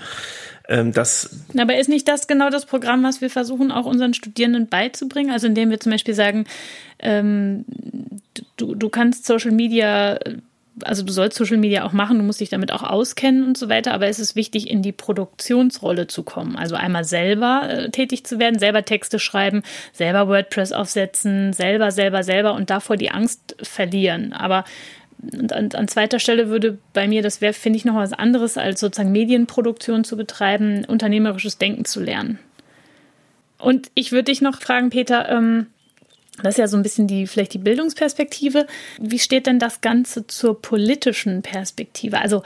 Ähm, 0.68 0.94
das 0.94 1.46
Aber 1.58 1.78
ist 1.78 1.90
nicht 1.90 2.08
das 2.08 2.28
genau 2.28 2.50
das 2.50 2.66
Programm, 2.66 3.04
was 3.04 3.22
wir 3.22 3.30
versuchen, 3.30 3.72
auch 3.72 3.86
unseren 3.86 4.14
Studierenden 4.14 4.68
beizubringen? 4.68 5.32
Also 5.32 5.48
indem 5.48 5.70
wir 5.70 5.80
zum 5.80 5.92
Beispiel 5.92 6.14
sagen, 6.14 6.46
ähm, 7.00 7.66
du, 8.58 8.76
du 8.76 8.90
kannst 8.90 9.26
Social 9.26 9.52
Media 9.52 10.20
also 10.84 11.04
du 11.04 11.12
sollst 11.12 11.38
Social 11.38 11.58
Media 11.58 11.86
auch 11.86 11.94
machen, 11.94 12.18
du 12.18 12.24
musst 12.24 12.42
dich 12.42 12.50
damit 12.50 12.72
auch 12.72 12.84
auskennen 12.84 13.46
und 13.46 13.58
so 13.58 13.70
weiter, 13.70 13.94
aber 13.94 14.08
es 14.08 14.20
ist 14.20 14.36
wichtig, 14.36 14.70
in 14.70 14.82
die 14.82 14.92
Produktionsrolle 14.92 16.08
zu 16.08 16.24
kommen. 16.24 16.56
Also 16.56 16.76
einmal 16.76 17.06
selber 17.06 17.64
äh, 17.70 17.90
tätig 17.92 18.26
zu 18.26 18.40
werden, 18.40 18.60
selber 18.60 18.84
Texte 18.84 19.20
schreiben, 19.20 19.64
selber 19.94 20.28
WordPress 20.28 20.74
aufsetzen, 20.74 21.54
selber, 21.54 21.92
selber, 21.92 22.24
selber 22.24 22.54
und 22.54 22.70
davor 22.70 22.98
die 22.98 23.12
Angst 23.12 23.56
verlieren. 23.62 24.34
Aber 24.34 24.66
und 25.34 25.54
an, 25.54 25.72
an 25.74 25.88
zweiter 25.88 26.20
Stelle 26.20 26.50
würde 26.50 26.78
bei 26.94 27.08
mir, 27.08 27.22
das 27.22 27.42
wäre, 27.42 27.54
finde 27.54 27.78
ich, 27.78 27.86
noch 27.86 27.96
was 27.96 28.14
anderes, 28.14 28.58
als 28.58 28.80
sozusagen 28.80 29.12
Medienproduktion 29.12 30.04
zu 30.04 30.18
betreiben, 30.18 30.86
unternehmerisches 30.86 31.58
Denken 31.58 31.86
zu 31.86 32.02
lernen. 32.02 32.40
Und 33.58 33.90
ich 33.94 34.12
würde 34.12 34.26
dich 34.26 34.42
noch 34.42 34.62
fragen, 34.62 34.90
Peter, 34.90 35.30
ähm, 35.30 35.68
das 36.44 36.56
ist 36.56 36.60
ja 36.60 36.68
so 36.68 36.78
ein 36.78 36.84
bisschen 36.84 37.08
die, 37.08 37.28
vielleicht 37.28 37.54
die 37.54 37.60
Bildungsperspektive. 37.60 38.68
Wie 39.00 39.20
steht 39.20 39.48
denn 39.48 39.60
das 39.60 39.82
Ganze 39.82 40.28
zur 40.28 40.62
politischen 40.62 41.42
Perspektive? 41.42 42.20
Also, 42.20 42.44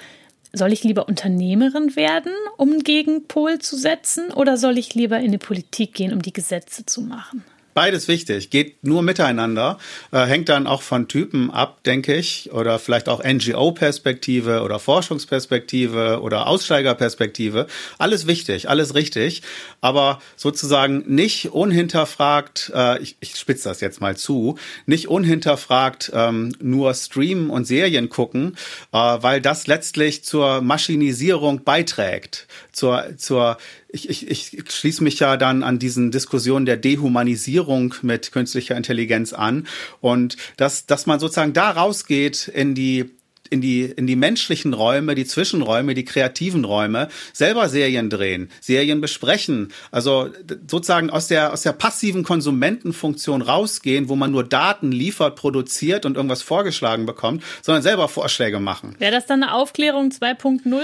soll 0.53 0.73
ich 0.73 0.83
lieber 0.83 1.07
Unternehmerin 1.07 1.95
werden, 1.95 2.31
um 2.57 2.71
einen 2.71 2.83
Gegenpol 2.83 3.59
zu 3.59 3.77
setzen, 3.77 4.31
oder 4.31 4.57
soll 4.57 4.77
ich 4.77 4.95
lieber 4.95 5.19
in 5.19 5.31
die 5.31 5.37
Politik 5.37 5.93
gehen, 5.93 6.13
um 6.13 6.21
die 6.21 6.33
Gesetze 6.33 6.85
zu 6.85 7.01
machen? 7.01 7.43
Beides 7.73 8.07
wichtig, 8.07 8.49
geht 8.49 8.83
nur 8.83 9.03
miteinander, 9.03 9.77
äh, 10.11 10.25
hängt 10.25 10.49
dann 10.49 10.67
auch 10.67 10.81
von 10.81 11.07
Typen 11.07 11.51
ab, 11.51 11.83
denke 11.83 12.15
ich, 12.15 12.51
oder 12.51 12.79
vielleicht 12.79 13.07
auch 13.07 13.23
NGO-Perspektive 13.23 14.63
oder 14.63 14.79
Forschungsperspektive 14.79 16.21
oder 16.21 16.47
Aussteigerperspektive. 16.47 17.67
Alles 17.97 18.27
wichtig, 18.27 18.69
alles 18.69 18.95
richtig, 18.95 19.43
aber 19.81 20.19
sozusagen 20.35 21.03
nicht 21.07 21.51
unhinterfragt, 21.51 22.71
äh, 22.73 22.99
ich, 23.01 23.17
ich 23.19 23.35
spitze 23.35 23.69
das 23.69 23.81
jetzt 23.81 24.01
mal 24.01 24.17
zu, 24.17 24.57
nicht 24.85 25.07
unhinterfragt 25.07 26.11
ähm, 26.13 26.53
nur 26.59 26.93
streamen 26.93 27.49
und 27.49 27.65
Serien 27.65 28.09
gucken, 28.09 28.57
äh, 28.91 28.97
weil 28.97 29.41
das 29.41 29.67
letztlich 29.67 30.23
zur 30.23 30.61
Maschinisierung 30.61 31.63
beiträgt, 31.63 32.47
zur, 32.79 33.17
zur 33.17 33.57
ich, 33.89 34.09
ich, 34.09 34.29
ich 34.29 34.71
schließe 34.71 35.03
mich 35.03 35.19
ja 35.19 35.37
dann 35.37 35.63
an 35.63 35.79
diesen 35.79 36.11
Diskussionen 36.11 36.65
der 36.65 36.77
Dehumanisierung 36.77 37.93
mit 38.01 38.31
künstlicher 38.31 38.77
Intelligenz 38.77 39.33
an 39.33 39.67
und 40.01 40.37
dass, 40.57 40.85
dass 40.85 41.05
man 41.05 41.19
sozusagen 41.19 41.53
da 41.53 41.71
rausgeht 41.71 42.47
in 42.47 42.73
die 42.73 43.11
in 43.49 43.61
die, 43.61 43.85
in 43.85 44.07
die 44.07 44.15
menschlichen 44.15 44.73
Räume, 44.73 45.15
die 45.15 45.25
Zwischenräume, 45.25 45.95
die 45.95 46.05
kreativen 46.05 46.65
Räume, 46.65 47.09
selber 47.33 47.67
Serien 47.67 48.09
drehen, 48.09 48.49
Serien 48.61 49.01
besprechen. 49.01 49.73
Also 49.91 50.29
sozusagen 50.67 51.09
aus 51.09 51.27
der, 51.27 51.51
aus 51.51 51.63
der 51.63 51.73
passiven 51.73 52.23
Konsumentenfunktion 52.23 53.41
rausgehen, 53.41 54.07
wo 54.07 54.15
man 54.15 54.31
nur 54.31 54.43
Daten 54.43 54.91
liefert, 54.91 55.35
produziert 55.35 56.05
und 56.05 56.15
irgendwas 56.15 56.43
vorgeschlagen 56.43 57.07
bekommt, 57.07 57.43
sondern 57.61 57.81
selber 57.81 58.07
Vorschläge 58.07 58.59
machen. 58.59 58.95
Wäre 58.99 59.13
das 59.13 59.25
dann 59.25 59.43
eine 59.43 59.53
Aufklärung 59.53 60.09
2.0? 60.09 60.79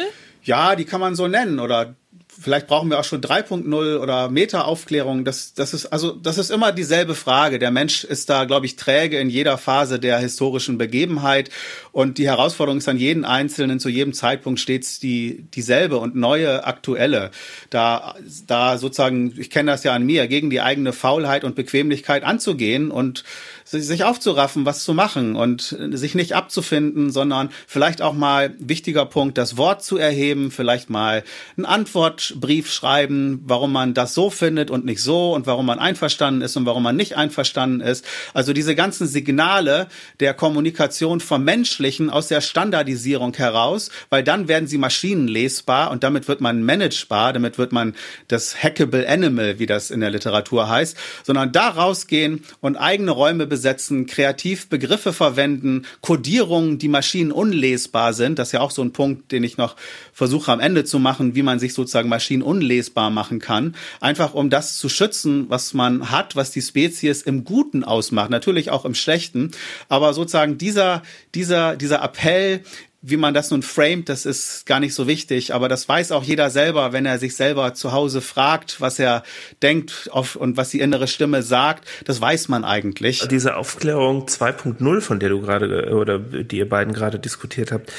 Ja, 0.46 0.76
die 0.76 0.86
kann 0.86 1.02
man 1.02 1.16
so 1.16 1.28
nennen 1.28 1.60
oder 1.60 1.96
vielleicht 2.40 2.68
brauchen 2.68 2.90
wir 2.90 3.00
auch 3.00 3.04
schon 3.04 3.22
3.0 3.22 3.98
oder 3.98 4.30
Meta-Aufklärung. 4.30 5.26
Das, 5.26 5.54
das 5.54 5.74
ist, 5.74 5.88
also, 5.88 6.12
das 6.12 6.38
ist 6.38 6.52
immer 6.52 6.72
dieselbe 6.72 7.16
Frage. 7.16 7.60
Der 7.60 7.72
Mensch 7.72 8.04
ist 8.04 8.30
da, 8.30 8.46
glaube 8.46 8.66
ich, 8.66 8.76
träge 8.76 9.18
in 9.20 9.30
jeder 9.30 9.58
Phase 9.58 10.00
der 10.00 10.20
historischen 10.20 10.78
Begebenheit. 10.78 11.50
Und 11.92 12.18
die 12.18 12.28
Herausforderung 12.28 12.78
ist 12.78 12.90
an 12.90 12.98
jeden 12.98 13.26
Einzelnen 13.26 13.80
zu 13.80 13.90
jedem 13.90 14.14
Zeitpunkt 14.14 14.60
stets 14.60 15.00
die, 15.00 15.46
dieselbe 15.54 15.98
und 15.98 16.16
neue, 16.16 16.66
aktuelle. 16.66 17.32
Da, 17.70 18.16
da 18.48 18.78
sozusagen, 18.78 19.34
ich 19.38 19.50
kenne 19.50 19.72
das 19.72 19.84
ja 19.84 19.94
an 19.94 20.06
mir, 20.06 20.28
gegen 20.28 20.50
die 20.50 20.62
eigene 20.62 20.94
Faulheit 20.94 21.44
und 21.44 21.56
Bequemlichkeit 21.56 22.24
anzugehen 22.24 22.92
und 22.92 23.24
sich 23.66 24.04
aufzuraffen, 24.04 24.66
was 24.66 24.84
zu 24.84 24.94
machen 24.94 25.36
und 25.36 25.76
sich 25.92 26.14
nicht 26.14 26.34
abzufinden, 26.34 27.10
sondern 27.12 27.50
vielleicht 27.66 28.02
auch 28.02 28.14
mal 28.14 28.54
wichtiger 28.60 29.06
Punkt, 29.08 29.40
das 29.40 29.58
Wort 29.58 29.84
zu 29.84 29.98
erheben, 29.98 30.52
vielleicht 30.52 30.92
mal 30.92 31.24
einen 31.58 31.66
Antwortbrief 31.66 32.72
schreiben, 32.72 33.42
warum 33.46 33.72
man 33.72 33.96
das 33.96 34.14
so 34.14 34.30
findet 34.30 34.70
und 34.70 34.86
nicht 34.86 35.02
so 35.02 35.34
und 35.34 35.48
warum 35.48 35.66
man 35.66 35.80
einverstanden 35.80 36.42
ist 36.42 36.56
und 36.58 36.68
warum 36.68 36.84
man 36.84 36.96
nicht 36.96 37.18
einverstanden 37.18 37.82
ist. 37.82 38.06
Also 38.36 38.54
diese 38.54 38.76
ganzen 38.76 39.08
Signale 39.08 39.88
der 40.20 40.36
Kommunikation 40.36 41.20
vom 41.20 41.44
Menschlichen 41.44 42.12
aus 42.12 42.28
der 42.28 42.42
Standardisierung 42.42 43.34
heraus, 43.34 43.90
weil 44.12 44.24
dann 44.24 44.48
werden 44.48 44.68
sie 44.68 44.78
maschinenlesbar 44.78 45.90
und 45.90 46.04
damit 46.04 46.28
wird 46.28 46.40
man 46.40 46.62
managebar, 46.62 47.34
damit 47.34 47.58
wird 47.58 47.72
man 47.72 47.96
das 48.28 48.62
hackable 48.62 49.10
animal, 49.10 49.58
wie 49.58 49.66
das 49.66 49.90
in 49.90 50.02
der 50.02 50.12
Literatur 50.12 50.70
heißt, 50.70 50.96
sondern 51.24 51.52
da 51.52 51.70
rausgehen 51.70 52.44
und 52.62 52.78
eigene 52.78 53.10
Räume 53.10 53.48
besetzen, 53.56 54.06
kreativ 54.06 54.68
Begriffe 54.68 55.14
verwenden, 55.14 55.84
Codierungen, 56.02 56.78
die 56.78 56.90
Maschinen 56.90 57.32
unlesbar 57.32 58.12
sind. 58.12 58.38
Das 58.38 58.50
ist 58.50 58.52
ja 58.52 58.60
auch 58.60 58.72
so 58.72 58.82
ein 58.82 58.92
Punkt, 58.92 59.32
den 59.32 59.46
ich 59.46 59.56
noch 59.56 59.78
versuche 60.12 60.52
am 60.52 60.60
Ende 60.60 60.84
zu 60.84 61.00
machen, 61.00 61.36
wie 61.36 61.42
man 61.42 61.58
sich 61.58 61.74
sozusagen 61.74 62.10
Maschinen 62.10 62.44
unlesbar 62.44 63.12
machen 63.12 63.40
kann. 63.40 63.74
Einfach 64.02 64.34
um 64.34 64.50
das 64.50 64.78
zu 64.78 64.90
schützen, 64.90 65.46
was 65.48 65.74
man 65.74 66.12
hat, 66.12 66.36
was 66.36 66.52
die 66.52 66.62
Spezies 66.62 67.22
im 67.22 67.46
Guten 67.46 67.86
ausmacht. 67.86 68.30
Natürlich 68.30 68.72
auch 68.72 68.84
im 68.84 68.94
Schlechten. 68.94 69.52
Aber 69.88 70.14
sozusagen 70.14 70.58
dieser, 70.58 71.02
dieser, 71.34 71.78
dieser 71.78 72.04
Appell, 72.04 72.62
wie 73.08 73.18
man 73.18 73.36
das 73.36 73.52
nun 73.52 73.62
framet, 73.62 74.10
das 74.10 74.26
ist 74.26 74.66
gar 74.66 74.80
nicht 74.80 74.96
so 74.96 75.06
wichtig, 75.08 75.54
aber 75.54 75.70
das 75.70 75.88
weiß 75.88 76.12
auch 76.12 76.24
jeder 76.24 76.50
selber, 76.50 76.92
wenn 76.92 77.06
er 77.06 77.20
sich 77.20 77.36
selber 77.36 77.76
zu 77.76 77.92
Hause 77.92 78.20
fragt, 78.20 78.82
was 78.82 78.98
er 78.98 79.24
denkt 79.62 80.10
und 80.12 80.58
was 80.58 80.70
die 80.70 80.80
innere 80.80 81.08
Stimme 81.08 81.44
sagt, 81.44 81.88
das 82.06 82.20
weiß 82.20 82.48
man 82.48 82.64
eigentlich. 82.64 83.28
Diese 83.28 83.58
Aufklärung 83.58 84.26
2.0, 84.26 85.02
von 85.02 85.20
der 85.20 85.30
du 85.30 85.42
gerade 85.42 85.94
oder 85.94 86.18
die 86.18 86.58
ihr 86.58 86.68
beiden 86.68 86.94
gerade 86.94 87.20
diskutiert 87.20 87.72
habt, 87.72 87.94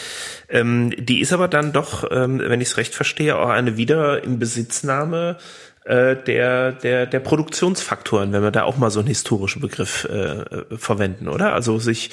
ähm, 0.48 0.92
die 0.98 1.20
ist 1.20 1.32
aber 1.32 1.46
dann 1.46 1.72
doch, 1.72 2.11
ähm, 2.11 2.40
wenn 2.44 2.61
ich 2.61 2.68
es 2.68 2.76
recht 2.76 2.94
verstehe, 2.94 3.38
auch 3.38 3.50
eine 3.50 3.76
wieder 3.76 4.24
in 4.24 4.40
Besitznahme 4.40 5.38
äh, 5.84 6.16
der, 6.16 6.72
der, 6.72 7.07
der 7.07 7.20
Produktionsfaktoren, 7.20 8.32
wenn 8.32 8.42
wir 8.42 8.50
da 8.50 8.64
auch 8.64 8.76
mal 8.76 8.90
so 8.90 8.98
einen 8.98 9.09
historischen 9.09 9.62
Begriff 9.62 10.04
äh, 10.04 10.44
verwenden, 10.76 11.28
oder? 11.28 11.52
Also 11.52 11.78
sich 11.78 12.11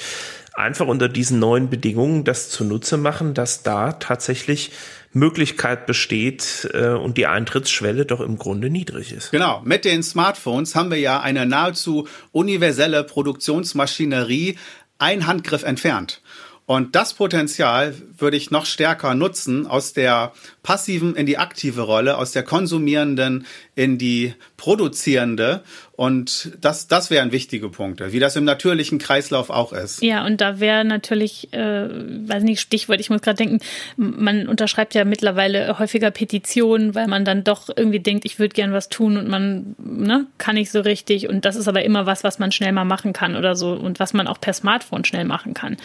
einfach 0.54 0.86
unter 0.86 1.08
diesen 1.08 1.38
neuen 1.38 1.68
Bedingungen 1.68 2.24
das 2.24 2.50
zunutze 2.50 2.96
machen, 2.96 3.34
dass 3.34 3.62
da 3.62 3.92
tatsächlich 3.92 4.70
Möglichkeit 5.12 5.86
besteht 5.86 6.68
äh, 6.72 6.88
und 6.88 7.16
die 7.16 7.26
Eintrittsschwelle 7.26 8.04
doch 8.06 8.20
im 8.20 8.38
Grunde 8.38 8.70
niedrig 8.70 9.12
ist. 9.12 9.30
Genau, 9.30 9.62
mit 9.64 9.84
den 9.84 10.02
Smartphones 10.02 10.74
haben 10.74 10.90
wir 10.90 10.98
ja 10.98 11.20
eine 11.20 11.46
nahezu 11.46 12.08
universelle 12.32 13.04
Produktionsmaschinerie 13.04 14.56
ein 14.98 15.26
Handgriff 15.26 15.62
entfernt. 15.62 16.20
Und 16.66 16.96
das 16.96 17.12
Potenzial 17.12 17.94
würde 18.16 18.38
ich 18.38 18.50
noch 18.50 18.64
stärker 18.64 19.14
nutzen, 19.14 19.66
aus 19.66 19.92
der 19.92 20.32
passiven 20.62 21.14
in 21.14 21.26
die 21.26 21.36
aktive 21.36 21.82
Rolle, 21.82 22.16
aus 22.16 22.32
der 22.32 22.42
konsumierenden 22.42 23.46
in 23.74 23.98
die 23.98 24.34
produzierende. 24.56 25.62
Und 25.96 26.50
das, 26.60 26.88
das 26.88 27.10
wären 27.10 27.30
wichtige 27.30 27.68
Punkte, 27.68 28.12
wie 28.12 28.18
das 28.18 28.34
im 28.34 28.42
natürlichen 28.42 28.98
Kreislauf 28.98 29.48
auch 29.48 29.72
ist. 29.72 30.02
Ja, 30.02 30.26
und 30.26 30.40
da 30.40 30.58
wäre 30.58 30.84
natürlich, 30.84 31.52
äh, 31.52 31.88
weiß 31.88 32.42
nicht, 32.42 32.60
Stichwort, 32.60 32.98
ich 32.98 33.10
muss 33.10 33.22
gerade 33.22 33.36
denken, 33.36 33.60
man 33.96 34.48
unterschreibt 34.48 34.94
ja 34.94 35.04
mittlerweile 35.04 35.78
häufiger 35.78 36.10
Petitionen, 36.10 36.96
weil 36.96 37.06
man 37.06 37.24
dann 37.24 37.44
doch 37.44 37.68
irgendwie 37.68 38.00
denkt, 38.00 38.24
ich 38.24 38.40
würde 38.40 38.54
gern 38.54 38.72
was 38.72 38.88
tun 38.88 39.16
und 39.16 39.28
man 39.28 39.76
ne, 39.78 40.26
kann 40.36 40.56
nicht 40.56 40.72
so 40.72 40.80
richtig. 40.80 41.28
Und 41.28 41.44
das 41.44 41.54
ist 41.54 41.68
aber 41.68 41.84
immer 41.84 42.06
was, 42.06 42.24
was 42.24 42.40
man 42.40 42.50
schnell 42.50 42.72
mal 42.72 42.84
machen 42.84 43.12
kann 43.12 43.36
oder 43.36 43.54
so 43.54 43.72
und 43.72 44.00
was 44.00 44.14
man 44.14 44.26
auch 44.26 44.40
per 44.40 44.52
Smartphone 44.52 45.04
schnell 45.04 45.24
machen 45.24 45.54
kann. 45.54 45.76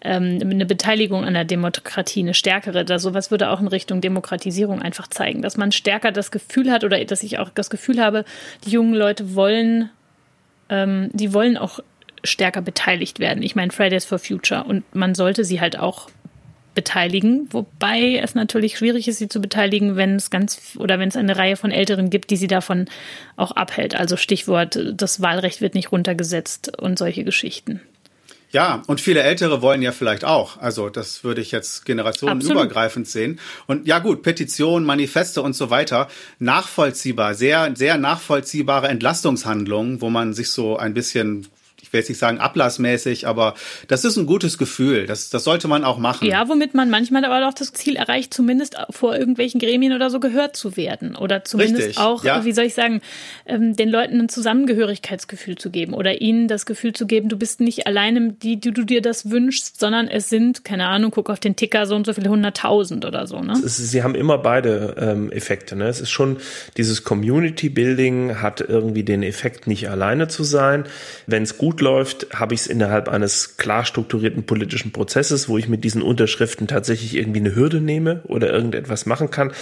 Ähm, 0.00 0.38
eine 0.42 0.66
Beteiligung 0.66 1.24
an 1.24 1.34
der 1.34 1.44
Demokratie, 1.44 2.20
eine 2.20 2.34
stärkere, 2.34 2.84
da 2.84 3.00
sowas 3.00 3.32
würde 3.32 3.50
auch 3.50 3.60
in 3.60 3.66
Richtung 3.66 4.00
Demokratisierung 4.00 4.80
einfach 4.80 5.08
zeigen, 5.08 5.42
dass 5.42 5.56
man 5.56 5.72
stärker 5.72 6.12
das 6.12 6.30
Gefühl 6.30 6.70
hat 6.70 6.84
oder 6.84 7.04
dass 7.04 7.24
ich 7.24 7.40
auch 7.40 7.50
das 7.50 7.68
Gefühl 7.68 8.00
habe, 8.00 8.24
die 8.64 8.70
jungen 8.70 8.94
Leute 8.94 9.34
wollen, 9.34 9.55
ähm, 10.68 11.10
die 11.12 11.32
wollen 11.32 11.56
auch 11.56 11.80
stärker 12.24 12.62
beteiligt 12.62 13.20
werden. 13.20 13.42
Ich 13.42 13.54
meine, 13.56 13.72
Fridays 13.72 14.04
for 14.04 14.18
Future 14.18 14.64
und 14.64 14.84
man 14.94 15.14
sollte 15.14 15.44
sie 15.44 15.60
halt 15.60 15.78
auch 15.78 16.08
beteiligen, 16.74 17.48
wobei 17.50 18.20
es 18.22 18.34
natürlich 18.34 18.76
schwierig 18.76 19.08
ist, 19.08 19.18
sie 19.18 19.28
zu 19.28 19.40
beteiligen, 19.40 19.96
wenn 19.96 20.16
es 20.16 20.30
ganz 20.30 20.76
oder 20.78 20.98
wenn 20.98 21.08
es 21.08 21.16
eine 21.16 21.36
Reihe 21.36 21.56
von 21.56 21.70
Älteren 21.70 22.10
gibt, 22.10 22.30
die 22.30 22.36
sie 22.36 22.48
davon 22.48 22.86
auch 23.36 23.52
abhält. 23.52 23.96
Also 23.96 24.16
Stichwort, 24.16 24.78
das 24.94 25.22
Wahlrecht 25.22 25.60
wird 25.60 25.74
nicht 25.74 25.90
runtergesetzt 25.90 26.78
und 26.78 26.98
solche 26.98 27.24
Geschichten. 27.24 27.80
Ja, 28.52 28.82
und 28.86 29.00
viele 29.00 29.22
Ältere 29.22 29.60
wollen 29.60 29.82
ja 29.82 29.92
vielleicht 29.92 30.24
auch. 30.24 30.58
Also 30.58 30.88
das 30.88 31.24
würde 31.24 31.40
ich 31.40 31.50
jetzt 31.50 31.84
generationenübergreifend 31.84 33.08
sehen. 33.08 33.40
Und 33.66 33.86
ja 33.86 33.98
gut, 33.98 34.22
Petitionen, 34.22 34.86
Manifeste 34.86 35.42
und 35.42 35.54
so 35.54 35.70
weiter, 35.70 36.08
nachvollziehbar, 36.38 37.34
sehr, 37.34 37.72
sehr 37.74 37.98
nachvollziehbare 37.98 38.88
Entlastungshandlungen, 38.88 40.00
wo 40.00 40.10
man 40.10 40.32
sich 40.32 40.50
so 40.50 40.76
ein 40.76 40.94
bisschen 40.94 41.48
ich 41.86 41.92
will 41.92 42.00
jetzt 42.00 42.08
nicht 42.08 42.18
sagen 42.18 42.38
ablassmäßig, 42.38 43.28
aber 43.28 43.54
das 43.86 44.04
ist 44.04 44.16
ein 44.16 44.26
gutes 44.26 44.58
Gefühl. 44.58 45.06
Das, 45.06 45.30
das 45.30 45.44
sollte 45.44 45.68
man 45.68 45.84
auch 45.84 45.98
machen. 45.98 46.26
Ja, 46.26 46.48
womit 46.48 46.74
man 46.74 46.90
manchmal 46.90 47.24
aber 47.24 47.46
auch 47.46 47.54
das 47.54 47.72
Ziel 47.72 47.94
erreicht, 47.94 48.34
zumindest 48.34 48.76
vor 48.90 49.16
irgendwelchen 49.16 49.60
Gremien 49.60 49.92
oder 49.92 50.10
so 50.10 50.18
gehört 50.18 50.56
zu 50.56 50.76
werden. 50.76 51.14
Oder 51.14 51.44
zumindest 51.44 51.88
Richtig, 51.88 51.98
auch, 51.98 52.24
ja. 52.24 52.44
wie 52.44 52.52
soll 52.52 52.64
ich 52.64 52.74
sagen, 52.74 53.02
ähm, 53.46 53.76
den 53.76 53.88
Leuten 53.88 54.20
ein 54.20 54.28
Zusammengehörigkeitsgefühl 54.28 55.56
zu 55.56 55.70
geben 55.70 55.94
oder 55.94 56.20
ihnen 56.20 56.48
das 56.48 56.66
Gefühl 56.66 56.92
zu 56.92 57.06
geben, 57.06 57.28
du 57.28 57.36
bist 57.36 57.60
nicht 57.60 57.86
alleine, 57.86 58.32
die, 58.32 58.58
die 58.58 58.72
du 58.72 58.82
dir 58.82 59.00
das 59.00 59.30
wünschst, 59.30 59.78
sondern 59.78 60.08
es 60.08 60.28
sind, 60.28 60.64
keine 60.64 60.88
Ahnung, 60.88 61.12
guck 61.12 61.30
auf 61.30 61.38
den 61.38 61.54
Ticker, 61.54 61.86
so 61.86 61.94
und 61.94 62.04
so 62.04 62.14
viele 62.14 62.30
hunderttausend 62.30 63.04
oder 63.04 63.28
so. 63.28 63.40
Ne? 63.40 63.54
Sie 63.64 64.02
haben 64.02 64.16
immer 64.16 64.38
beide 64.38 64.96
ähm, 64.98 65.30
Effekte. 65.30 65.76
Ne? 65.76 65.86
Es 65.86 66.00
ist 66.00 66.10
schon 66.10 66.38
dieses 66.76 67.04
Community 67.04 67.68
Building 67.68 68.42
hat 68.42 68.60
irgendwie 68.60 69.04
den 69.04 69.22
Effekt, 69.22 69.68
nicht 69.68 69.88
alleine 69.88 70.26
zu 70.26 70.42
sein. 70.42 70.84
Wenn 71.26 71.44
es 71.44 71.58
gut 71.58 71.76
gut 71.76 71.82
läuft, 71.86 72.26
habe 72.34 72.54
ich 72.54 72.60
es 72.62 72.66
innerhalb 72.66 73.08
eines 73.08 73.56
klar 73.56 73.84
strukturierten 73.84 74.44
politischen 74.44 74.90
Prozesses, 74.90 75.48
wo 75.48 75.56
ich 75.56 75.68
mit 75.68 75.84
diesen 75.84 76.02
Unterschriften 76.02 76.66
tatsächlich 76.66 77.14
irgendwie 77.14 77.38
eine 77.40 77.54
Hürde 77.54 77.80
nehme 77.80 78.22
oder 78.24 78.52
irgendetwas 78.52 79.06
machen 79.06 79.30
kann. 79.30 79.52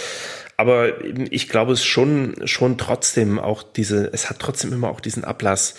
Aber 0.57 1.05
ich 1.31 1.49
glaube 1.51 1.72
es 1.72 1.85
schon, 1.85 2.35
schon 2.47 2.79
trotzdem 2.79 3.39
auch 3.39 3.62
diese, 3.62 4.11
es 4.12 4.31
hat 4.31 4.39
trotzdem 4.39 4.72
immer 4.72 4.89
auch 4.89 5.01
diesen 5.01 5.25
Ablass 5.25 5.75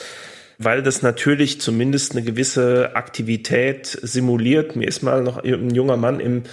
weil 0.57 0.81
das 0.81 1.01
natürlich 1.01 1.59
zumindest 1.59 2.13
eine 2.13 2.21
gewisse 2.21 2.95
Aktivität 2.95 3.87
simuliert. 3.87 4.77
Mir 4.77 4.87
ist 4.87 5.03
mal 5.03 5.21
noch 5.21 5.43
ein 5.43 5.75
junger 5.75 5.97
Mann 5.97 6.21
im 6.21 6.43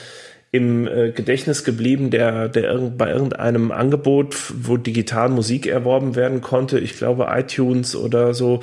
im 0.54 0.86
äh, 0.86 1.12
Gedächtnis 1.12 1.64
geblieben, 1.64 2.10
der, 2.10 2.50
der 2.50 2.76
bei 2.76 3.10
irgendeinem 3.10 3.72
Angebot, 3.72 4.36
wo 4.54 4.76
digital 4.76 5.30
Musik 5.30 5.66
erworben 5.66 6.14
werden 6.14 6.42
konnte, 6.42 6.78
ich 6.78 6.98
glaube 6.98 7.28
iTunes 7.30 7.96
oder 7.96 8.34
so, 8.34 8.60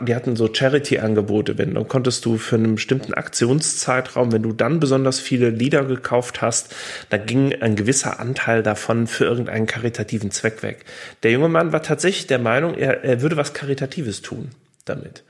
die 0.00 0.14
hatten 0.14 0.36
so 0.36 0.48
Charity-Angebote, 0.52 1.58
wenn 1.58 1.74
dann 1.74 1.88
konntest 1.88 2.24
du 2.24 2.38
für 2.38 2.54
einen 2.54 2.76
bestimmten 2.76 3.12
Aktionszeitraum, 3.12 4.30
wenn 4.30 4.44
du 4.44 4.52
dann 4.52 4.78
besonders 4.78 5.18
viele 5.18 5.50
Lieder 5.50 5.84
gekauft 5.84 6.42
hast, 6.42 6.76
dann 7.10 7.26
ging 7.26 7.60
ein 7.60 7.74
gewisser 7.74 8.20
Anteil 8.20 8.62
davon 8.62 9.08
für 9.08 9.24
irgendeinen 9.24 9.66
karitativen 9.66 10.30
Zweck 10.30 10.62
weg. 10.62 10.84
Der 11.24 11.32
junge 11.32 11.48
Mann 11.48 11.72
war 11.72 11.82
tatsächlich 11.82 12.28
der 12.28 12.38
Meinung, 12.38 12.74
er, 12.74 13.02
er 13.02 13.20
würde 13.20 13.36
was 13.36 13.52
Karitatives 13.52 14.22
tun 14.22 14.50
damit. 14.84 15.24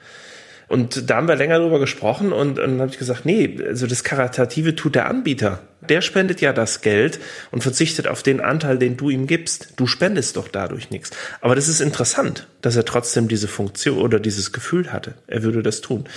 Und 0.73 1.11
da 1.11 1.17
haben 1.17 1.29
wir 1.29 1.37
länger 1.37 1.59
drüber 1.59 1.79
gesprochen 1.79 2.33
und, 2.33 2.59
und 2.59 2.71
dann 2.71 2.81
habe 2.81 2.91
ich 2.91 2.97
gesagt, 2.97 3.27
nee, 3.27 3.59
also 3.63 3.87
das 3.87 4.05
Karitative 4.05 4.75
tut 4.75 4.95
der 4.95 5.07
Anbieter. 5.07 5.61
Der 5.87 6.01
spendet 6.01 6.41
ja 6.41 6.55
das 6.55 6.81
Geld 6.81 7.21
und 7.51 7.63
verzichtet 7.63 8.09
auf 8.09 8.23
den 8.23 8.41
Anteil, 8.41 8.79
den 8.79 8.97
du 8.97 9.11
ihm 9.11 9.27
gibst. 9.27 9.75
Du 9.77 9.87
spendest 9.87 10.39
doch 10.39 10.49
dadurch 10.49 10.89
nichts. 10.89 11.11
Aber 11.43 11.55
das 11.55 11.69
ist 11.69 11.83
interessant, 11.83 12.47
dass 12.63 12.75
er 12.75 12.87
trotzdem 12.87 13.29
diese 13.29 13.49
Funktion 13.49 13.99
oder 13.99 14.19
dieses 14.19 14.51
Gefühl 14.51 14.95
hatte. 14.95 15.13
Er 15.27 15.43
würde 15.43 15.63
das 15.63 15.83
tun. 15.83 16.09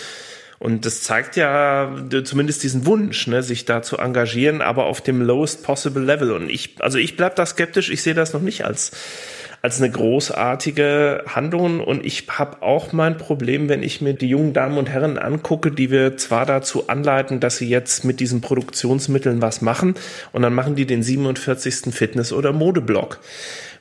Und 0.57 0.85
das 0.85 1.03
zeigt 1.03 1.35
ja 1.35 1.93
zumindest 2.23 2.63
diesen 2.63 2.85
Wunsch, 2.85 3.27
ne, 3.27 3.43
sich 3.43 3.65
da 3.65 3.81
zu 3.81 3.97
engagieren, 3.97 4.61
aber 4.61 4.85
auf 4.85 5.01
dem 5.01 5.21
lowest 5.21 5.63
possible 5.63 6.01
level. 6.01 6.31
Und 6.31 6.49
ich, 6.49 6.75
also 6.79 6.97
ich 6.97 7.17
bleib 7.17 7.35
da 7.35 7.45
skeptisch. 7.45 7.89
Ich 7.89 8.03
sehe 8.03 8.13
das 8.13 8.31
noch 8.31 8.41
nicht 8.41 8.63
als 8.63 8.93
als 9.65 9.81
eine 9.81 9.89
großartige 9.89 11.23
Handlung. 11.25 11.79
Und 11.79 12.05
ich 12.05 12.27
habe 12.29 12.61
auch 12.61 12.93
mein 12.93 13.17
Problem, 13.17 13.67
wenn 13.67 13.81
ich 13.81 13.99
mir 13.99 14.13
die 14.13 14.29
jungen 14.29 14.53
Damen 14.53 14.77
und 14.77 14.89
Herren 14.89 15.17
angucke, 15.17 15.71
die 15.71 15.89
wir 15.89 16.17
zwar 16.17 16.45
dazu 16.45 16.87
anleiten, 16.87 17.39
dass 17.39 17.57
sie 17.57 17.67
jetzt 17.67 18.05
mit 18.05 18.19
diesen 18.19 18.41
Produktionsmitteln 18.41 19.41
was 19.41 19.63
machen, 19.63 19.95
und 20.33 20.43
dann 20.43 20.53
machen 20.53 20.75
die 20.75 20.85
den 20.85 21.01
47. 21.01 21.91
Fitness- 21.91 22.31
oder 22.31 22.53
Modeblock, 22.53 23.19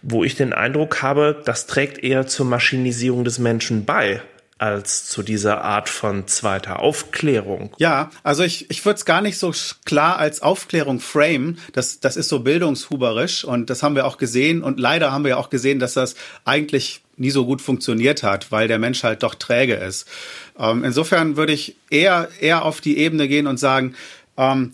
wo 0.01 0.25
ich 0.25 0.37
den 0.37 0.55
Eindruck 0.55 1.03
habe, 1.03 1.43
das 1.45 1.67
trägt 1.67 2.03
eher 2.03 2.27
zur 2.27 2.47
Maschinisierung 2.47 3.23
des 3.23 3.39
Menschen 3.39 3.85
bei 3.85 4.23
als 4.65 5.05
zu 5.05 5.23
dieser 5.23 5.63
Art 5.63 5.91
von 5.91 6.27
zweiter 6.27 6.81
Aufklärung. 6.81 7.71
Ja, 7.77 8.09
also 8.23 8.45
ich, 8.45 8.71
ich 8.71 8.83
würde 8.87 8.97
es 8.97 9.05
gar 9.05 9.21
nicht 9.21 9.37
so 9.37 9.53
klar 9.85 10.17
als 10.17 10.41
Aufklärung 10.41 11.01
frame. 11.01 11.59
Das, 11.75 12.01
das 12.01 12.17
ist 12.17 12.31
so 12.31 12.41
bildungshuberisch 12.41 13.45
und 13.45 13.69
das 13.69 13.83
haben 13.83 13.95
wir 13.95 14.07
auch 14.07 14.17
gesehen. 14.17 14.63
Und 14.63 14.81
leider 14.81 15.13
haben 15.13 15.27
wir 15.27 15.37
auch 15.37 15.51
gesehen, 15.51 15.81
dass 15.81 15.93
das 15.93 16.15
eigentlich 16.47 17.03
nie 17.19 17.29
so 17.29 17.45
gut 17.45 17.61
funktioniert 17.61 18.23
hat, 18.23 18.53
weil 18.53 18.67
der 18.67 18.79
Mensch 18.79 19.03
halt 19.03 19.23
doch 19.23 19.35
träge 19.35 19.75
ist. 19.75 20.09
Ähm, 20.59 20.83
insofern 20.83 21.37
würde 21.37 21.53
ich 21.53 21.77
eher, 21.91 22.31
eher 22.41 22.65
auf 22.65 22.81
die 22.81 22.97
Ebene 22.97 23.29
gehen 23.29 23.47
und 23.47 23.59
sagen, 23.59 23.95
ähm, 24.39 24.73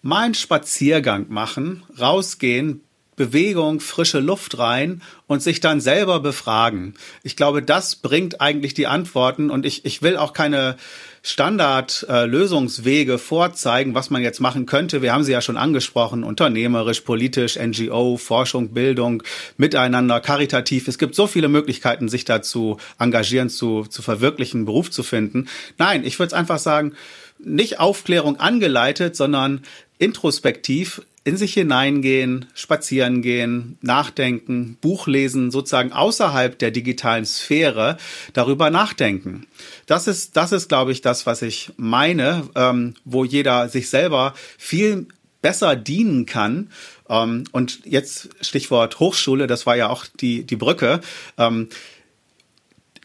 mal 0.00 0.26
einen 0.26 0.34
Spaziergang 0.34 1.26
machen, 1.28 1.82
rausgehen, 1.98 2.82
Bewegung, 3.20 3.80
frische 3.80 4.18
Luft 4.18 4.56
rein 4.56 5.02
und 5.26 5.42
sich 5.42 5.60
dann 5.60 5.82
selber 5.82 6.20
befragen. 6.20 6.94
Ich 7.22 7.36
glaube, 7.36 7.62
das 7.62 7.96
bringt 7.96 8.40
eigentlich 8.40 8.72
die 8.72 8.86
Antworten 8.86 9.50
und 9.50 9.66
ich, 9.66 9.84
ich 9.84 10.00
will 10.00 10.16
auch 10.16 10.32
keine 10.32 10.76
Standardlösungswege 11.22 13.12
äh, 13.12 13.18
vorzeigen, 13.18 13.94
was 13.94 14.08
man 14.08 14.22
jetzt 14.22 14.40
machen 14.40 14.64
könnte. 14.64 15.02
Wir 15.02 15.12
haben 15.12 15.22
sie 15.24 15.32
ja 15.32 15.42
schon 15.42 15.58
angesprochen, 15.58 16.24
unternehmerisch, 16.24 17.02
politisch, 17.02 17.58
NGO, 17.58 18.16
Forschung, 18.16 18.70
Bildung, 18.70 19.22
miteinander, 19.58 20.20
karitativ. 20.20 20.88
Es 20.88 20.96
gibt 20.96 21.14
so 21.14 21.26
viele 21.26 21.48
Möglichkeiten, 21.48 22.08
sich 22.08 22.24
dazu 22.24 22.78
engagieren, 22.98 23.50
zu, 23.50 23.84
zu 23.84 24.00
verwirklichen, 24.00 24.64
Beruf 24.64 24.90
zu 24.90 25.02
finden. 25.02 25.46
Nein, 25.76 26.06
ich 26.06 26.18
würde 26.18 26.28
es 26.28 26.32
einfach 26.32 26.58
sagen, 26.58 26.94
nicht 27.38 27.80
Aufklärung 27.80 28.40
angeleitet, 28.40 29.14
sondern 29.14 29.60
introspektiv 29.98 31.02
in 31.24 31.36
sich 31.36 31.54
hineingehen, 31.54 32.46
spazieren 32.54 33.20
gehen, 33.20 33.76
nachdenken, 33.82 34.78
Buch 34.80 35.06
lesen, 35.06 35.50
sozusagen 35.50 35.92
außerhalb 35.92 36.58
der 36.58 36.70
digitalen 36.70 37.26
Sphäre 37.26 37.98
darüber 38.32 38.70
nachdenken. 38.70 39.46
Das 39.86 40.06
ist, 40.06 40.36
das 40.36 40.52
ist, 40.52 40.68
glaube 40.68 40.92
ich, 40.92 41.02
das, 41.02 41.26
was 41.26 41.42
ich 41.42 41.72
meine, 41.76 42.48
ähm, 42.54 42.94
wo 43.04 43.24
jeder 43.24 43.68
sich 43.68 43.90
selber 43.90 44.34
viel 44.56 45.08
besser 45.42 45.76
dienen 45.76 46.24
kann. 46.24 46.70
Ähm, 47.08 47.44
und 47.52 47.80
jetzt 47.84 48.30
Stichwort 48.40 48.98
Hochschule, 48.98 49.46
das 49.46 49.66
war 49.66 49.76
ja 49.76 49.90
auch 49.90 50.06
die, 50.06 50.44
die 50.44 50.56
Brücke. 50.56 51.00
Ähm, 51.36 51.68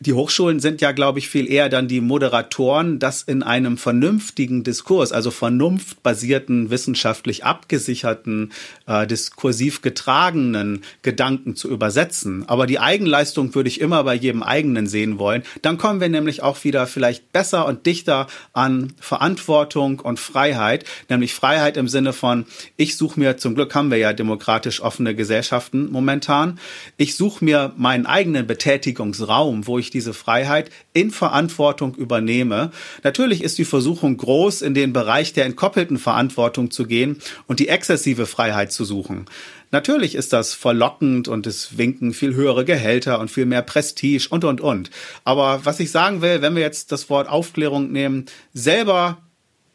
die 0.06 0.14
Hochschulen 0.14 0.60
sind 0.60 0.82
ja, 0.82 0.92
glaube 0.92 1.20
ich, 1.20 1.30
viel 1.30 1.52
eher 1.52 1.68
dann 1.70 1.88
die 1.88 2.02
Moderatoren, 2.02 3.00
das 3.00 3.24
in 3.24 3.42
einem 3.42 3.78
vernünftigen 3.78 4.64
Diskurs, 4.64 5.12
also 5.12 5.32
vernunftbasierten, 5.32 6.70
wissenschaftlich 6.70 7.44
abgesicherten, 7.44 8.52
äh, 8.86 9.08
diskursiv 9.08 9.82
getragenen 9.82 10.84
Gedanken 11.02 11.56
zu 11.56 11.70
übersetzen. 11.72 12.48
Aber 12.48 12.68
die 12.68 12.80
Eigenleistung 12.80 13.56
würde 13.56 13.70
ich 13.70 13.82
immer 13.82 14.04
bei 14.04 14.14
jedem 14.14 14.44
eigenen 14.44 14.88
sehen 14.88 15.18
wollen. 15.18 15.44
Dann 15.62 15.78
kommen 15.78 16.00
wir 16.00 16.10
nämlich 16.10 16.44
auch 16.44 16.64
wieder 16.64 16.86
vielleicht 16.86 17.32
besser 17.32 17.66
und 17.66 17.86
dichter 17.86 18.28
an 18.54 18.94
Verantwortung 19.00 20.00
und 20.00 20.20
Freiheit, 20.20 20.86
nämlich 21.10 21.34
Freiheit 21.34 21.78
im 21.78 21.88
Sinne 21.88 22.14
von, 22.14 22.46
ich 22.78 22.96
suche 22.96 23.20
mir, 23.20 23.38
zum 23.38 23.56
Glück 23.56 23.74
haben 23.74 23.90
wir 23.90 23.98
ja 23.98 24.14
demokratisch 24.14 24.82
offene 24.82 25.16
Gesellschaften 25.16 25.92
momentan, 25.92 26.60
ich 26.98 27.16
suche 27.16 27.44
mir 27.44 27.74
meinen 27.78 28.06
eigenen 28.06 28.46
Betätigungsraum, 28.46 29.66
wo 29.66 29.80
ich 29.80 29.95
diese 29.96 30.14
Freiheit 30.14 30.70
in 30.94 31.10
Verantwortung 31.10 31.96
übernehme. 31.96 32.70
Natürlich 33.04 33.42
ist 33.42 33.58
die 33.58 33.66
Versuchung 33.66 34.18
groß, 34.18 34.62
in 34.62 34.76
den 34.76 34.94
Bereich 34.94 35.34
der 35.34 35.46
entkoppelten 35.46 35.98
Verantwortung 35.98 36.70
zu 36.70 36.86
gehen 36.86 37.18
und 37.48 37.60
die 37.60 37.70
exzessive 37.70 38.28
Freiheit 38.28 38.72
zu 38.72 38.86
suchen. 38.86 39.26
Natürlich 39.72 40.14
ist 40.14 40.34
das 40.34 40.54
verlockend 40.54 41.28
und 41.28 41.48
es 41.48 41.78
winken 41.78 42.14
viel 42.14 42.36
höhere 42.36 42.66
Gehälter 42.66 43.20
und 43.20 43.32
viel 43.32 43.46
mehr 43.46 43.62
Prestige 43.62 44.28
und, 44.30 44.44
und, 44.44 44.62
und. 44.62 44.92
Aber 45.24 45.62
was 45.64 45.80
ich 45.80 45.92
sagen 45.92 46.22
will, 46.22 46.42
wenn 46.42 46.56
wir 46.56 46.62
jetzt 46.62 46.92
das 46.92 47.10
Wort 47.10 47.28
Aufklärung 47.28 47.92
nehmen, 47.92 48.26
selber 48.54 49.18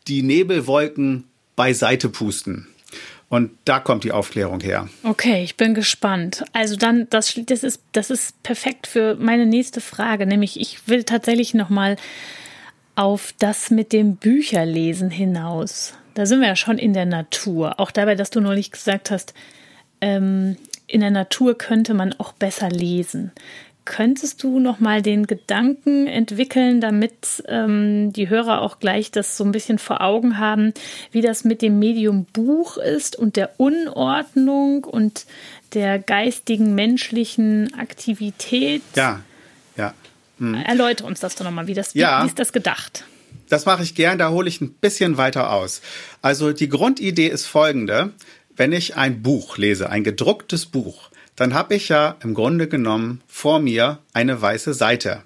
die 0.07 0.23
Nebelwolken 0.23 1.25
beiseite 1.57 2.09
pusten. 2.09 2.70
Und 3.31 3.53
da 3.65 3.79
kommt 3.79 4.03
die 4.03 4.11
Aufklärung 4.11 4.61
her. 4.61 4.89
Okay, 5.05 5.45
ich 5.45 5.57
bin 5.57 5.73
gespannt. 5.73 6.45
Also 6.53 6.75
dann, 6.75 7.07
das, 7.11 7.41
das, 7.47 7.63
ist, 7.63 7.81
das 7.93 8.11
ist 8.11 8.43
perfekt 8.43 8.89
für 8.89 9.15
meine 9.15 9.47
nächste 9.47 9.81
Frage, 9.81 10.27
nämlich 10.27 10.59
ich 10.59 10.89
will 10.89 11.05
tatsächlich 11.05 11.55
nochmal 11.55 11.97
auf 12.97 13.33
das 13.39 13.71
mit 13.71 13.93
dem 13.93 14.17
Bücherlesen 14.17 15.11
hinaus. 15.11 15.95
Da 16.15 16.27
sind 16.27 16.41
wir 16.41 16.49
ja 16.49 16.57
schon 16.57 16.77
in 16.77 16.93
der 16.93 17.07
Natur. 17.07 17.79
Auch 17.79 17.93
dabei, 17.93 18.17
dass 18.17 18.31
du 18.31 18.41
neulich 18.41 18.73
gesagt 18.73 19.13
hast, 19.13 19.33
ähm, 20.01 20.57
in 20.89 21.01
der 21.01 21.13
Natur 21.13 21.57
könnte 21.57 21.95
man 21.95 22.13
auch 22.19 22.33
besser 22.33 22.69
lesen. 22.69 23.31
Könntest 23.91 24.45
du 24.45 24.61
noch 24.61 24.79
mal 24.79 25.03
den 25.03 25.27
Gedanken 25.27 26.07
entwickeln, 26.07 26.81
damit 26.81 27.43
ähm, 27.49 28.13
die 28.13 28.29
Hörer 28.29 28.63
auch 28.63 28.79
gleich 28.79 29.11
das 29.11 29.37
so 29.37 29.43
ein 29.43 29.51
bisschen 29.51 29.81
vor 29.81 30.01
Augen 30.01 30.39
haben, 30.39 30.73
wie 31.11 31.23
das 31.23 31.43
mit 31.43 31.61
dem 31.61 31.81
Medium 31.81 32.25
Buch 32.27 32.77
ist 32.77 33.17
und 33.17 33.35
der 33.35 33.51
Unordnung 33.57 34.85
und 34.85 35.27
der 35.75 35.99
geistigen 35.99 36.77
menschlichen 36.77 37.75
Aktivität? 37.75 38.83
Ja, 38.95 39.23
ja. 39.77 39.93
Hm. 40.39 40.55
Erläutere 40.55 41.09
uns 41.09 41.19
das 41.19 41.35
doch 41.35 41.45
nochmal, 41.45 41.67
wie, 41.67 41.75
das, 41.75 41.93
ja. 41.95 42.23
wie 42.23 42.29
ist 42.29 42.39
das 42.39 42.53
gedacht? 42.53 43.05
Das 43.49 43.67
mache 43.67 43.83
ich 43.83 43.97
gern, 43.97 44.19
da 44.19 44.31
hole 44.31 44.49
ich 44.49 44.61
ein 44.61 44.73
bisschen 44.73 45.17
weiter 45.17 45.53
aus. 45.53 45.83
Also 46.23 46.53
die 46.53 46.69
Grundidee 46.69 47.27
ist 47.27 47.47
folgende. 47.47 48.13
Wenn 48.55 48.71
ich 48.71 48.95
ein 48.95 49.21
Buch 49.21 49.59
lese, 49.59 49.91
ein 49.91 50.05
gedrucktes 50.05 50.67
Buch, 50.67 51.11
dann 51.41 51.55
habe 51.55 51.75
ich 51.75 51.89
ja 51.89 52.17
im 52.23 52.35
Grunde 52.35 52.69
genommen 52.69 53.23
vor 53.27 53.61
mir 53.61 54.01
eine 54.13 54.43
weiße 54.43 54.75
Seite. 54.75 55.23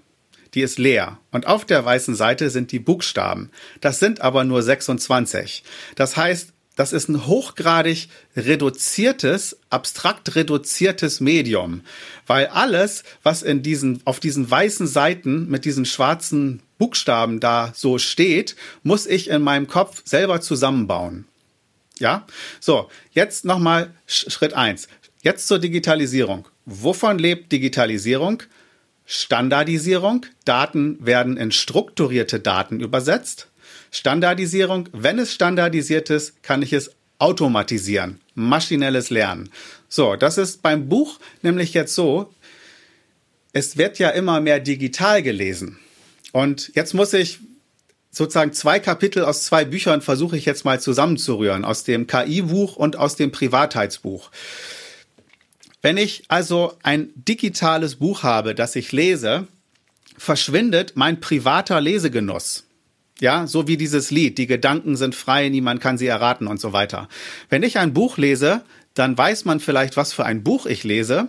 Die 0.55 0.61
ist 0.61 0.79
leer. 0.79 1.19
Und 1.33 1.49
auf 1.49 1.65
der 1.65 1.85
weißen 1.85 2.15
Seite 2.15 2.51
sind 2.51 2.71
die 2.71 2.79
Buchstaben. 2.79 3.51
Das 3.81 3.99
sind 3.99 4.21
aber 4.21 4.45
nur 4.45 4.62
26. 4.62 5.65
Das 5.97 6.17
heißt, 6.17 6.51
das 6.77 6.93
ist 6.93 7.09
ein 7.09 7.27
hochgradig 7.27 8.07
reduziertes, 8.37 9.59
abstrakt 9.71 10.37
reduziertes 10.37 11.19
Medium, 11.19 11.81
weil 12.29 12.47
alles, 12.47 13.03
was 13.25 13.43
in 13.43 13.65
diesen, 13.65 14.01
auf 14.05 14.21
diesen 14.21 14.49
weißen 14.49 14.87
Seiten 14.87 15.49
mit 15.49 15.65
diesen 15.65 15.85
schwarzen 15.85 16.62
Buchstaben 16.79 17.41
da 17.41 17.73
so 17.75 17.99
steht, 17.99 18.55
muss 18.85 19.07
ich 19.07 19.31
in 19.31 19.43
meinem 19.43 19.67
Kopf 19.67 20.03
selber 20.05 20.41
zusammenbauen. 20.41 21.25
Ja? 21.99 22.25
So, 22.61 22.89
jetzt 23.12 23.45
nochmal 23.45 23.93
Schritt 24.07 24.55
eins. 24.55 24.89
Jetzt 25.25 25.49
zur 25.49 25.59
Digitalisierung. 25.59 26.47
Wovon 26.66 27.18
lebt 27.18 27.51
Digitalisierung? 27.51 28.43
Standardisierung. 29.07 30.27
Daten 30.45 30.99
werden 31.01 31.39
in 31.39 31.51
strukturierte 31.51 32.41
Daten 32.41 32.81
übersetzt. 32.81 33.49
Standardisierung. 33.91 34.91
Wenn 34.93 35.18
es 35.18 35.33
standardisiert 35.33 36.11
ist, 36.11 36.43
kann 36.43 36.61
ich 36.61 36.75
es 36.75 36.91
automatisieren. 37.18 38.20
Maschinelles 38.35 39.09
Lernen. 39.09 39.49
So, 39.89 40.14
das 40.14 40.37
ist 40.37 40.61
beim 40.61 40.91
Buch 40.91 41.18
nämlich 41.41 41.72
jetzt 41.72 41.95
so. 41.95 42.31
Es 43.55 43.79
wird 43.79 43.99
ja 43.99 44.11
immer 44.11 44.43
mehr 44.43 44.61
digital 44.61 45.22
gelesen. 45.22 45.79
Und 46.33 46.70
jetzt 46.75 46.93
muss 46.93 47.14
ich 47.14 47.39
sozusagen 48.11 48.53
zwei 48.53 48.79
Kapitel 48.79 49.25
aus 49.25 49.45
zwei 49.45 49.64
Büchern 49.64 50.03
versuche 50.03 50.37
ich 50.37 50.45
jetzt 50.45 50.66
mal 50.66 50.81
zusammenzurühren. 50.83 51.64
Aus 51.64 51.83
dem 51.83 52.07
KI-Buch 52.07 52.77
und 52.77 52.97
aus 52.97 53.16
dem 53.16 53.33
Privatheitsbuch. 53.33 54.31
Wenn 55.85 55.99
ich 55.99 56.24
also 56.28 56.72
ein 56.82 57.11
digitales 57.14 57.97
Buch 57.97 58.22
habe, 58.22 58.55
das 58.55 58.74
ich 58.74 58.91
lese, 58.93 59.47
verschwindet 60.16 60.93
mein 60.95 61.20
privater 61.20 61.78
Lesegenuss. 61.78 62.64
Ja, 63.20 63.47
so 63.47 63.68
wie 63.68 63.76
dieses 63.76 64.11
Lied, 64.11 64.39
die 64.39 64.47
Gedanken 64.47 64.97
sind 64.97 65.14
frei, 65.14 65.51
niemand 65.51 65.82
kann 65.82 65.99
sie 65.99 66.07
erraten 66.07 66.47
und 66.47 66.59
so 66.59 66.72
weiter. 66.72 67.11
Wenn 67.51 67.62
ich 67.62 67.76
ein 67.76 67.93
Buch 67.93 68.16
lese, 68.16 68.62
dann 68.95 69.18
weiß 69.18 69.45
man 69.45 69.61
vielleicht, 69.61 69.99
was 69.99 70.14
für 70.14 70.24
ein 70.24 70.43
Buch 70.43 70.64
ich 70.64 70.85
lese, 70.85 71.28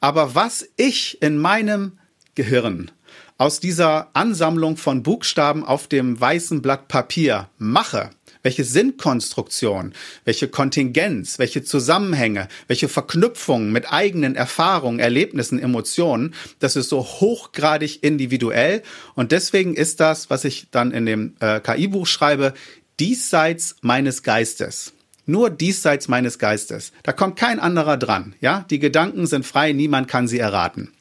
aber 0.00 0.34
was 0.34 0.66
ich 0.78 1.20
in 1.20 1.36
meinem 1.36 1.98
Gehirn 2.34 2.90
aus 3.36 3.60
dieser 3.60 4.08
Ansammlung 4.14 4.78
von 4.78 5.02
Buchstaben 5.02 5.62
auf 5.62 5.88
dem 5.88 6.18
weißen 6.18 6.62
Blatt 6.62 6.88
Papier 6.88 7.50
mache, 7.58 8.08
welche 8.42 8.64
Sinnkonstruktion, 8.64 9.92
welche 10.24 10.48
Kontingenz, 10.48 11.38
welche 11.38 11.62
Zusammenhänge, 11.62 12.48
welche 12.68 12.88
Verknüpfungen 12.88 13.72
mit 13.72 13.92
eigenen 13.92 14.36
Erfahrungen, 14.36 14.98
Erlebnissen, 14.98 15.58
Emotionen, 15.58 16.34
das 16.58 16.76
ist 16.76 16.88
so 16.88 17.02
hochgradig 17.02 18.02
individuell 18.02 18.82
und 19.14 19.32
deswegen 19.32 19.74
ist 19.74 20.00
das, 20.00 20.30
was 20.30 20.44
ich 20.44 20.68
dann 20.70 20.92
in 20.92 21.06
dem 21.06 21.34
äh, 21.40 21.60
KI-Buch 21.60 22.06
schreibe, 22.06 22.54
diesseits 22.98 23.76
meines 23.80 24.22
Geistes. 24.22 24.92
Nur 25.26 25.50
diesseits 25.50 26.08
meines 26.08 26.38
Geistes. 26.38 26.92
Da 27.02 27.12
kommt 27.12 27.36
kein 27.36 27.60
anderer 27.60 27.96
dran. 27.96 28.34
Ja, 28.40 28.66
die 28.68 28.78
Gedanken 28.78 29.26
sind 29.26 29.46
frei, 29.46 29.72
niemand 29.72 30.08
kann 30.08 30.26
sie 30.26 30.38
erraten. 30.38 30.92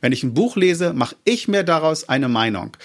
Wenn 0.00 0.12
ich 0.12 0.22
ein 0.22 0.34
Buch 0.34 0.56
lese, 0.56 0.92
mache 0.92 1.16
ich 1.24 1.48
mir 1.48 1.62
daraus 1.62 2.08
eine 2.08 2.28
Meinung. 2.28 2.76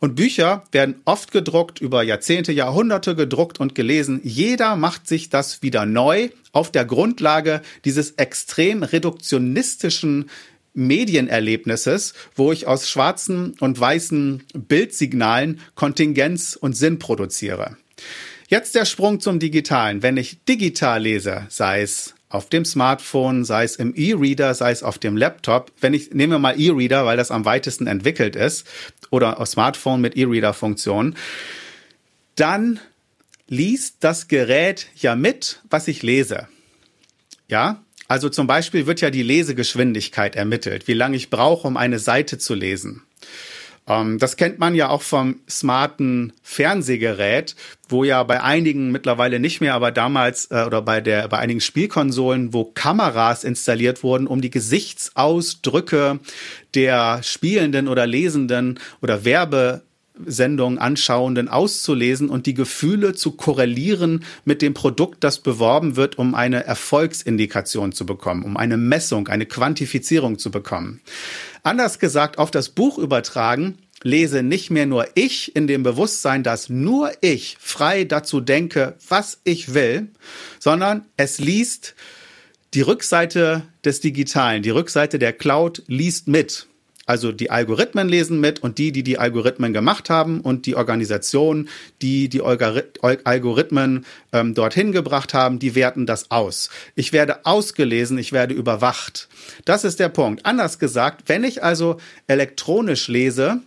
Und 0.00 0.14
Bücher 0.14 0.64
werden 0.72 1.00
oft 1.04 1.32
gedruckt, 1.32 1.80
über 1.80 2.02
Jahrzehnte, 2.02 2.52
Jahrhunderte 2.52 3.14
gedruckt 3.14 3.60
und 3.60 3.74
gelesen. 3.74 4.20
Jeder 4.22 4.76
macht 4.76 5.06
sich 5.06 5.30
das 5.30 5.62
wieder 5.62 5.86
neu 5.86 6.28
auf 6.52 6.70
der 6.70 6.84
Grundlage 6.84 7.62
dieses 7.84 8.12
extrem 8.12 8.82
reduktionistischen 8.82 10.30
Medienerlebnisses, 10.74 12.12
wo 12.34 12.52
ich 12.52 12.66
aus 12.66 12.88
schwarzen 12.88 13.56
und 13.60 13.80
weißen 13.80 14.44
Bildsignalen 14.54 15.60
Kontingenz 15.74 16.56
und 16.60 16.74
Sinn 16.76 16.98
produziere. 16.98 17.76
Jetzt 18.48 18.74
der 18.74 18.84
Sprung 18.84 19.18
zum 19.20 19.40
Digitalen. 19.40 20.02
Wenn 20.02 20.16
ich 20.16 20.44
digital 20.44 21.02
lese, 21.02 21.46
sei 21.48 21.80
es 21.80 22.14
auf 22.28 22.48
dem 22.48 22.64
Smartphone, 22.64 23.44
sei 23.44 23.64
es 23.64 23.76
im 23.76 23.94
E-Reader, 23.94 24.54
sei 24.54 24.72
es 24.72 24.82
auf 24.82 24.98
dem 24.98 25.16
Laptop. 25.16 25.70
Wenn 25.80 25.94
ich 25.94 26.12
nehme 26.12 26.38
mal 26.38 26.60
E-Reader, 26.60 27.06
weil 27.06 27.16
das 27.16 27.30
am 27.30 27.44
weitesten 27.44 27.86
entwickelt 27.86 28.36
ist, 28.36 28.66
oder 29.10 29.40
auf 29.40 29.48
Smartphone 29.48 30.00
mit 30.00 30.16
E-Reader-Funktion, 30.16 31.14
dann 32.34 32.80
liest 33.48 33.98
das 34.00 34.28
Gerät 34.28 34.88
ja 34.96 35.14
mit, 35.14 35.62
was 35.70 35.88
ich 35.88 36.02
lese. 36.02 36.48
Ja, 37.48 37.84
also 38.08 38.28
zum 38.28 38.46
Beispiel 38.46 38.86
wird 38.86 39.00
ja 39.00 39.10
die 39.10 39.22
Lesegeschwindigkeit 39.22 40.36
ermittelt, 40.36 40.88
wie 40.88 40.94
lange 40.94 41.16
ich 41.16 41.30
brauche, 41.30 41.66
um 41.66 41.76
eine 41.76 41.98
Seite 41.98 42.38
zu 42.38 42.54
lesen. 42.54 43.02
Ähm, 43.88 44.18
das 44.18 44.36
kennt 44.36 44.58
man 44.58 44.74
ja 44.74 44.88
auch 44.88 45.02
vom 45.02 45.40
smarten 45.48 46.32
Fernsehgerät, 46.42 47.54
wo 47.88 48.04
ja 48.04 48.22
bei 48.24 48.42
einigen 48.42 48.90
mittlerweile 48.90 49.38
nicht 49.38 49.60
mehr, 49.60 49.74
aber 49.74 49.92
damals 49.92 50.50
äh, 50.50 50.64
oder 50.66 50.82
bei 50.82 51.00
der 51.00 51.28
bei 51.28 51.38
einigen 51.38 51.60
Spielkonsolen, 51.60 52.52
wo 52.52 52.64
Kameras 52.64 53.44
installiert 53.44 54.02
wurden, 54.02 54.26
um 54.26 54.40
die 54.40 54.50
Gesichtsausdrücke 54.50 56.18
der 56.74 57.22
Spielenden 57.22 57.88
oder 57.88 58.06
Lesenden 58.06 58.80
oder 59.00 59.24
Werbe 59.24 59.82
Sendungen 60.24 60.78
anschauenden 60.78 61.48
auszulesen 61.48 62.28
und 62.28 62.46
die 62.46 62.54
Gefühle 62.54 63.14
zu 63.14 63.32
korrelieren 63.32 64.24
mit 64.44 64.62
dem 64.62 64.74
Produkt, 64.74 65.24
das 65.24 65.38
beworben 65.38 65.96
wird, 65.96 66.18
um 66.18 66.34
eine 66.34 66.64
Erfolgsindikation 66.64 67.92
zu 67.92 68.06
bekommen, 68.06 68.42
um 68.42 68.56
eine 68.56 68.76
Messung, 68.76 69.28
eine 69.28 69.46
Quantifizierung 69.46 70.38
zu 70.38 70.50
bekommen. 70.50 71.00
Anders 71.62 71.98
gesagt, 71.98 72.38
auf 72.38 72.50
das 72.50 72.68
Buch 72.68 72.98
übertragen, 72.98 73.78
lese 74.02 74.42
nicht 74.42 74.70
mehr 74.70 74.86
nur 74.86 75.06
ich 75.14 75.54
in 75.56 75.66
dem 75.66 75.82
Bewusstsein, 75.82 76.42
dass 76.42 76.68
nur 76.68 77.10
ich 77.20 77.56
frei 77.60 78.04
dazu 78.04 78.40
denke, 78.40 78.94
was 79.08 79.40
ich 79.44 79.74
will, 79.74 80.08
sondern 80.58 81.06
es 81.16 81.38
liest 81.38 81.94
die 82.74 82.82
Rückseite 82.82 83.62
des 83.84 84.00
Digitalen, 84.00 84.62
die 84.62 84.70
Rückseite 84.70 85.18
der 85.18 85.32
Cloud 85.32 85.82
liest 85.86 86.28
mit. 86.28 86.66
Also 87.06 87.30
die 87.30 87.50
Algorithmen 87.50 88.08
lesen 88.08 88.40
mit 88.40 88.58
und 88.58 88.78
die, 88.78 88.90
die 88.90 89.04
die 89.04 89.18
Algorithmen 89.18 89.72
gemacht 89.72 90.10
haben 90.10 90.40
und 90.40 90.66
die 90.66 90.74
Organisationen, 90.74 91.68
die 92.02 92.28
die 92.28 92.42
Algorithmen 92.42 94.04
ähm, 94.32 94.54
dorthin 94.54 94.90
gebracht 94.90 95.32
haben, 95.32 95.60
die 95.60 95.76
werten 95.76 96.06
das 96.06 96.32
aus. 96.32 96.68
Ich 96.96 97.12
werde 97.12 97.46
ausgelesen, 97.46 98.18
ich 98.18 98.32
werde 98.32 98.54
überwacht. 98.54 99.28
Das 99.64 99.84
ist 99.84 100.00
der 100.00 100.08
Punkt. 100.08 100.44
Anders 100.44 100.80
gesagt, 100.80 101.28
wenn 101.28 101.44
ich 101.44 101.62
also 101.62 101.98
elektronisch 102.26 103.06
lese, 103.06 103.60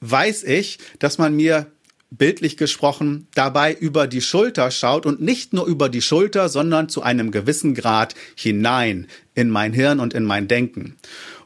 weiß 0.00 0.44
ich, 0.44 0.78
dass 1.00 1.18
man 1.18 1.34
mir 1.34 1.66
bildlich 2.10 2.56
gesprochen 2.56 3.26
dabei 3.34 3.72
über 3.72 4.06
die 4.06 4.20
Schulter 4.20 4.70
schaut 4.70 5.06
und 5.06 5.20
nicht 5.20 5.52
nur 5.52 5.66
über 5.66 5.88
die 5.88 6.02
Schulter, 6.02 6.48
sondern 6.48 6.88
zu 6.88 7.02
einem 7.02 7.30
gewissen 7.32 7.74
Grad 7.74 8.14
hinein 8.34 9.06
in 9.34 9.50
mein 9.50 9.72
Hirn 9.72 10.00
und 10.00 10.14
in 10.14 10.24
mein 10.24 10.48
Denken. 10.48 10.96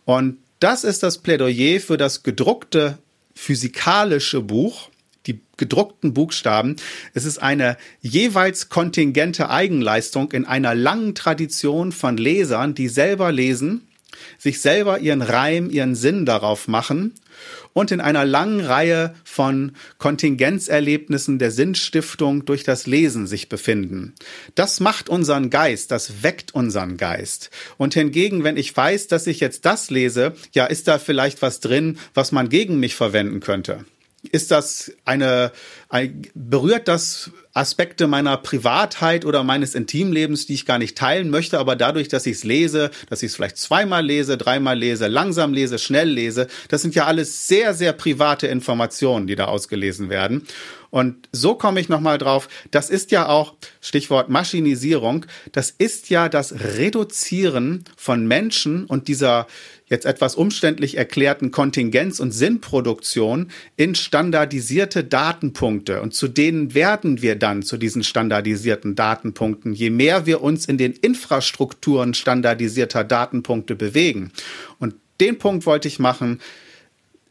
Und 0.05 0.39
das 0.65 0.83
ist 0.83 1.03
das 1.03 1.19
Plädoyer 1.19 1.79
für 1.79 1.99
das 1.99 2.23
gedruckte 2.23 2.97
physikalische 3.35 4.41
Buch, 4.41 4.89
die 5.27 5.43
gedruckten 5.59 6.15
Buchstaben. 6.15 6.77
Es 7.12 7.27
ist 7.27 7.37
eine 7.37 7.77
jeweils 8.01 8.71
kontingente 8.71 9.51
Eigenleistung 9.51 10.33
in 10.33 10.47
einer 10.47 10.75
langen 10.75 11.15
Tradition 11.15 11.93
von 11.93 12.17
Lesern, 12.17 12.75
die 12.75 12.89
selber 12.89 13.31
lesen, 13.31 13.87
sich 14.39 14.61
selber 14.61 14.99
ihren 15.01 15.23
Reim, 15.23 15.71
ihren 15.71 15.95
Sinn 15.95 16.27
darauf 16.27 16.69
machen 16.69 17.12
und 17.73 17.91
in 17.91 18.01
einer 18.01 18.25
langen 18.25 18.61
Reihe 18.61 19.15
von 19.25 19.73
Kontingenzerlebnissen 19.99 21.39
der 21.39 21.51
Sinnstiftung 21.51 22.45
durch 22.45 22.65
das 22.65 22.87
Lesen 22.87 23.27
sich 23.27 23.49
befinden. 23.49 24.15
Das 24.55 24.81
macht 24.81 25.09
unseren 25.09 25.51
Geist, 25.51 25.91
das 25.91 26.23
weckt 26.23 26.55
unseren 26.55 26.97
Geist. 26.97 27.51
Und 27.77 27.95
hingegen, 27.95 28.45
wenn 28.45 28.57
ich 28.57 28.75
weiß, 28.75 29.09
dass 29.09 29.27
ich 29.27 29.41
jetzt 29.41 29.65
das 29.65 29.91
lese, 29.91 30.35
ja, 30.53 30.67
ist 30.67 30.89
da 30.89 30.99
vielleicht 30.99 31.43
was 31.43 31.61
drin, 31.61 31.99
was 32.15 32.33
man 32.33 32.49
gegen 32.49 32.81
mich 32.81 32.95
verwenden 32.95 33.41
könnte? 33.41 33.85
Ist 34.33 34.51
das 34.51 34.93
eine, 35.05 35.53
ein, 35.89 36.22
berührt 36.35 36.89
das 36.89 37.31
Aspekte 37.55 38.09
meiner 38.09 38.37
Privatheit 38.37 39.25
oder 39.25 39.45
meines 39.45 39.77
Intimlebens, 39.77 40.47
die 40.47 40.55
ich 40.55 40.66
gar 40.66 40.79
nicht 40.79 40.99
teilen 40.99 41.31
möchte, 41.31 41.59
aber 41.59 41.77
dadurch, 41.77 42.09
dass 42.09 42.27
ich 42.27 42.39
es 42.39 42.45
lese, 42.45 42.91
dass 43.09 43.22
ich 43.22 43.31
es 43.31 43.37
vielleicht 43.37 43.59
zweimal 43.59 44.05
lese, 44.05 44.37
dreimal 44.37 44.77
lese, 44.77 45.07
langsam 45.07 45.55
lese, 45.55 45.79
schnell 45.79 46.09
lese, 46.09 46.49
das 46.68 46.83
sind 46.83 46.97
ja 46.97 47.07
alles 47.07 47.47
sehr, 47.47 47.72
sehr 47.72 47.93
private 47.93 48.49
Informationen, 48.49 49.29
die 49.29 49.37
da 49.37 49.45
ausgelesen 49.45 50.11
werden. 50.11 50.47
Und 50.91 51.29
so 51.33 51.55
komme 51.55 51.81
ich 51.81 51.89
nochmal 51.89 52.18
drauf. 52.18 52.49
Das 52.70 52.89
ist 52.89 53.11
ja 53.11 53.29
auch, 53.29 53.55
Stichwort 53.81 54.29
Maschinisierung, 54.29 55.27
das 55.51 55.70
ist 55.70 56.09
ja 56.09 56.29
das 56.29 56.55
Reduzieren 56.77 57.85
von 57.97 58.27
Menschen 58.27 58.85
und 58.85 59.09
dieser 59.09 59.47
jetzt 59.95 60.05
etwas 60.05 60.34
umständlich 60.34 60.97
erklärten 60.97 61.51
Kontingenz- 61.51 62.20
und 62.20 62.32
Sinnproduktion 62.32 63.51
in 63.76 63.95
standardisierte 63.95 65.05
Datenpunkte. 65.05 66.03
Und 66.03 66.14
zu 66.14 66.28
denen 66.28 66.74
werden 66.74 67.22
wir 67.22 67.36
dann, 67.36 67.62
zu 67.62 67.76
diesen 67.76 68.03
standardisierten 68.03 68.95
Datenpunkten, 68.95 69.72
je 69.72 69.90
mehr 69.90 70.26
wir 70.26 70.42
uns 70.42 70.66
in 70.66 70.78
den 70.78 70.92
Infrastrukturen 70.92 72.12
standardisierter 72.12 73.05
Datenpunkte 73.05 73.76
bewegen. 73.76 74.32
Und 74.78 74.95
den 75.20 75.38
Punkt 75.38 75.64
wollte 75.64 75.88
ich 75.88 75.99
machen. 75.99 76.40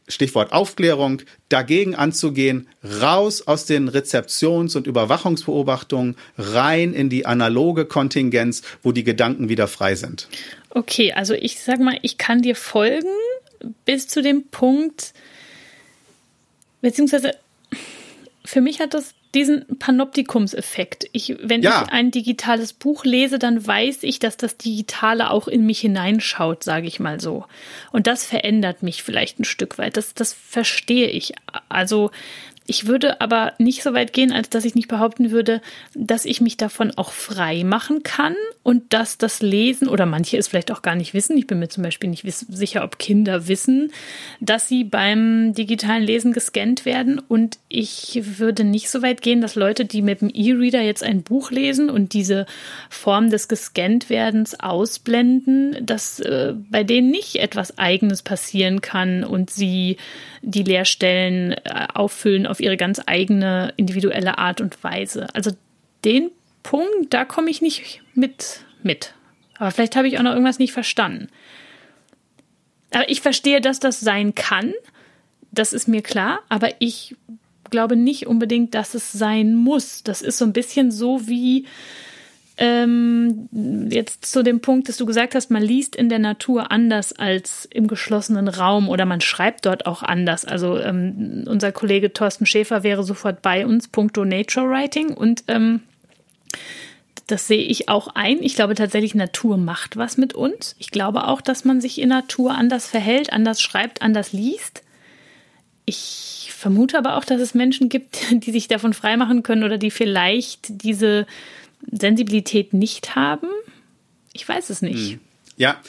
Stichwort 0.06 0.52
Aufklärung, 0.52 1.22
dagegen 1.48 1.94
anzugehen, 1.94 2.68
raus 2.82 3.46
aus 3.46 3.64
den 3.64 3.88
Rezeptions- 3.88 4.76
und 4.76 4.86
Überwachungsbeobachtungen, 4.86 6.16
rein 6.36 6.92
in 6.92 7.08
die 7.08 7.24
analoge 7.24 7.86
Kontingenz, 7.86 8.62
wo 8.82 8.92
die 8.92 9.04
Gedanken 9.04 9.48
wieder 9.48 9.66
frei 9.66 9.94
sind. 9.94 10.28
Okay, 10.74 11.12
also 11.12 11.34
ich 11.34 11.60
sag 11.60 11.80
mal, 11.80 11.98
ich 12.02 12.18
kann 12.18 12.42
dir 12.42 12.56
folgen 12.56 13.08
bis 13.84 14.08
zu 14.08 14.22
dem 14.22 14.48
Punkt, 14.48 15.14
beziehungsweise 16.82 17.32
für 18.44 18.60
mich 18.60 18.80
hat 18.80 18.92
das 18.92 19.14
diesen 19.34 19.78
Panoptikumseffekt. 19.78 21.06
Ich, 21.12 21.36
wenn 21.40 21.62
ja. 21.62 21.82
ich 21.82 21.92
ein 21.92 22.10
digitales 22.10 22.72
Buch 22.72 23.04
lese, 23.04 23.38
dann 23.38 23.66
weiß 23.66 24.02
ich, 24.02 24.18
dass 24.18 24.36
das 24.36 24.56
Digitale 24.56 25.30
auch 25.30 25.48
in 25.48 25.66
mich 25.66 25.80
hineinschaut, 25.80 26.62
sage 26.62 26.86
ich 26.86 27.00
mal 27.00 27.20
so. 27.20 27.44
Und 27.90 28.06
das 28.06 28.24
verändert 28.24 28.82
mich 28.82 29.02
vielleicht 29.02 29.40
ein 29.40 29.44
Stück 29.44 29.78
weit. 29.78 29.96
Das, 29.96 30.14
das 30.14 30.32
verstehe 30.32 31.08
ich. 31.08 31.34
Also 31.68 32.10
ich 32.66 32.86
würde 32.86 33.20
aber 33.20 33.52
nicht 33.58 33.82
so 33.82 33.92
weit 33.92 34.14
gehen, 34.14 34.32
als 34.32 34.48
dass 34.48 34.64
ich 34.64 34.74
nicht 34.74 34.88
behaupten 34.88 35.30
würde, 35.30 35.60
dass 35.94 36.24
ich 36.24 36.40
mich 36.40 36.56
davon 36.56 36.92
auch 36.96 37.12
frei 37.12 37.62
machen 37.62 38.02
kann 38.02 38.34
und 38.62 38.94
dass 38.94 39.18
das 39.18 39.42
Lesen 39.42 39.86
oder 39.86 40.06
manche 40.06 40.38
es 40.38 40.48
vielleicht 40.48 40.72
auch 40.72 40.80
gar 40.80 40.94
nicht 40.94 41.12
wissen. 41.12 41.36
Ich 41.36 41.46
bin 41.46 41.58
mir 41.58 41.68
zum 41.68 41.82
Beispiel 41.82 42.08
nicht 42.08 42.24
sicher, 42.24 42.82
ob 42.82 42.98
Kinder 42.98 43.48
wissen, 43.48 43.92
dass 44.40 44.66
sie 44.66 44.82
beim 44.82 45.52
digitalen 45.52 46.02
Lesen 46.02 46.32
gescannt 46.32 46.86
werden. 46.86 47.18
Und 47.18 47.58
ich 47.68 48.22
würde 48.38 48.64
nicht 48.64 48.88
so 48.88 49.02
weit 49.02 49.20
gehen, 49.20 49.42
dass 49.42 49.56
Leute, 49.56 49.84
die 49.84 50.00
mit 50.00 50.22
dem 50.22 50.30
E-Reader 50.32 50.80
jetzt 50.80 51.02
ein 51.02 51.22
Buch 51.22 51.50
lesen 51.50 51.90
und 51.90 52.14
diese 52.14 52.46
Form 52.88 53.28
des 53.28 53.48
gescannt 53.48 54.08
werdens 54.08 54.58
ausblenden, 54.58 55.76
dass 55.84 56.18
äh, 56.20 56.54
bei 56.70 56.82
denen 56.82 57.10
nicht 57.10 57.36
etwas 57.36 57.76
Eigenes 57.76 58.22
passieren 58.22 58.80
kann 58.80 59.22
und 59.22 59.50
sie 59.50 59.98
die 60.40 60.62
Leerstellen 60.62 61.52
äh, 61.52 61.86
auffüllen 61.92 62.46
auf 62.54 62.60
ihre 62.60 62.76
ganz 62.76 63.00
eigene 63.04 63.74
individuelle 63.76 64.38
Art 64.38 64.60
und 64.60 64.84
Weise. 64.84 65.26
Also 65.34 65.50
den 66.04 66.30
Punkt, 66.62 67.10
da 67.10 67.24
komme 67.24 67.50
ich 67.50 67.60
nicht 67.60 68.00
mit 68.14 68.64
mit. 68.84 69.14
Aber 69.58 69.72
vielleicht 69.72 69.96
habe 69.96 70.06
ich 70.06 70.18
auch 70.18 70.22
noch 70.22 70.30
irgendwas 70.30 70.60
nicht 70.60 70.72
verstanden. 70.72 71.28
Aber 72.92 73.10
ich 73.10 73.20
verstehe, 73.20 73.60
dass 73.60 73.80
das 73.80 73.98
sein 73.98 74.36
kann. 74.36 74.72
Das 75.50 75.72
ist 75.72 75.88
mir 75.88 76.02
klar. 76.02 76.40
Aber 76.48 76.70
ich 76.78 77.16
glaube 77.70 77.96
nicht 77.96 78.28
unbedingt, 78.28 78.74
dass 78.74 78.94
es 78.94 79.10
sein 79.10 79.56
muss. 79.56 80.04
Das 80.04 80.22
ist 80.22 80.38
so 80.38 80.44
ein 80.44 80.52
bisschen 80.52 80.92
so 80.92 81.26
wie 81.26 81.66
ähm, 82.56 83.48
jetzt 83.90 84.26
zu 84.26 84.44
dem 84.44 84.60
Punkt, 84.60 84.88
dass 84.88 84.96
du 84.96 85.06
gesagt 85.06 85.34
hast, 85.34 85.50
man 85.50 85.62
liest 85.62 85.96
in 85.96 86.08
der 86.08 86.20
Natur 86.20 86.70
anders 86.70 87.12
als 87.12 87.68
im 87.72 87.88
geschlossenen 87.88 88.46
Raum 88.46 88.88
oder 88.88 89.06
man 89.06 89.20
schreibt 89.20 89.66
dort 89.66 89.86
auch 89.86 90.02
anders. 90.02 90.44
Also 90.44 90.78
ähm, 90.78 91.44
unser 91.46 91.72
Kollege 91.72 92.12
Thorsten 92.12 92.46
Schäfer 92.46 92.84
wäre 92.84 93.02
sofort 93.02 93.42
bei 93.42 93.66
uns, 93.66 93.88
puncto 93.88 94.24
Nature 94.24 94.68
Writing 94.68 95.14
und 95.14 95.44
ähm, 95.48 95.80
das 97.26 97.48
sehe 97.48 97.62
ich 97.62 97.88
auch 97.88 98.08
ein. 98.14 98.42
Ich 98.42 98.54
glaube 98.54 98.74
tatsächlich, 98.74 99.14
Natur 99.14 99.56
macht 99.56 99.96
was 99.96 100.16
mit 100.16 100.34
uns. 100.34 100.76
Ich 100.78 100.90
glaube 100.90 101.26
auch, 101.26 101.40
dass 101.40 101.64
man 101.64 101.80
sich 101.80 102.00
in 102.00 102.10
Natur 102.10 102.52
anders 102.52 102.86
verhält, 102.86 103.32
anders 103.32 103.60
schreibt, 103.60 104.02
anders 104.02 104.32
liest. 104.32 104.82
Ich 105.86 106.50
vermute 106.56 106.98
aber 106.98 107.16
auch, 107.16 107.24
dass 107.24 107.40
es 107.40 107.54
Menschen 107.54 107.88
gibt, 107.88 108.18
die 108.30 108.52
sich 108.52 108.68
davon 108.68 108.92
freimachen 108.92 109.42
können 109.42 109.64
oder 109.64 109.78
die 109.78 109.90
vielleicht 109.90 110.82
diese 110.82 111.26
Sensibilität 111.90 112.72
nicht 112.72 113.14
haben. 113.14 113.48
Ich 114.32 114.48
weiß 114.48 114.70
es 114.70 114.82
nicht. 114.82 115.12
Hm. 115.12 115.20
Ja, 115.56 115.80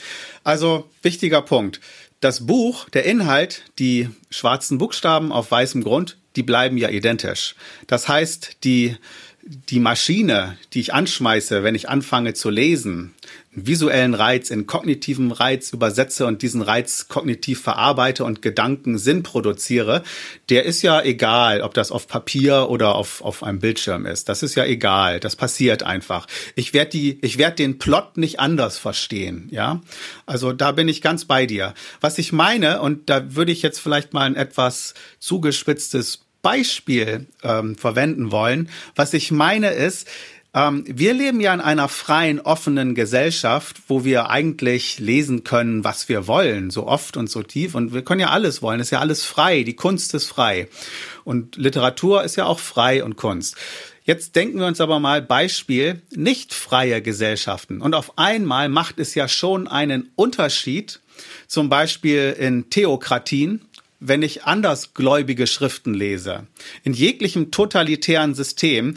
also 0.44 0.88
wichtiger 1.02 1.42
Punkt. 1.42 1.80
Das 2.20 2.46
Buch, 2.46 2.88
der 2.90 3.04
Inhalt, 3.04 3.62
die 3.78 4.08
schwarzen 4.30 4.78
Buchstaben 4.78 5.32
auf 5.32 5.50
weißem 5.50 5.82
Grund, 5.82 6.16
die 6.36 6.42
bleiben 6.42 6.78
ja 6.78 6.88
identisch. 6.88 7.56
Das 7.86 8.08
heißt, 8.08 8.64
die 8.64 8.96
die 9.46 9.78
Maschine, 9.78 10.58
die 10.72 10.80
ich 10.80 10.92
anschmeiße, 10.92 11.62
wenn 11.62 11.74
ich 11.74 11.88
anfange 11.88 12.34
zu 12.34 12.50
lesen, 12.50 13.14
visuellen 13.56 14.14
Reiz 14.14 14.50
in 14.50 14.66
kognitiven 14.66 15.32
Reiz 15.32 15.72
übersetze 15.72 16.26
und 16.26 16.42
diesen 16.42 16.62
Reiz 16.62 17.08
kognitiv 17.08 17.62
verarbeite 17.62 18.24
und 18.24 18.42
Gedanken 18.42 18.98
Sinn 18.98 19.22
produziere, 19.22 20.02
der 20.50 20.64
ist 20.64 20.82
ja 20.82 21.02
egal, 21.02 21.62
ob 21.62 21.74
das 21.74 21.90
auf 21.90 22.06
Papier 22.06 22.68
oder 22.68 22.94
auf, 22.94 23.22
auf 23.22 23.42
einem 23.42 23.58
Bildschirm 23.58 24.04
ist. 24.06 24.28
Das 24.28 24.42
ist 24.42 24.54
ja 24.54 24.64
egal. 24.64 25.18
Das 25.20 25.36
passiert 25.36 25.82
einfach. 25.82 26.26
Ich 26.54 26.74
werde 26.74 26.90
die, 26.90 27.18
ich 27.22 27.38
werde 27.38 27.56
den 27.56 27.78
Plot 27.78 28.18
nicht 28.18 28.38
anders 28.38 28.78
verstehen. 28.78 29.48
Ja, 29.50 29.80
also 30.26 30.52
da 30.52 30.72
bin 30.72 30.86
ich 30.88 31.00
ganz 31.00 31.24
bei 31.24 31.46
dir. 31.46 31.74
Was 32.00 32.18
ich 32.18 32.32
meine, 32.32 32.82
und 32.82 33.08
da 33.08 33.34
würde 33.34 33.52
ich 33.52 33.62
jetzt 33.62 33.80
vielleicht 33.80 34.12
mal 34.12 34.24
ein 34.24 34.36
etwas 34.36 34.94
zugespitztes 35.18 36.26
Beispiel 36.46 37.26
ähm, 37.42 37.74
verwenden 37.74 38.30
wollen. 38.30 38.68
Was 38.94 39.14
ich 39.14 39.32
meine 39.32 39.70
ist, 39.70 40.06
ähm, 40.56 40.84
wir 40.86 41.12
leben 41.12 41.40
ja 41.42 41.52
in 41.52 41.60
einer 41.60 41.86
freien, 41.86 42.40
offenen 42.40 42.94
Gesellschaft, 42.94 43.76
wo 43.88 44.04
wir 44.04 44.30
eigentlich 44.30 44.98
lesen 44.98 45.44
können, 45.44 45.84
was 45.84 46.08
wir 46.08 46.26
wollen, 46.26 46.70
so 46.70 46.86
oft 46.86 47.18
und 47.18 47.28
so 47.28 47.42
tief. 47.42 47.74
Und 47.74 47.92
wir 47.92 48.02
können 48.02 48.22
ja 48.22 48.30
alles 48.30 48.62
wollen. 48.62 48.80
Ist 48.80 48.90
ja 48.90 49.00
alles 49.00 49.22
frei. 49.22 49.64
Die 49.64 49.76
Kunst 49.76 50.14
ist 50.14 50.28
frei. 50.28 50.68
Und 51.24 51.56
Literatur 51.56 52.24
ist 52.24 52.36
ja 52.36 52.46
auch 52.46 52.58
frei 52.58 53.04
und 53.04 53.16
Kunst. 53.16 53.56
Jetzt 54.04 54.34
denken 54.34 54.58
wir 54.58 54.66
uns 54.66 54.80
aber 54.80 54.98
mal 54.98 55.20
Beispiel 55.20 56.00
nicht 56.14 56.54
freie 56.54 57.02
Gesellschaften. 57.02 57.82
Und 57.82 57.94
auf 57.94 58.16
einmal 58.16 58.70
macht 58.70 58.98
es 58.98 59.14
ja 59.14 59.28
schon 59.28 59.68
einen 59.68 60.10
Unterschied, 60.16 61.00
zum 61.48 61.68
Beispiel 61.68 62.34
in 62.38 62.70
Theokratien, 62.70 63.60
wenn 64.00 64.22
ich 64.22 64.44
andersgläubige 64.44 65.46
Schriften 65.46 65.92
lese. 65.92 66.46
In 66.82 66.92
jeglichem 66.92 67.50
totalitären 67.50 68.34
System 68.34 68.96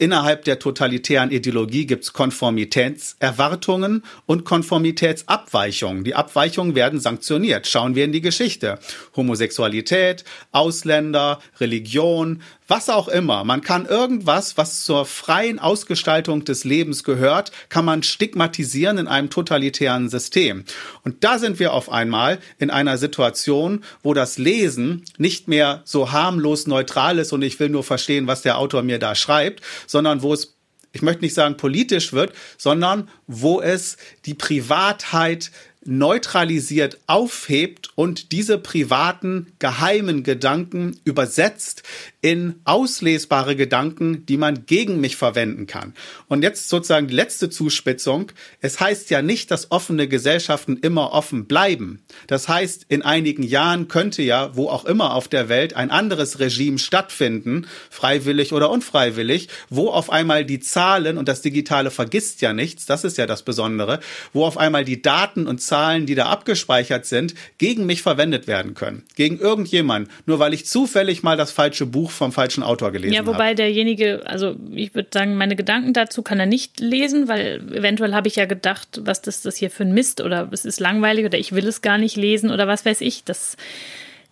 Innerhalb 0.00 0.44
der 0.44 0.60
totalitären 0.60 1.32
Ideologie 1.32 1.84
gibt 1.84 2.04
es 2.04 2.12
Konformitätserwartungen 2.12 4.04
und 4.26 4.44
Konformitätsabweichungen. 4.44 6.04
Die 6.04 6.14
Abweichungen 6.14 6.76
werden 6.76 7.00
sanktioniert. 7.00 7.66
Schauen 7.66 7.96
wir 7.96 8.04
in 8.04 8.12
die 8.12 8.20
Geschichte. 8.20 8.78
Homosexualität, 9.16 10.22
Ausländer, 10.52 11.40
Religion, 11.58 12.42
was 12.68 12.90
auch 12.90 13.08
immer. 13.08 13.44
Man 13.44 13.62
kann 13.62 13.86
irgendwas, 13.86 14.56
was 14.58 14.84
zur 14.84 15.06
freien 15.06 15.58
Ausgestaltung 15.58 16.44
des 16.44 16.64
Lebens 16.64 17.02
gehört, 17.02 17.50
kann 17.70 17.86
man 17.86 18.02
stigmatisieren 18.02 18.98
in 18.98 19.08
einem 19.08 19.30
totalitären 19.30 20.10
System. 20.10 20.64
Und 21.02 21.24
da 21.24 21.38
sind 21.38 21.58
wir 21.58 21.72
auf 21.72 21.90
einmal 21.90 22.38
in 22.58 22.70
einer 22.70 22.98
Situation, 22.98 23.82
wo 24.02 24.12
das 24.12 24.36
Lesen 24.36 25.04
nicht 25.16 25.48
mehr 25.48 25.80
so 25.84 26.12
harmlos 26.12 26.66
neutral 26.66 27.18
ist 27.18 27.32
und 27.32 27.42
ich 27.42 27.58
will 27.58 27.70
nur 27.70 27.84
verstehen, 27.84 28.26
was 28.26 28.42
der 28.42 28.58
Autor 28.58 28.82
mir 28.82 28.98
da 28.98 29.14
schreibt, 29.14 29.62
sondern 29.88 30.22
wo 30.22 30.32
es 30.32 30.54
ich 30.92 31.02
möchte 31.02 31.22
nicht 31.22 31.34
sagen 31.34 31.58
politisch 31.58 32.14
wird, 32.14 32.32
sondern 32.56 33.10
wo 33.26 33.60
es 33.60 33.98
die 34.24 34.32
Privatheit 34.34 35.50
neutralisiert 35.88 36.98
aufhebt 37.06 37.88
und 37.94 38.30
diese 38.30 38.58
privaten 38.58 39.46
geheimen 39.58 40.22
Gedanken 40.22 41.00
übersetzt 41.04 41.82
in 42.20 42.56
auslesbare 42.64 43.56
Gedanken, 43.56 44.26
die 44.26 44.36
man 44.36 44.66
gegen 44.66 45.00
mich 45.00 45.16
verwenden 45.16 45.66
kann. 45.66 45.94
Und 46.26 46.42
jetzt 46.42 46.68
sozusagen 46.68 47.08
die 47.08 47.14
letzte 47.14 47.48
Zuspitzung. 47.48 48.32
Es 48.60 48.80
heißt 48.80 49.08
ja 49.08 49.22
nicht, 49.22 49.50
dass 49.50 49.70
offene 49.70 50.08
Gesellschaften 50.08 50.76
immer 50.76 51.12
offen 51.12 51.46
bleiben. 51.46 52.02
Das 52.26 52.48
heißt, 52.48 52.84
in 52.90 53.00
einigen 53.00 53.42
Jahren 53.42 53.88
könnte 53.88 54.20
ja, 54.20 54.54
wo 54.56 54.68
auch 54.68 54.84
immer 54.84 55.14
auf 55.14 55.26
der 55.26 55.48
Welt, 55.48 55.74
ein 55.74 55.90
anderes 55.90 56.38
Regime 56.38 56.78
stattfinden, 56.78 57.66
freiwillig 57.88 58.52
oder 58.52 58.68
unfreiwillig, 58.70 59.48
wo 59.70 59.88
auf 59.88 60.10
einmal 60.10 60.44
die 60.44 60.60
Zahlen, 60.60 61.16
und 61.16 61.28
das 61.28 61.40
Digitale 61.40 61.90
vergisst 61.90 62.42
ja 62.42 62.52
nichts, 62.52 62.84
das 62.84 63.04
ist 63.04 63.16
ja 63.16 63.24
das 63.24 63.42
Besondere, 63.42 64.00
wo 64.34 64.44
auf 64.44 64.58
einmal 64.58 64.84
die 64.84 65.00
Daten 65.00 65.46
und 65.46 65.62
Zahlen, 65.62 65.77
die 66.06 66.14
da 66.14 66.26
abgespeichert 66.26 67.06
sind, 67.06 67.34
gegen 67.58 67.86
mich 67.86 68.02
verwendet 68.02 68.46
werden 68.46 68.74
können. 68.74 69.04
Gegen 69.14 69.38
irgendjemand. 69.38 70.08
Nur 70.26 70.38
weil 70.38 70.54
ich 70.54 70.66
zufällig 70.66 71.22
mal 71.22 71.36
das 71.36 71.52
falsche 71.52 71.86
Buch 71.86 71.98
Buch 71.98 72.10
vom 72.12 72.32
falschen 72.32 72.62
Autor 72.62 72.92
gelesen 72.92 73.16
habe. 73.16 73.26
Ja, 73.26 73.34
wobei 73.34 73.50
hab. 73.50 73.56
derjenige, 73.56 74.22
also 74.24 74.54
ich 74.72 74.94
würde 74.94 75.08
sagen, 75.12 75.34
meine 75.34 75.56
Gedanken 75.56 75.92
dazu 75.92 76.22
kann 76.22 76.38
er 76.38 76.46
nicht 76.46 76.78
lesen, 76.78 77.26
weil 77.26 77.60
eventuell 77.74 78.14
habe 78.14 78.28
ich 78.28 78.36
ja 78.36 78.44
gedacht, 78.44 79.00
was 79.02 79.18
ist 79.20 79.44
das 79.44 79.56
hier 79.56 79.70
für 79.70 79.82
ein 79.82 79.92
Mist 79.92 80.20
oder 80.20 80.48
es 80.52 80.64
ist 80.64 80.78
langweilig 80.78 81.24
oder 81.24 81.38
ich 81.38 81.52
will 81.52 81.66
es 81.66 81.82
gar 81.82 81.98
nicht 81.98 82.16
lesen 82.16 82.50
oder 82.50 82.68
was 82.68 82.84
weiß 82.84 83.00
ich. 83.00 83.24
Das 83.24 83.56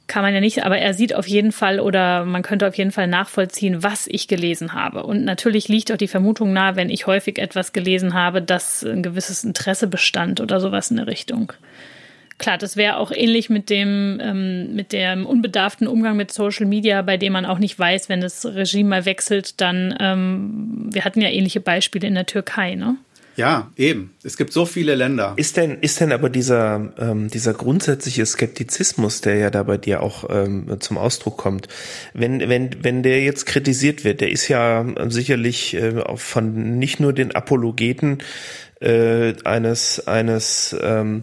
kann 0.07 0.23
man 0.23 0.33
ja 0.33 0.41
nicht, 0.41 0.65
aber 0.65 0.79
er 0.79 0.95
sieht 0.95 1.15
auf 1.15 1.27
jeden 1.27 1.53
Fall 1.53 1.81
oder 1.81 2.25
man 2.25 2.43
könnte 2.43 2.69
auf 2.69 2.77
jeden 2.77 2.93
Fall 2.93 3.09
nachvollziehen, 3.09 3.83
was 3.83 4.07
ich 4.07 4.29
gelesen 4.29 4.73
habe. 4.73 5.03
Und 5.03 5.25
natürlich 5.25 5.69
liegt 5.69 5.91
auch 5.91 5.97
die 5.97 6.09
Vermutung 6.09 6.53
nahe, 6.53 6.77
wenn 6.77 6.91
ich 6.91 7.07
häufig 7.07 7.39
etwas 7.39 7.73
gelesen 7.73 8.15
habe, 8.15 8.41
dass 8.41 8.85
ein 8.85 9.03
gewisses 9.03 9.43
Interesse 9.43 9.89
bestand 9.89 10.41
oder 10.41 10.61
sowas 10.61 10.91
in 10.91 10.99
der 10.99 11.09
Richtung. 11.09 11.53
Klar, 12.39 12.59
das 12.59 12.77
wäre 12.77 12.99
auch 12.99 13.11
ähnlich 13.11 13.49
mit 13.49 13.71
dem, 13.71 14.21
ähm, 14.23 14.75
mit 14.75 14.93
dem 14.93 15.25
unbedarften 15.25 15.89
Umgang 15.89 16.17
mit 16.17 16.31
Social 16.31 16.67
Media, 16.67 17.01
bei 17.03 17.17
dem 17.17 17.33
man 17.33 17.47
auch 17.47 17.59
nicht 17.59 17.79
weiß, 17.79 18.09
wenn 18.09 18.21
das 18.21 18.45
Regime 18.45 18.91
mal 18.91 19.05
wechselt, 19.07 19.61
dann, 19.61 19.97
ähm, 19.99 20.89
wir 20.93 21.05
hatten 21.05 21.23
ja 21.23 21.31
ähnliche 21.31 21.61
Beispiele 21.61 22.07
in 22.07 22.15
der 22.15 22.27
Türkei, 22.27 22.75
ne? 22.75 22.97
Ja, 23.37 23.71
eben. 23.77 24.15
Es 24.25 24.37
gibt 24.37 24.53
so 24.53 24.65
viele 24.65 24.95
Länder. 24.95 25.35
Ist 25.37 25.57
denn, 25.57 25.79
ist 25.81 26.01
denn 26.01 26.11
aber 26.11 26.31
dieser, 26.31 26.93
ähm, 26.99 27.29
dieser 27.29 27.53
grundsätzliche 27.53 28.25
Skeptizismus, 28.25 29.21
der 29.21 29.37
ja 29.37 29.51
da 29.51 29.63
bei 29.63 29.77
dir 29.77 30.03
auch 30.03 30.25
ähm, 30.31 30.79
zum 30.81 30.97
Ausdruck 30.97 31.37
kommt, 31.37 31.69
wenn, 32.15 32.41
wenn, 32.49 32.83
wenn 32.83 33.03
der 33.03 33.23
jetzt 33.23 33.45
kritisiert 33.45 34.05
wird, 34.05 34.23
der 34.23 34.31
ist 34.31 34.49
ja 34.49 34.85
sicherlich 35.09 35.75
äh, 35.75 36.03
von 36.17 36.79
nicht 36.79 36.99
nur 36.99 37.13
den 37.13 37.35
Apologeten 37.35 38.19
äh, 38.81 39.35
eines, 39.45 40.07
eines 40.07 40.75
ähm, 40.81 41.23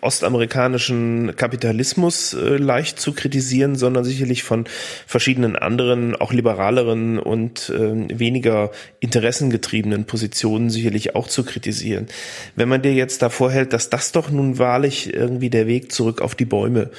ostamerikanischen 0.00 1.34
Kapitalismus 1.36 2.34
äh, 2.34 2.56
leicht 2.56 3.00
zu 3.00 3.12
kritisieren, 3.12 3.76
sondern 3.76 4.04
sicherlich 4.04 4.42
von 4.42 4.64
verschiedenen 5.06 5.56
anderen, 5.56 6.14
auch 6.16 6.32
liberaleren 6.32 7.18
und 7.18 7.70
äh, 7.70 8.18
weniger 8.18 8.70
interessengetriebenen 9.00 10.04
Positionen 10.04 10.70
sicherlich 10.70 11.14
auch 11.14 11.28
zu 11.28 11.44
kritisieren. 11.44 12.06
Wenn 12.54 12.68
man 12.68 12.82
dir 12.82 12.92
jetzt 12.92 13.22
davor 13.22 13.50
hält, 13.50 13.72
dass 13.72 13.90
das 13.90 14.12
doch 14.12 14.30
nun 14.30 14.58
wahrlich 14.58 15.14
irgendwie 15.14 15.50
der 15.50 15.66
Weg 15.66 15.92
zurück 15.92 16.20
auf 16.20 16.34
die 16.34 16.44
Bäume 16.44 16.90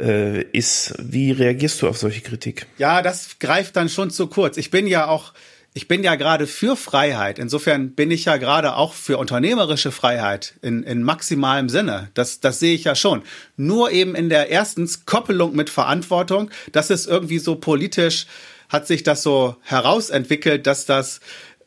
äh, 0.00 0.42
ist, 0.52 0.94
wie 0.98 1.32
reagierst 1.32 1.80
du 1.82 1.88
auf 1.88 1.98
solche 1.98 2.20
Kritik? 2.20 2.66
Ja, 2.78 3.02
das 3.02 3.38
greift 3.38 3.76
dann 3.76 3.88
schon 3.88 4.10
zu 4.10 4.26
kurz. 4.26 4.56
Ich 4.56 4.70
bin 4.70 4.86
ja 4.86 5.06
auch 5.06 5.32
ich 5.74 5.88
bin 5.88 6.04
ja 6.04 6.16
gerade 6.16 6.46
für 6.46 6.76
Freiheit. 6.76 7.38
Insofern 7.38 7.92
bin 7.92 8.10
ich 8.10 8.26
ja 8.26 8.36
gerade 8.36 8.76
auch 8.76 8.92
für 8.92 9.16
unternehmerische 9.16 9.90
Freiheit 9.90 10.54
in, 10.60 10.82
in 10.82 11.02
maximalem 11.02 11.68
Sinne. 11.70 12.10
Das, 12.14 12.40
das 12.40 12.58
sehe 12.58 12.74
ich 12.74 12.84
ja 12.84 12.94
schon. 12.94 13.22
Nur 13.56 13.90
eben 13.90 14.14
in 14.14 14.28
der 14.28 14.50
erstens 14.50 15.06
Koppelung 15.06 15.56
mit 15.56 15.70
Verantwortung. 15.70 16.50
Das 16.72 16.90
ist 16.90 17.06
irgendwie 17.06 17.38
so 17.38 17.56
politisch, 17.56 18.26
hat 18.68 18.86
sich 18.86 19.02
das 19.02 19.22
so 19.22 19.56
herausentwickelt, 19.62 20.66
dass 20.66 20.84
das 20.84 21.20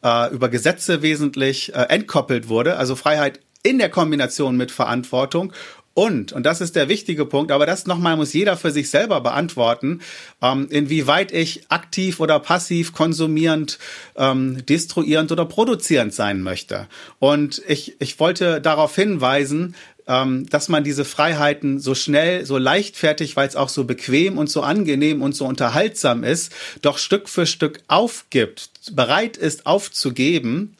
äh, 0.03 0.31
über 0.31 0.49
Gesetze 0.49 1.01
wesentlich 1.01 1.73
äh, 1.73 1.87
entkoppelt 1.89 2.47
wurde. 2.47 2.77
Also 2.77 2.95
Freiheit 2.95 3.39
in 3.63 3.79
der 3.79 3.89
Kombination 3.89 4.55
mit 4.55 4.71
Verantwortung 4.71 5.51
Und, 5.95 6.33
und 6.33 6.45
das 6.45 6.59
ist 6.59 6.75
der 6.75 6.89
wichtige 6.89 7.25
Punkt, 7.25 7.53
aber 7.53 7.65
das 7.65 7.87
nochmal 7.87 8.17
muss 8.17 8.33
jeder 8.33 8.57
für 8.57 8.69
sich 8.69 8.89
selber 8.89 9.21
beantworten, 9.21 10.01
ähm, 10.41 10.67
inwieweit 10.69 11.31
ich 11.31 11.63
aktiv 11.69 12.19
oder 12.19 12.37
passiv 12.39 12.91
konsumierend, 12.91 13.79
ähm, 14.17 14.65
destruierend 14.65 15.31
oder 15.31 15.45
produzierend 15.45 16.13
sein 16.13 16.41
möchte. 16.41 16.87
Und 17.19 17.61
ich, 17.69 17.95
ich 17.99 18.19
wollte 18.19 18.59
darauf 18.59 18.93
hinweisen, 18.93 19.73
ähm, 20.05 20.49
dass 20.49 20.67
man 20.67 20.83
diese 20.83 21.05
Freiheiten 21.05 21.79
so 21.79 21.95
schnell, 21.95 22.45
so 22.45 22.57
leichtfertig, 22.57 23.37
weil 23.37 23.47
es 23.47 23.55
auch 23.55 23.69
so 23.69 23.85
bequem 23.85 24.37
und 24.37 24.49
so 24.49 24.63
angenehm 24.63 25.21
und 25.21 25.33
so 25.33 25.45
unterhaltsam 25.45 26.25
ist, 26.25 26.51
doch 26.81 26.97
Stück 26.97 27.29
für 27.29 27.45
Stück 27.45 27.79
aufgibt, 27.87 28.69
bereit 28.91 29.37
ist 29.37 29.65
aufzugeben, 29.65 30.75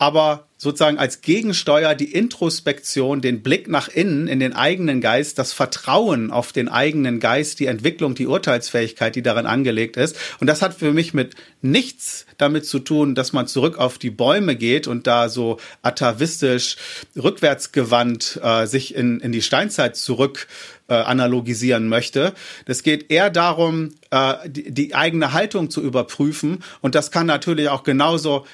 aber 0.00 0.46
sozusagen 0.56 0.98
als 0.98 1.20
Gegensteuer 1.20 1.94
die 1.94 2.12
Introspektion, 2.12 3.20
den 3.20 3.42
Blick 3.42 3.68
nach 3.68 3.88
innen 3.88 4.28
in 4.28 4.40
den 4.40 4.54
eigenen 4.54 5.02
Geist, 5.02 5.38
das 5.38 5.52
Vertrauen 5.52 6.30
auf 6.30 6.52
den 6.52 6.70
eigenen 6.70 7.20
Geist, 7.20 7.60
die 7.60 7.66
Entwicklung, 7.66 8.14
die 8.14 8.26
Urteilsfähigkeit, 8.26 9.14
die 9.14 9.22
darin 9.22 9.44
angelegt 9.44 9.98
ist. 9.98 10.16
Und 10.40 10.46
das 10.46 10.62
hat 10.62 10.72
für 10.72 10.92
mich 10.92 11.12
mit 11.12 11.34
nichts 11.60 12.24
damit 12.38 12.64
zu 12.64 12.78
tun, 12.78 13.14
dass 13.14 13.34
man 13.34 13.46
zurück 13.46 13.76
auf 13.76 13.98
die 13.98 14.10
Bäume 14.10 14.56
geht 14.56 14.86
und 14.86 15.06
da 15.06 15.28
so 15.28 15.58
atavistisch 15.82 16.76
rückwärtsgewandt 17.14 18.40
äh, 18.42 18.66
sich 18.66 18.94
in, 18.94 19.20
in 19.20 19.32
die 19.32 19.42
Steinzeit 19.42 19.96
zurück 19.96 20.46
äh, 20.88 20.94
analogisieren 20.94 21.88
möchte. 21.88 22.32
Das 22.64 22.82
geht 22.82 23.10
eher 23.10 23.28
darum, 23.28 23.90
äh, 24.10 24.48
die, 24.48 24.70
die 24.72 24.94
eigene 24.94 25.34
Haltung 25.34 25.68
zu 25.68 25.82
überprüfen. 25.82 26.64
Und 26.80 26.94
das 26.94 27.10
kann 27.10 27.26
natürlich 27.26 27.68
auch 27.68 27.82
genauso 27.82 28.46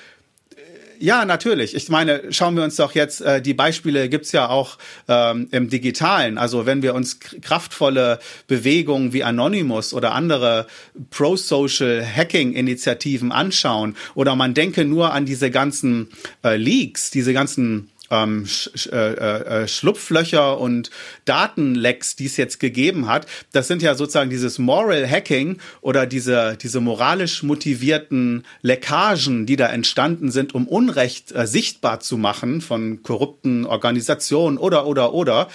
ja, 0.99 1.25
natürlich. 1.25 1.75
Ich 1.75 1.89
meine, 1.89 2.33
schauen 2.33 2.57
wir 2.57 2.65
uns 2.65 2.77
doch 2.77 2.95
jetzt, 2.95 3.21
äh, 3.21 3.41
die 3.43 3.55
Beispiele 3.55 4.09
gibt's 4.09 4.33
ja 4.33 4.49
auch 4.49 4.79
ähm, 5.09 5.49
im 5.51 5.69
Digitalen. 5.69 6.39
Also 6.39 6.67
wenn 6.67 6.83
wir 6.83 6.95
uns 6.95 7.21
kraftvolle 7.21 8.19
Bewegungen 8.47 9.13
wie 9.13 9.25
Anonymous 9.25 9.95
oder 9.95 10.13
andere 10.13 10.67
Pro-Social 11.11 12.05
Hacking-Initiativen 12.05 13.33
anschauen 13.33 13.97
oder 14.15 14.37
man 14.37 14.55
denke 14.55 14.85
nur 14.85 15.13
an 15.13 15.27
diese 15.27 15.51
ganzen 15.51 16.09
äh, 16.45 16.57
Leaks, 16.57 17.11
diese 17.11 17.33
ganzen 17.33 17.91
ähm, 18.11 18.47
Sch 18.47 18.87
äh, 18.93 19.13
äh, 19.13 19.63
äh, 19.63 19.69
Schlupflöcher 19.69 20.59
und 20.59 20.91
Datenlecks, 21.25 22.17
die 22.17 22.27
es 22.27 22.37
jetzt 22.37 22.61
gegeben 22.61 23.09
hat, 23.09 23.27
das 23.53 23.69
sind 23.69 23.83
ja 23.83 23.95
sozusagen 23.95 24.31
dieses 24.31 24.59
Moral 24.59 25.09
Hacking 25.09 25.59
oder 25.81 26.07
diese, 26.07 26.57
diese 26.61 26.81
moralisch 26.81 27.43
motivierten 27.43 28.45
Leckagen, 28.63 29.47
die 29.47 29.57
da 29.57 29.69
entstanden 29.69 30.31
sind, 30.31 30.55
um 30.55 30.67
Unrecht 30.69 31.33
äh, 31.33 31.47
sichtbar 31.47 32.01
zu 32.01 32.17
machen 32.17 32.61
von 32.61 33.03
korrupten 33.03 33.67
Organisationen 33.67 34.59
oder, 34.59 34.87
oder, 34.87 35.15
oder 35.15 35.49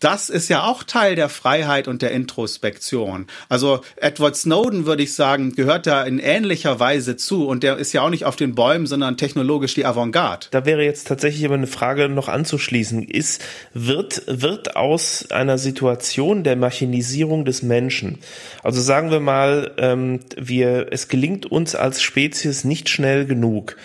das 0.00 0.28
ist 0.28 0.48
ja 0.48 0.64
auch 0.64 0.82
Teil 0.82 1.14
der 1.14 1.28
Freiheit 1.28 1.88
und 1.88 2.02
der 2.02 2.10
Introspektion. 2.10 3.26
Also 3.48 3.80
Edward 3.96 4.36
Snowden, 4.36 4.84
würde 4.84 5.02
ich 5.02 5.14
sagen, 5.14 5.54
gehört 5.54 5.86
da 5.86 6.04
in 6.04 6.18
ähnlicher 6.18 6.78
Weise 6.78 7.16
zu 7.16 7.46
und 7.46 7.62
der 7.62 7.78
ist 7.78 7.92
ja 7.92 8.02
auch 8.02 8.10
nicht 8.10 8.24
auf 8.26 8.36
den 8.36 8.54
Bäumen, 8.54 8.86
sondern 8.86 9.16
technologisch 9.16 9.74
die 9.74 9.86
Avantgarde. 9.86 10.48
Da 10.50 10.66
wäre 10.66 10.84
jetzt 10.84 11.08
tatsächlich 11.08 11.44
aber 11.46 11.54
eine 11.54 11.66
Frage 11.66 12.08
noch 12.08 12.28
anzuschließen. 12.28 13.02
Ist, 13.04 13.42
wird, 13.72 14.22
wird 14.26 14.76
aus 14.76 15.30
einer 15.30 15.56
Situation 15.56 16.44
der 16.44 16.56
Machinisierung 16.56 17.44
des 17.44 17.62
Menschen, 17.62 18.18
also 18.62 18.80
sagen 18.80 19.10
wir 19.10 19.20
mal, 19.20 19.72
ähm, 19.78 20.20
wir, 20.36 20.88
es 20.90 21.08
gelingt 21.08 21.46
uns 21.46 21.74
als 21.74 22.02
Spezies 22.02 22.64
nicht 22.64 22.88
schnell 22.88 23.26
genug, 23.26 23.76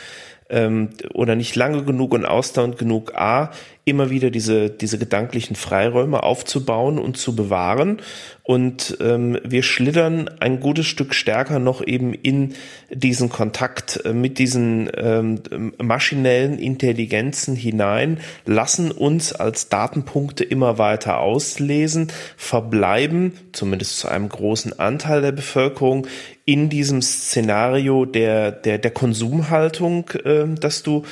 ähm, 0.52 0.90
oder 1.14 1.36
nicht 1.36 1.56
lange 1.56 1.84
genug 1.84 2.14
und 2.14 2.26
ausdauernd 2.26 2.78
genug, 2.78 3.16
a, 3.16 3.52
immer 3.84 4.12
wieder 4.12 4.30
diese, 4.30 4.70
diese 4.70 5.00
gedanklichen 5.00 5.56
Freiräume 5.56 6.22
aufzubauen 6.22 7.00
und 7.00 7.18
zu 7.18 7.36
bewahren. 7.36 7.98
Und 8.44 8.98
ähm, 9.02 9.40
wir 9.44 9.64
schlittern 9.64 10.30
ein 10.40 10.60
gutes 10.60 10.86
Stück 10.86 11.16
stärker 11.16 11.58
noch 11.58 11.86
eben 11.86 12.14
in 12.14 12.54
diesen 12.92 13.30
Kontakt 13.30 14.02
äh, 14.06 14.14
mit 14.14 14.38
diesen 14.38 14.90
ähm, 14.96 15.42
maschinellen 15.82 16.60
Intelligenzen 16.60 17.56
hinein, 17.56 18.20
lassen 18.46 18.92
uns 18.92 19.34
als 19.34 19.70
Datenpunkte 19.70 20.44
immer 20.44 20.78
weiter 20.78 21.20
auslesen, 21.20 22.12
verbleiben, 22.38 23.34
zumindest 23.52 24.00
zu 24.00 24.10
einem 24.10 24.30
großen 24.30 24.78
Anteil 24.78 25.22
der 25.22 25.32
Bevölkerung, 25.32 26.08
in 26.52 26.68
diesem 26.68 27.02
Szenario 27.02 28.04
der, 28.04 28.52
der, 28.52 28.78
der 28.78 28.92
Konsumhaltung, 28.92 30.10
äh, 30.26 30.46
das 30.60 30.84
du 30.84 31.04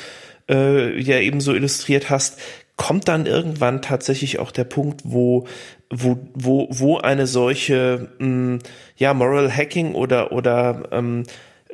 äh, 0.50 1.00
ja 1.00 1.18
ebenso 1.18 1.54
illustriert 1.54 2.10
hast, 2.10 2.38
kommt 2.76 3.08
dann 3.08 3.24
irgendwann 3.24 3.80
tatsächlich 3.80 4.38
auch 4.38 4.50
der 4.50 4.64
Punkt, 4.64 5.00
wo 5.04 5.46
wo 5.88 6.18
wo 6.34 6.68
wo 6.70 6.98
eine 6.98 7.26
solche 7.26 8.08
mh, 8.18 8.26
hm, 8.26 8.58
ja 8.96 9.14
Moral 9.14 9.50
Hacking 9.50 9.94
oder 9.94 10.30
oder 10.30 10.88
ähm, 10.92 11.24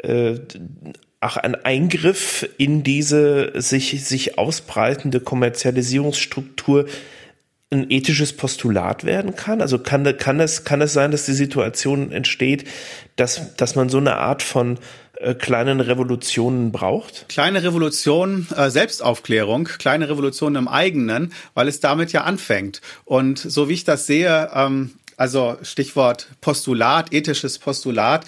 äh, 0.01 0.35
auch 1.21 1.37
ein 1.37 1.57
Eingriff 1.57 2.49
in 2.59 2.85
diese 2.85 3.51
sich 3.61 4.05
sich 4.05 4.39
ausbreitende 4.39 5.19
Kommerzialisierungsstruktur 5.19 6.87
ein 7.71 7.91
ethisches 7.91 8.33
Postulat 8.33 9.05
werden 9.05 9.35
kann? 9.35 9.61
Also 9.61 9.79
kann, 9.79 10.17
kann, 10.19 10.41
es, 10.41 10.65
kann 10.65 10.81
es 10.81 10.93
sein, 10.93 11.11
dass 11.11 11.27
die 11.27 11.33
Situation 11.33 12.13
entsteht, 12.13 12.65
dass, 13.17 13.57
dass 13.57 13.75
man 13.75 13.89
so 13.89 13.99
eine 13.99 14.17
Art 14.17 14.43
von 14.43 14.79
äh, 15.17 15.35
kleinen 15.35 15.81
Revolutionen 15.81 16.71
braucht? 16.71 17.29
Kleine 17.29 17.63
Revolution, 17.63 18.47
äh, 18.57 18.71
Selbstaufklärung, 18.71 19.65
kleine 19.65 20.09
Revolutionen 20.09 20.57
im 20.57 20.69
eigenen, 20.69 21.33
weil 21.55 21.69
es 21.69 21.81
damit 21.81 22.13
ja 22.13 22.23
anfängt. 22.23 22.81
Und 23.05 23.39
so 23.39 23.69
wie 23.69 23.75
ich 23.75 23.85
das 23.85 24.07
sehe, 24.07 24.51
ähm, 24.55 24.93
also 25.17 25.57
Stichwort 25.63 26.29
Postulat, 26.41 27.13
ethisches 27.13 27.59
Postulat, 27.59 28.27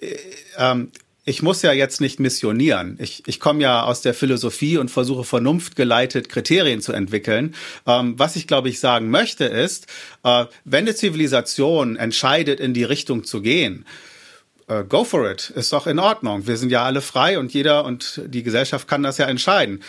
äh, 0.00 0.16
ähm, 0.58 0.90
ich 1.30 1.42
muss 1.42 1.62
ja 1.62 1.72
jetzt 1.72 2.00
nicht 2.00 2.18
missionieren. 2.18 2.98
Ich, 3.00 3.22
ich 3.26 3.38
komme 3.38 3.62
ja 3.62 3.84
aus 3.84 4.02
der 4.02 4.14
Philosophie 4.14 4.78
und 4.78 4.90
versuche 4.90 5.22
vernunftgeleitet 5.22 6.28
Kriterien 6.28 6.80
zu 6.80 6.92
entwickeln. 6.92 7.54
Ähm, 7.86 8.18
was 8.18 8.34
ich, 8.34 8.48
glaube 8.48 8.68
ich, 8.68 8.80
sagen 8.80 9.10
möchte, 9.10 9.44
ist, 9.44 9.86
äh, 10.24 10.46
wenn 10.64 10.84
eine 10.84 10.96
Zivilisation 10.96 11.94
entscheidet, 11.94 12.58
in 12.58 12.74
die 12.74 12.82
Richtung 12.82 13.22
zu 13.22 13.42
gehen, 13.42 13.86
äh, 14.66 14.82
go 14.82 15.04
for 15.04 15.30
it, 15.30 15.50
ist 15.50 15.72
doch 15.72 15.86
in 15.86 16.00
Ordnung. 16.00 16.48
Wir 16.48 16.56
sind 16.56 16.72
ja 16.72 16.82
alle 16.82 17.00
frei 17.00 17.38
und 17.38 17.54
jeder 17.54 17.84
und 17.84 18.22
die 18.26 18.42
Gesellschaft 18.42 18.88
kann 18.88 19.04
das 19.04 19.18
ja 19.18 19.26
entscheiden. 19.26 19.84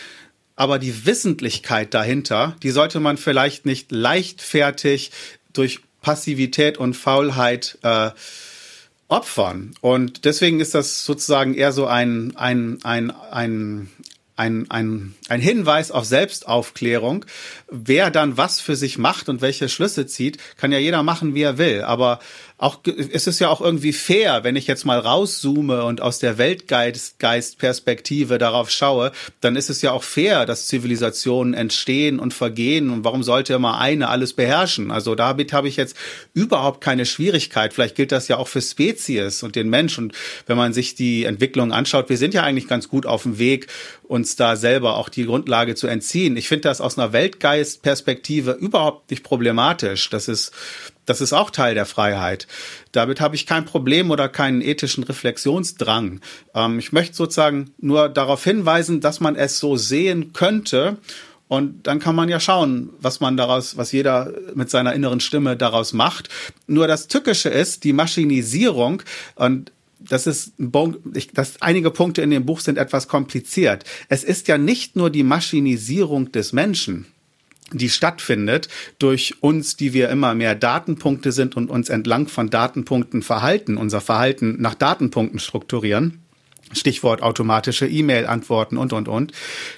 Aber 0.55 0.77
die 0.77 1.07
Wissentlichkeit 1.07 1.95
dahinter, 1.95 2.55
die 2.61 2.69
sollte 2.69 2.99
man 2.99 3.17
vielleicht 3.17 3.65
nicht 3.65 3.91
leichtfertig 3.91 5.09
durch 5.53 5.79
Passivität 6.01 6.77
und 6.77 6.95
Faulheit 6.95 7.79
äh, 7.81 8.11
opfern. 9.11 9.75
Und 9.81 10.25
deswegen 10.25 10.59
ist 10.59 10.73
das 10.73 11.05
sozusagen 11.05 11.53
eher 11.53 11.71
so 11.71 11.85
ein, 11.85 12.33
ein, 12.35 12.79
ein, 12.83 13.11
ein, 13.11 13.89
ein, 14.35 14.71
ein, 14.71 15.15
ein 15.31 15.39
Hinweis 15.39 15.91
auf 15.91 16.03
Selbstaufklärung. 16.03 17.25
Wer 17.69 18.11
dann 18.11 18.35
was 18.35 18.59
für 18.59 18.75
sich 18.75 18.97
macht 18.97 19.29
und 19.29 19.41
welche 19.41 19.69
Schlüsse 19.69 20.05
zieht, 20.05 20.37
kann 20.57 20.73
ja 20.73 20.77
jeder 20.77 21.03
machen, 21.03 21.33
wie 21.33 21.43
er 21.43 21.57
will. 21.57 21.83
Aber 21.83 22.19
auch 22.61 22.79
es 22.85 23.25
ist 23.25 23.39
ja 23.39 23.49
auch 23.49 23.59
irgendwie 23.59 23.91
fair, 23.91 24.43
wenn 24.43 24.55
ich 24.55 24.67
jetzt 24.67 24.85
mal 24.85 24.99
rauszoome 24.99 25.83
und 25.83 25.99
aus 25.99 26.19
der 26.19 26.37
Weltgeistperspektive 26.37 28.37
darauf 28.37 28.69
schaue, 28.69 29.11
dann 29.39 29.55
ist 29.55 29.71
es 29.71 29.81
ja 29.81 29.93
auch 29.93 30.03
fair, 30.03 30.45
dass 30.45 30.67
Zivilisationen 30.67 31.55
entstehen 31.55 32.19
und 32.19 32.35
vergehen 32.35 32.91
und 32.91 33.03
warum 33.03 33.23
sollte 33.23 33.55
immer 33.55 33.79
eine 33.79 34.09
alles 34.09 34.33
beherrschen? 34.33 34.91
Also 34.91 35.15
damit 35.15 35.53
habe 35.53 35.69
ich 35.69 35.75
jetzt 35.75 35.95
überhaupt 36.35 36.81
keine 36.81 37.07
Schwierigkeit. 37.07 37.73
Vielleicht 37.73 37.95
gilt 37.95 38.11
das 38.11 38.27
ja 38.27 38.37
auch 38.37 38.47
für 38.47 38.61
Spezies 38.61 39.41
und 39.41 39.55
den 39.55 39.69
Mensch 39.69 39.97
und 39.97 40.13
wenn 40.45 40.57
man 40.57 40.71
sich 40.71 40.93
die 40.93 41.23
Entwicklung 41.23 41.71
anschaut, 41.71 42.09
wir 42.09 42.17
sind 42.17 42.35
ja 42.35 42.43
eigentlich 42.43 42.67
ganz 42.67 42.89
gut 42.89 43.07
auf 43.07 43.23
dem 43.23 43.39
Weg, 43.39 43.69
uns 44.03 44.35
da 44.35 44.55
selber 44.55 44.97
auch 44.97 45.09
die 45.09 45.20
Grundlage 45.25 45.75
zu 45.75 45.87
entziehen. 45.87 46.37
Ich 46.37 46.47
finde 46.47 46.63
das 46.63 46.81
aus 46.81 46.97
einer 46.97 47.13
Weltgeistperspektive 47.13 48.51
überhaupt 48.51 49.11
nicht 49.11 49.23
problematisch. 49.23 50.09
Das 50.09 50.27
ist 50.27 50.51
das 51.05 51.19
ist 51.19 51.33
auch 51.33 51.49
Teil 51.49 51.73
der 51.73 51.85
Freiheit. 51.85 52.47
Damit 52.91 53.19
habe 53.19 53.35
ich 53.35 53.45
kein 53.45 53.65
Problem 53.65 54.11
oder 54.11 54.29
keinen 54.29 54.61
ethischen 54.61 55.03
Reflexionsdrang. 55.03 56.21
Ähm, 56.53 56.79
ich 56.79 56.91
möchte 56.91 57.15
sozusagen 57.15 57.71
nur 57.79 58.07
darauf 58.07 58.43
hinweisen, 58.43 59.01
dass 59.01 59.19
man 59.19 59.35
es 59.35 59.59
so 59.59 59.75
sehen 59.75 60.31
könnte. 60.33 60.97
Und 61.47 61.85
dann 61.85 61.99
kann 61.99 62.15
man 62.15 62.29
ja 62.29 62.39
schauen, 62.39 62.91
was 62.99 63.19
man 63.19 63.35
daraus, 63.35 63.75
was 63.75 63.91
jeder 63.91 64.31
mit 64.53 64.69
seiner 64.69 64.93
inneren 64.93 65.19
Stimme 65.19 65.57
daraus 65.57 65.91
macht. 65.91 66.29
Nur 66.65 66.87
das 66.87 67.09
Tückische 67.09 67.49
ist, 67.49 67.83
die 67.83 67.91
Maschinisierung 67.91 69.03
und 69.35 69.71
das 70.09 70.27
ist 70.27 70.53
bon 70.57 70.97
ich, 71.13 71.31
das, 71.31 71.61
einige 71.61 71.91
Punkte 71.91 72.21
in 72.21 72.29
dem 72.29 72.45
Buch 72.45 72.59
sind 72.59 72.77
etwas 72.77 73.07
kompliziert. 73.07 73.83
Es 74.09 74.23
ist 74.23 74.47
ja 74.47 74.57
nicht 74.57 74.95
nur 74.95 75.09
die 75.09 75.23
Maschinisierung 75.23 76.31
des 76.31 76.53
Menschen 76.53 77.07
die 77.73 77.89
stattfindet 77.89 78.67
durch 78.99 79.35
uns, 79.41 79.77
die 79.77 79.93
wir 79.93 80.09
immer 80.09 80.33
mehr 80.33 80.55
Datenpunkte 80.55 81.31
sind 81.31 81.55
und 81.55 81.69
uns 81.69 81.89
entlang 81.89 82.27
von 82.27 82.49
Datenpunkten 82.49 83.21
verhalten, 83.21 83.77
unser 83.77 84.01
Verhalten 84.01 84.57
nach 84.59 84.75
Datenpunkten 84.75 85.39
strukturieren. 85.39 86.19
Stichwort 86.73 87.21
automatische 87.21 87.87
E-Mail-Antworten 87.87 88.77
und, 88.77 88.93
und, 88.93 89.07
und. 89.07 89.31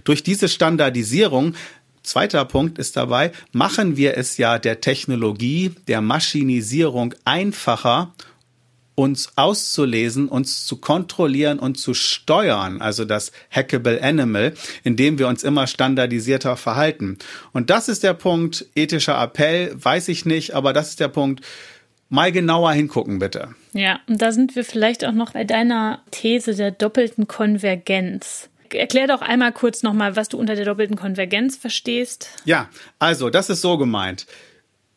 Durch 0.04 0.24
diese 0.24 0.48
Standardisierung 0.48 1.56
zweiter 2.04 2.46
Punkt 2.46 2.78
ist 2.78 2.98
dabei, 2.98 3.32
machen 3.52 3.98
wir 3.98 4.18
es 4.18 4.38
ja 4.38 4.60
der 4.60 4.82
Technologie, 4.82 5.72
der 5.88 6.02
Maschinisierung 6.02 7.16
einfacher, 7.26 8.14
uns 8.96 9.34
auszulesen, 9.36 10.28
uns 10.28 10.66
zu 10.66 10.78
kontrollieren 10.78 11.60
und 11.60 11.80
zu 11.80 11.94
steuern, 11.94 12.82
also 12.82 13.06
das 13.06 13.32
Hackable 13.50 14.02
Animal, 14.04 14.54
indem 14.84 15.18
wir 15.18 15.28
uns 15.28 15.44
immer 15.44 15.68
standardisierter 15.68 16.58
verhalten. 16.58 17.18
Und 17.52 17.70
das 17.70 17.89
ist 17.89 18.04
der 18.04 18.14
Punkt, 18.14 18.66
ethischer 18.76 19.22
Appell, 19.22 19.74
weiß 19.76 20.10
ich 20.10 20.26
nicht, 20.26 20.54
aber 20.54 20.74
das 20.74 20.89
ist 20.89 21.00
der 21.00 21.08
Punkt, 21.08 21.44
mal 22.10 22.32
genauer 22.32 22.72
hingucken, 22.74 23.20
bitte. 23.20 23.56
Ja, 23.74 24.00
und 24.08 24.22
da 24.22 24.32
sind 24.32 24.56
wir 24.56 24.64
vielleicht 24.64 25.04
auch 25.04 25.14
noch 25.14 25.32
bei 25.32 25.44
deiner 25.44 26.04
These 26.12 26.54
der 26.54 26.72
doppelten 26.72 27.28
Konvergenz. 27.28 28.50
Erklär 28.72 29.08
doch 29.08 29.22
einmal 29.22 29.52
kurz 29.52 29.84
nochmal, 29.84 30.16
was 30.16 30.30
du 30.30 30.38
unter 30.38 30.56
der 30.56 30.66
doppelten 30.66 30.96
Konvergenz 30.96 31.58
verstehst. 31.58 32.30
Ja, 32.46 32.70
also 33.00 33.30
das 33.30 33.50
ist 33.50 33.62
so 33.62 33.78
gemeint. 33.78 34.26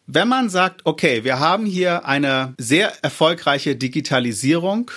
Wenn 0.07 0.29
man 0.29 0.49
sagt, 0.49 0.83
okay, 0.85 1.25
wir 1.25 1.41
haben 1.41 1.67
hier 1.67 2.07
eine 2.07 2.55
sehr 2.59 2.93
erfolgreiche 3.03 3.75
Digitalisierung 3.75 4.91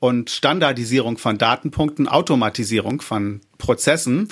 und 0.00 0.30
Standardisierung 0.30 1.18
von 1.18 1.36
Datenpunkten, 1.36 2.08
Automatisierung 2.08 3.02
von 3.02 3.42
Prozessen, 3.58 4.28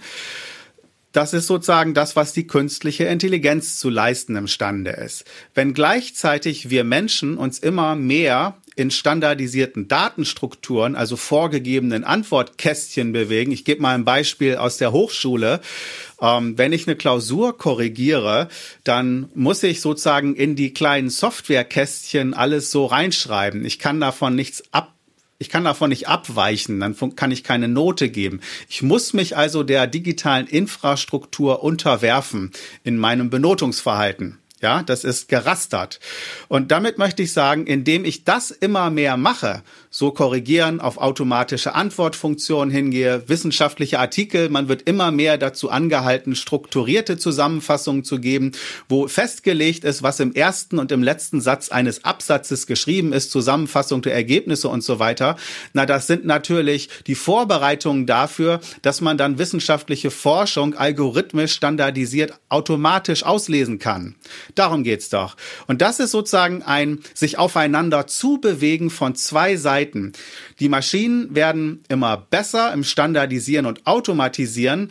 das 1.12 1.35
ist 1.35 1.47
sozusagen 1.47 1.93
das, 1.93 2.16
was 2.16 2.33
die 2.33 2.47
künstliche 2.47 3.05
Intelligenz 3.05 3.78
zu 3.78 3.91
leisten 3.91 4.35
imstande 4.35 4.93
ist. 4.93 5.24
Wenn 5.53 5.74
gleichzeitig 5.74 6.70
wir 6.70 6.85
Menschen 6.85 7.37
uns 7.37 7.59
immer 7.59 7.95
mehr 7.95 8.57
in 8.77 8.91
standardisierten 8.91 9.89
Datenstrukturen, 9.89 10.97
also 10.97 11.16
vorgegebenen 11.16 12.05
Antwortkästchen 12.05 13.12
bewegen. 13.12 13.53
Ich 13.53 13.64
gebe 13.64 13.83
mal 13.83 13.95
ein 13.95 14.05
Beispiel 14.05 14.57
aus 14.57 14.79
der 14.79 14.93
Hochschule. 14.93 15.61
Ähm, 16.20 16.57
wenn 16.57 16.73
ich 16.73 16.87
eine 16.87 16.97
Klausur 16.97 17.59
korrigiere, 17.59 18.49
dann 18.85 19.29
muss 19.35 19.62
ich 19.62 19.81
sozusagen 19.81 20.35
in 20.35 20.57
die 20.57 20.73
kleinen 20.73 21.11
Softwarekästchen 21.11 22.35
alles 22.35 22.70
so 22.70 22.87
reinschreiben. 22.87 23.64
Ich 23.64 23.79
kann 23.79 24.01
davon 24.01 24.35
nichts 24.35 24.62
ab 24.73 24.93
ich 25.43 25.49
kann 25.49 25.64
davon 25.64 25.89
nicht 25.89 26.07
abweichen, 26.07 26.79
dann 26.79 26.95
kann 27.16 27.33
ich 27.33 27.43
keine 27.43 27.66
Note 27.66 28.11
geben. 28.11 28.41
Ich 28.68 28.81
muss 28.81 29.12
mich 29.12 29.37
also 29.37 29.64
der 29.64 29.89
digitalen 29.89 30.47
Infrastruktur 30.47 31.64
unterwerfen 31.64 32.53
in 32.85 32.97
meinem 32.97 33.29
Benotungsverhalten. 33.29 34.39
Ja, 34.63 34.83
das 34.83 35.03
ist 35.03 35.29
gerastert. 35.29 35.99
Und 36.49 36.71
damit 36.71 36.97
möchte 36.97 37.23
ich 37.23 37.33
sagen, 37.33 37.67
indem 37.67 38.05
ich 38.05 38.25
das 38.25 38.53
immer 38.53 38.91
mehr 38.91 39.17
mache, 39.17 39.63
so 39.95 40.11
korrigieren, 40.11 40.80
auf 40.80 40.97
automatische 40.97 41.74
Antwortfunktionen 41.74 42.72
hingehe, 42.72 43.24
wissenschaftliche 43.26 43.99
Artikel. 43.99 44.49
Man 44.49 44.66
wird 44.68 44.82
immer 44.88 45.11
mehr 45.11 45.36
dazu 45.36 45.70
angehalten, 45.70 46.34
strukturierte 46.34 47.18
Zusammenfassungen 47.18 48.03
zu 48.03 48.18
geben, 48.18 48.53
wo 48.88 49.07
festgelegt 49.07 49.84
ist, 49.84 50.03
was 50.03 50.18
im 50.18 50.32
ersten 50.32 50.78
und 50.78 50.90
im 50.93 51.03
letzten 51.03 51.43
Satz 51.43 51.68
eines 51.68 52.05
Absatzes 52.05 52.66
geschrieben 52.66 53.12
ist, 53.12 53.30
Zusammenfassung 53.30 54.01
der 54.01 54.14
Ergebnisse 54.14 54.68
und 54.68 54.82
so 54.82 54.99
weiter. 54.99 55.36
Na, 55.74 55.84
das 55.84 56.07
sind 56.07 56.24
natürlich 56.24 56.88
die 57.07 57.14
Vorbereitungen 57.14 58.07
dafür, 58.07 58.61
dass 58.80 59.03
man 59.03 59.18
dann 59.18 59.36
wissenschaftliche 59.36 60.11
Forschung 60.11 60.72
algorithmisch 60.74 61.53
standardisiert 61.53 62.32
automatisch 62.49 63.24
auslesen 63.24 63.78
kann. 63.78 64.14
Darum 64.55 64.84
geht's 64.84 65.11
doch. 65.11 65.36
Und 65.66 65.82
das 65.82 66.01
ist 66.01 66.12
sozusagen 66.12 66.62
ein 66.62 67.01
sich 67.12 67.36
aufeinander 67.36 68.07
zubewegen 68.07 68.88
von 68.88 69.14
zwei 69.14 69.57
Seiten 69.57 69.82
Zeiten. 69.83 70.12
Die 70.61 70.68
Maschinen 70.68 71.35
werden 71.35 71.83
immer 71.89 72.16
besser 72.16 72.72
im 72.72 72.85
Standardisieren 72.85 73.66
und 73.66 73.87
Automatisieren 73.87 74.91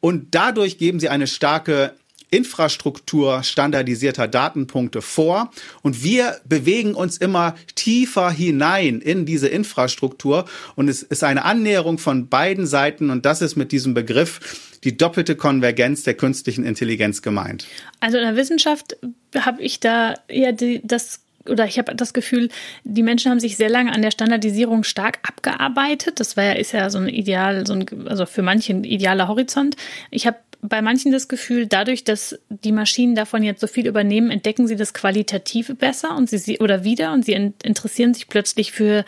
und 0.00 0.34
dadurch 0.34 0.78
geben 0.78 1.00
sie 1.00 1.08
eine 1.08 1.26
starke 1.26 1.94
Infrastruktur 2.32 3.42
standardisierter 3.42 4.28
Datenpunkte 4.28 5.02
vor 5.02 5.50
und 5.82 6.04
wir 6.04 6.36
bewegen 6.44 6.94
uns 6.94 7.16
immer 7.16 7.56
tiefer 7.74 8.30
hinein 8.30 9.00
in 9.00 9.26
diese 9.26 9.48
Infrastruktur 9.48 10.44
und 10.76 10.88
es 10.88 11.02
ist 11.02 11.24
eine 11.24 11.44
Annäherung 11.44 11.98
von 11.98 12.28
beiden 12.28 12.66
Seiten 12.66 13.10
und 13.10 13.26
das 13.26 13.42
ist 13.42 13.56
mit 13.56 13.72
diesem 13.72 13.94
Begriff 13.94 14.78
die 14.84 14.96
doppelte 14.96 15.34
Konvergenz 15.34 16.04
der 16.04 16.14
künstlichen 16.14 16.64
Intelligenz 16.64 17.20
gemeint. 17.20 17.66
Also 17.98 18.16
in 18.16 18.22
der 18.22 18.36
Wissenschaft 18.36 18.96
habe 19.36 19.60
ich 19.60 19.80
da 19.80 20.14
eher 20.28 20.52
die, 20.52 20.80
das 20.84 21.20
oder 21.50 21.64
ich 21.66 21.78
habe 21.78 21.94
das 21.94 22.12
Gefühl, 22.12 22.48
die 22.84 23.02
Menschen 23.02 23.30
haben 23.30 23.40
sich 23.40 23.56
sehr 23.56 23.68
lange 23.68 23.92
an 23.92 24.02
der 24.02 24.10
Standardisierung 24.10 24.84
stark 24.84 25.18
abgearbeitet. 25.22 26.20
Das 26.20 26.36
war 26.36 26.44
ja, 26.44 26.52
ist 26.52 26.72
ja 26.72 26.90
so 26.90 26.98
ein 26.98 27.08
Ideal, 27.08 27.66
so 27.66 27.74
ein, 27.74 27.86
also 28.06 28.26
für 28.26 28.42
manche 28.42 28.72
ein 28.72 28.84
idealer 28.84 29.28
Horizont. 29.28 29.76
Ich 30.10 30.26
habe 30.26 30.38
bei 30.62 30.82
manchen 30.82 31.10
das 31.10 31.28
Gefühl, 31.28 31.66
dadurch, 31.66 32.04
dass 32.04 32.38
die 32.48 32.72
Maschinen 32.72 33.14
davon 33.14 33.42
jetzt 33.42 33.60
so 33.60 33.66
viel 33.66 33.86
übernehmen, 33.86 34.30
entdecken 34.30 34.66
sie 34.66 34.76
das 34.76 34.92
Qualitative 34.92 35.74
besser 35.74 36.16
und 36.16 36.28
sie 36.28 36.58
oder 36.58 36.84
wieder 36.84 37.12
und 37.12 37.24
sie 37.24 37.32
interessieren 37.32 38.12
sich 38.12 38.28
plötzlich 38.28 38.72
für 38.72 39.04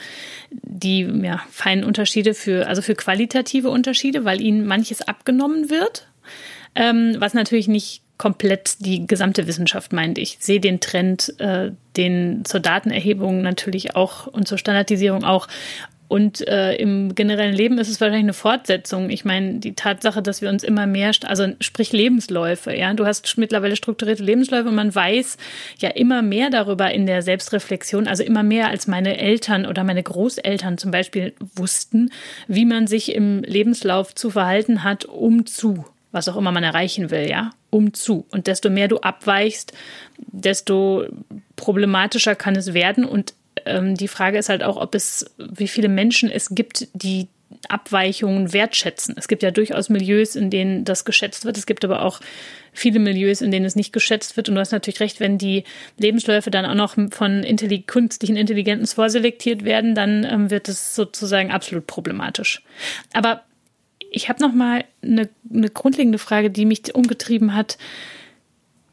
die 0.51 1.03
ja, 1.23 1.43
feinen 1.51 1.85
Unterschiede, 1.85 2.33
für 2.35 2.67
also 2.67 2.81
für 2.81 2.95
qualitative 2.95 3.69
Unterschiede, 3.69 4.25
weil 4.25 4.41
ihnen 4.41 4.67
manches 4.67 5.03
abgenommen 5.03 5.69
wird. 5.69 6.07
Ähm, 6.75 7.17
was 7.19 7.35
natürlich 7.35 7.69
nicht 7.69 8.02
komplett 8.23 8.77
die 8.87 9.05
gesamte 9.05 9.49
Wissenschaft 9.49 9.93
meint. 9.93 10.17
Ich 10.17 10.37
sehe 10.39 10.61
den 10.61 10.79
Trend, 10.79 11.35
äh, 11.41 11.73
den 11.97 12.45
zur 12.45 12.61
Datenerhebung 12.61 13.43
natürlich 13.43 13.97
auch 13.97 14.29
und 14.29 14.47
zur 14.47 14.59
Standardisierung 14.59 15.25
auch. 15.25 15.49
Und 16.07 16.47
äh, 16.47 16.77
im 16.77 17.17
generellen 17.17 17.53
Leben 17.53 17.79
ist 17.79 17.89
es 17.89 18.01
wahrscheinlich 18.01 18.23
eine 18.23 18.33
Fortsetzung. 18.33 19.11
Ich 19.11 19.25
meine, 19.25 19.59
die 19.59 19.75
Tatsache, 19.75 20.23
dass 20.23 20.41
wir 20.41 20.51
uns 20.51 20.63
immer 20.63 20.87
mehr, 20.87 21.11
also 21.25 21.49
sprich 21.59 21.91
Lebensläufe, 21.91 22.73
ja, 22.73 22.95
du 22.95 23.07
hast 23.07 23.39
mittlerweile 23.39 23.75
strukturierte 23.75 24.23
Lebensläufe 24.23 24.69
und 24.69 24.77
man 24.77 24.95
weiß 24.95 25.37
ja 25.79 25.89
immer 25.89 26.23
mehr 26.23 26.51
darüber 26.51 26.93
in 26.93 27.07
der 27.07 27.23
Selbstreflexion, 27.23 28.07
also 28.07 28.23
immer 28.23 28.45
mehr 28.45 28.69
als 28.69 28.87
meine 28.87 29.19
Eltern 29.19 29.67
oder 29.67 29.83
meine 29.83 30.03
Großeltern 30.05 30.79
zum 30.79 30.93
Beispiel 30.93 31.33
wussten, 31.57 32.11
wie 32.47 32.67
man 32.67 32.87
sich 32.87 33.17
im 33.17 33.43
Lebenslauf 33.43 34.15
zu 34.15 34.31
verhalten 34.31 34.85
hat, 34.85 35.07
um 35.07 35.45
zu 35.45 35.87
was 36.13 36.29
auch 36.29 36.37
immer 36.37 36.53
man 36.53 36.63
erreichen 36.63 37.11
will, 37.11 37.29
ja, 37.29 37.51
um 37.71 37.95
zu. 37.95 38.27
Und 38.31 38.47
desto 38.47 38.71
mehr 38.71 38.89
du 38.89 38.99
abweichst, 38.99 39.73
desto 40.19 41.07
problematischer 41.57 42.37
kann 42.37 42.55
es 42.55 42.75
werden. 42.75 43.05
Und 43.05 43.35
ähm, 43.65 43.97
die 43.97 44.09
Frage 44.09 44.39
ist 44.39 44.49
halt 44.49 44.63
auch, 44.63 44.77
ob 44.77 44.95
es, 44.95 45.35
wie 45.39 45.69
viele 45.69 45.89
Menschen 45.89 46.31
es 46.31 46.51
gibt, 46.51 46.89
die 46.95 47.29
Abweichungen 47.69 48.53
wertschätzen. 48.53 49.15
Es 49.19 49.29
gibt 49.29 49.43
ja 49.43 49.51
durchaus 49.51 49.89
Milieus, 49.89 50.37
in 50.37 50.51
denen 50.51 50.85
das 50.85 51.05
geschätzt 51.05 51.45
wird. 51.45 51.57
Es 51.57 51.67
gibt 51.67 51.85
aber 51.85 52.03
auch 52.03 52.21
viele 52.73 52.99
Milieus, 52.99 53.41
in 53.41 53.51
denen 53.51 53.67
es 53.67 53.77
nicht 53.77 53.93
geschätzt 53.93 54.37
wird. 54.37 54.49
Und 54.49 54.55
du 54.55 54.61
hast 54.61 54.73
natürlich 54.73 55.01
recht, 55.01 55.21
wenn 55.21 55.39
die 55.39 55.65
Lebensläufe 55.99 56.51
dann 56.51 56.65
auch 56.65 56.75
noch 56.75 56.97
von 57.13 57.43
Intelli 57.43 57.83
künstlichen 57.83 58.37
Intelligenzen 58.37 58.95
vorselektiert 58.95 59.65
werden, 59.65 59.95
dann 59.95 60.25
ähm, 60.25 60.51
wird 60.51 60.69
es 60.69 60.95
sozusagen 60.95 61.51
absolut 61.51 61.87
problematisch. 61.87 62.63
Aber 63.13 63.43
ich 64.13 64.29
habe 64.29 64.43
noch 64.43 64.53
mal 64.53 64.85
eine, 65.03 65.29
eine 65.53 65.71
grundlegende 65.71 66.19
Frage, 66.19 66.51
die 66.51 66.65
mich 66.65 66.95
umgetrieben 66.95 67.55
hat. 67.55 67.79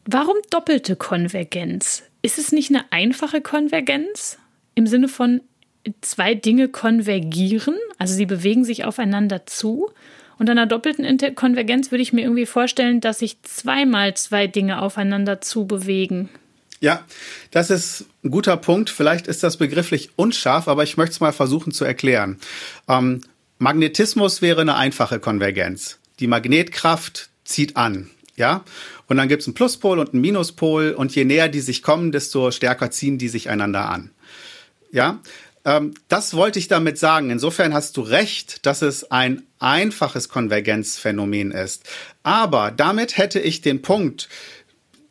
Warum 0.05 0.37
doppelte 0.49 0.95
Konvergenz? 0.95 2.03
Ist 2.21 2.39
es 2.39 2.51
nicht 2.51 2.69
eine 2.71 2.91
einfache 2.91 3.41
Konvergenz 3.41 4.37
im 4.75 4.87
Sinne 4.87 5.07
von 5.07 5.41
zwei 6.01 6.35
Dinge 6.35 6.67
konvergieren, 6.67 7.75
also 7.97 8.13
sie 8.13 8.25
bewegen 8.25 8.65
sich 8.65 8.85
aufeinander 8.85 9.45
zu? 9.45 9.91
Und 10.37 10.49
einer 10.49 10.65
doppelten 10.65 11.03
Inter 11.03 11.31
Konvergenz 11.31 11.91
würde 11.91 12.01
ich 12.01 12.13
mir 12.13 12.21
irgendwie 12.21 12.45
vorstellen, 12.45 13.01
dass 13.01 13.19
sich 13.19 13.41
zweimal 13.43 14.13
zwei 14.15 14.47
Dinge 14.47 14.81
aufeinander 14.81 15.41
zu 15.41 15.67
bewegen. 15.67 16.29
Ja, 16.79 17.05
das 17.51 17.69
ist 17.69 18.05
ein 18.23 18.31
guter 18.31 18.55
Punkt. 18.55 18.89
Vielleicht 18.89 19.27
ist 19.27 19.43
das 19.43 19.57
begrifflich 19.57 20.11
unscharf, 20.15 20.69
aber 20.69 20.83
ich 20.83 20.95
möchte 20.95 21.11
es 21.11 21.19
mal 21.19 21.33
versuchen 21.33 21.73
zu 21.73 21.83
erklären. 21.83 22.39
Ähm, 22.87 23.21
Magnetismus 23.59 24.41
wäre 24.41 24.61
eine 24.61 24.75
einfache 24.75 25.19
Konvergenz. 25.19 25.99
Die 26.19 26.27
Magnetkraft 26.27 27.29
zieht 27.43 27.75
an, 27.75 28.09
ja? 28.37 28.63
Und 29.07 29.17
dann 29.17 29.27
gibt 29.27 29.41
es 29.41 29.47
einen 29.47 29.53
Pluspol 29.53 29.99
und 29.99 30.13
einen 30.13 30.21
Minuspol 30.21 30.91
und 30.91 31.13
je 31.13 31.25
näher 31.25 31.49
die 31.49 31.59
sich 31.59 31.83
kommen, 31.83 32.11
desto 32.11 32.51
stärker 32.51 32.89
ziehen 32.89 33.17
die 33.17 33.27
sich 33.27 33.49
einander 33.49 33.89
an. 33.89 34.11
Ja? 34.91 35.19
Ähm, 35.65 35.93
das 36.07 36.35
wollte 36.35 36.59
ich 36.59 36.67
damit 36.67 36.97
sagen. 36.97 37.31
Insofern 37.31 37.73
hast 37.73 37.97
du 37.97 38.01
recht, 38.01 38.65
dass 38.65 38.81
es 38.81 39.11
ein 39.11 39.43
einfaches 39.59 40.29
Konvergenzphänomen 40.29 41.51
ist. 41.51 41.83
Aber 42.23 42.71
damit 42.71 43.17
hätte 43.17 43.39
ich 43.39 43.61
den 43.61 43.81
Punkt, 43.81 44.29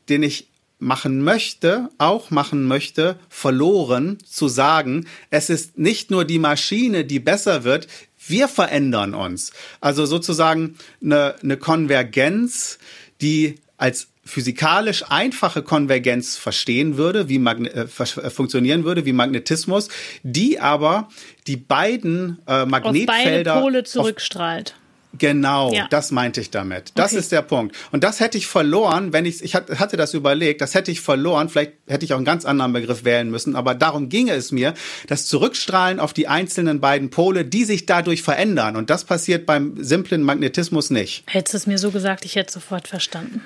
den 0.08 0.22
ich 0.22 0.48
machen 0.78 1.22
möchte, 1.22 1.90
auch 1.98 2.30
machen 2.30 2.64
möchte, 2.64 3.18
verloren 3.28 4.18
zu 4.24 4.46
sagen, 4.48 5.06
es 5.30 5.50
ist 5.50 5.76
nicht 5.76 6.10
nur 6.10 6.24
die 6.24 6.38
Maschine, 6.38 7.04
die 7.04 7.18
besser 7.18 7.64
wird, 7.64 7.88
wir 8.28 8.48
verändern 8.48 9.14
uns. 9.14 9.52
Also 9.80 10.06
sozusagen 10.06 10.76
eine, 11.02 11.36
eine 11.42 11.56
Konvergenz, 11.56 12.78
die 13.20 13.56
als 13.76 14.08
physikalisch 14.28 15.04
einfache 15.08 15.62
Konvergenz 15.62 16.36
verstehen 16.36 16.98
würde, 16.98 17.28
wie 17.28 17.38
Magne 17.38 17.70
äh, 17.70 17.80
äh, 17.82 18.30
funktionieren 18.30 18.84
würde, 18.84 19.06
wie 19.06 19.12
Magnetismus, 19.12 19.88
die 20.22 20.60
aber 20.60 21.08
die 21.46 21.56
beiden 21.56 22.38
äh, 22.46 22.66
Magnetfelder 22.66 23.54
auf 23.54 23.60
beide 23.60 23.60
Pole 23.60 23.84
zurückstrahlt. 23.84 24.74
Genau, 25.16 25.72
ja. 25.72 25.86
das 25.88 26.10
meinte 26.10 26.40
ich 26.40 26.50
damit. 26.50 26.92
Das 26.94 27.12
okay. 27.12 27.20
ist 27.20 27.32
der 27.32 27.42
Punkt. 27.42 27.74
Und 27.92 28.04
das 28.04 28.20
hätte 28.20 28.36
ich 28.36 28.46
verloren, 28.46 29.12
wenn 29.12 29.24
ich, 29.24 29.42
ich 29.42 29.54
hatte 29.54 29.96
das 29.96 30.12
überlegt, 30.12 30.60
das 30.60 30.74
hätte 30.74 30.90
ich 30.90 31.00
verloren, 31.00 31.48
vielleicht 31.48 31.72
hätte 31.86 32.04
ich 32.04 32.12
auch 32.12 32.18
einen 32.18 32.26
ganz 32.26 32.44
anderen 32.44 32.72
Begriff 32.74 33.04
wählen 33.04 33.30
müssen, 33.30 33.56
aber 33.56 33.74
darum 33.74 34.10
ginge 34.10 34.32
es 34.32 34.52
mir, 34.52 34.74
das 35.06 35.26
Zurückstrahlen 35.26 35.98
auf 35.98 36.12
die 36.12 36.28
einzelnen 36.28 36.80
beiden 36.80 37.08
Pole, 37.10 37.44
die 37.44 37.64
sich 37.64 37.86
dadurch 37.86 38.22
verändern. 38.22 38.76
Und 38.76 38.90
das 38.90 39.04
passiert 39.04 39.46
beim 39.46 39.82
simplen 39.82 40.22
Magnetismus 40.22 40.90
nicht. 40.90 41.24
Hättest 41.26 41.54
du 41.54 41.56
es 41.58 41.66
mir 41.66 41.78
so 41.78 41.90
gesagt, 41.90 42.24
ich 42.24 42.36
hätte 42.36 42.52
sofort 42.52 42.86
verstanden. 42.86 43.42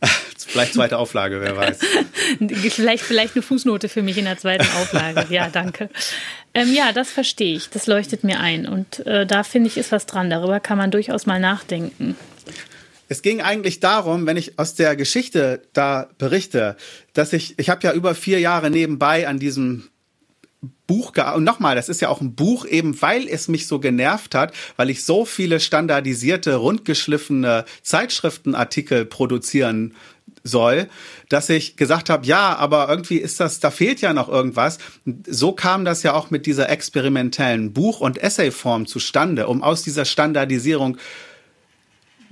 Vielleicht 0.46 0.74
zweite 0.74 0.98
Auflage, 0.98 1.40
wer 1.40 1.56
weiß. 1.56 1.78
vielleicht, 2.70 3.02
vielleicht 3.02 3.34
eine 3.34 3.42
Fußnote 3.42 3.88
für 3.88 4.02
mich 4.02 4.16
in 4.16 4.26
der 4.26 4.38
zweiten 4.38 4.66
Auflage. 4.80 5.26
Ja, 5.34 5.48
danke. 5.48 5.90
Ähm, 6.54 6.72
ja, 6.72 6.92
das 6.92 7.10
verstehe 7.10 7.56
ich. 7.56 7.68
Das 7.68 7.86
leuchtet 7.86 8.22
mir 8.22 8.40
ein. 8.40 8.66
Und 8.66 9.04
äh, 9.06 9.26
da 9.26 9.42
finde 9.42 9.68
ich, 9.68 9.76
ist 9.76 9.92
was 9.92 10.06
dran. 10.06 10.30
Darüber 10.30 10.60
kann 10.60 10.78
man 10.78 10.90
durchaus 10.90 11.26
mal 11.26 11.40
nachdenken. 11.40 12.16
Es 13.08 13.22
ging 13.22 13.40
eigentlich 13.40 13.80
darum, 13.80 14.26
wenn 14.26 14.36
ich 14.36 14.58
aus 14.58 14.74
der 14.74 14.96
Geschichte 14.96 15.62
da 15.72 16.08
berichte, 16.18 16.76
dass 17.12 17.32
ich, 17.32 17.58
ich 17.58 17.68
habe 17.68 17.86
ja 17.86 17.92
über 17.92 18.14
vier 18.14 18.40
Jahre 18.40 18.70
nebenbei 18.70 19.28
an 19.28 19.38
diesem 19.38 19.88
Buch 20.86 21.12
und 21.34 21.44
nochmal, 21.44 21.74
das 21.76 21.88
ist 21.88 22.00
ja 22.00 22.08
auch 22.08 22.20
ein 22.20 22.34
Buch, 22.34 22.64
eben 22.64 23.00
weil 23.02 23.28
es 23.28 23.48
mich 23.48 23.66
so 23.66 23.78
genervt 23.78 24.34
hat, 24.34 24.52
weil 24.76 24.90
ich 24.90 25.04
so 25.04 25.24
viele 25.24 25.60
standardisierte, 25.60 26.54
rundgeschliffene 26.54 27.64
Zeitschriftenartikel 27.82 29.04
produzieren 29.04 29.94
soll, 30.42 30.88
dass 31.28 31.48
ich 31.48 31.76
gesagt 31.76 32.08
habe, 32.08 32.26
ja, 32.26 32.56
aber 32.56 32.88
irgendwie 32.88 33.18
ist 33.18 33.40
das, 33.40 33.60
da 33.60 33.70
fehlt 33.70 34.00
ja 34.00 34.12
noch 34.12 34.28
irgendwas. 34.28 34.78
So 35.26 35.52
kam 35.52 35.84
das 35.84 36.02
ja 36.02 36.14
auch 36.14 36.30
mit 36.30 36.46
dieser 36.46 36.70
experimentellen 36.70 37.72
Buch- 37.72 38.00
und 38.00 38.18
Essayform 38.18 38.86
zustande, 38.86 39.48
um 39.48 39.62
aus 39.62 39.82
dieser 39.82 40.04
Standardisierung 40.04 40.98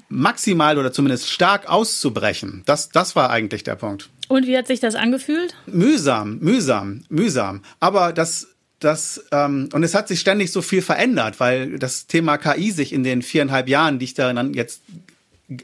maximal 0.09 0.79
oder 0.79 0.93
zumindest 0.93 1.31
stark 1.31 1.68
auszubrechen. 1.68 2.62
Das, 2.66 2.89
das 2.89 3.16
war 3.16 3.31
eigentlich 3.31 3.64
der 3.64 3.75
Punkt. 3.75 4.11
Und 4.29 4.47
wie 4.47 4.57
hat 4.57 4.66
sich 4.66 4.81
das 4.81 4.95
angefühlt? 4.95 5.55
Mühsam, 5.66 6.39
mühsam, 6.39 7.05
mühsam. 7.09 7.62
Aber 7.81 8.12
das, 8.12 8.49
das, 8.81 9.25
ähm, 9.33 9.68
und 9.72 9.83
es 9.83 9.95
hat 9.95 10.09
sich 10.09 10.20
ständig 10.20 10.51
so 10.51 10.62
viel 10.62 10.83
verändert, 10.83 11.41
weil 11.41 11.79
das 11.79 12.07
Thema 12.07 12.39
KI 12.39 12.70
sich 12.70 12.93
in 12.93 13.05
den 13.05 13.22
viereinhalb 13.22 13.68
Jahren, 13.68 13.99
die 13.99 14.07
ich 14.07 14.14
daran 14.14 14.55
jetzt 14.55 14.81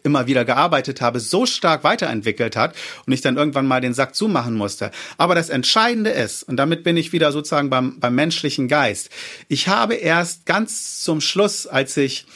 immer 0.02 0.26
wieder 0.26 0.44
gearbeitet 0.44 1.00
habe, 1.00 1.20
so 1.20 1.46
stark 1.46 1.84
weiterentwickelt 1.84 2.54
hat 2.54 2.74
und 3.06 3.12
ich 3.12 3.22
dann 3.22 3.36
irgendwann 3.36 3.66
mal 3.66 3.80
den 3.80 3.94
Sack 3.94 4.14
zumachen 4.14 4.54
musste. 4.54 4.90
Aber 5.16 5.34
das 5.34 5.48
Entscheidende 5.48 6.10
ist, 6.10 6.42
und 6.42 6.56
damit 6.56 6.84
bin 6.84 6.96
ich 6.96 7.12
wieder 7.12 7.32
sozusagen 7.32 7.70
beim, 7.70 7.98
beim 7.98 8.14
menschlichen 8.14 8.68
Geist, 8.68 9.08
ich 9.48 9.68
habe 9.68 9.94
erst 9.94 10.44
ganz 10.44 11.00
zum 11.00 11.20
Schluss, 11.22 11.66
als 11.66 11.96
ich 11.96 12.26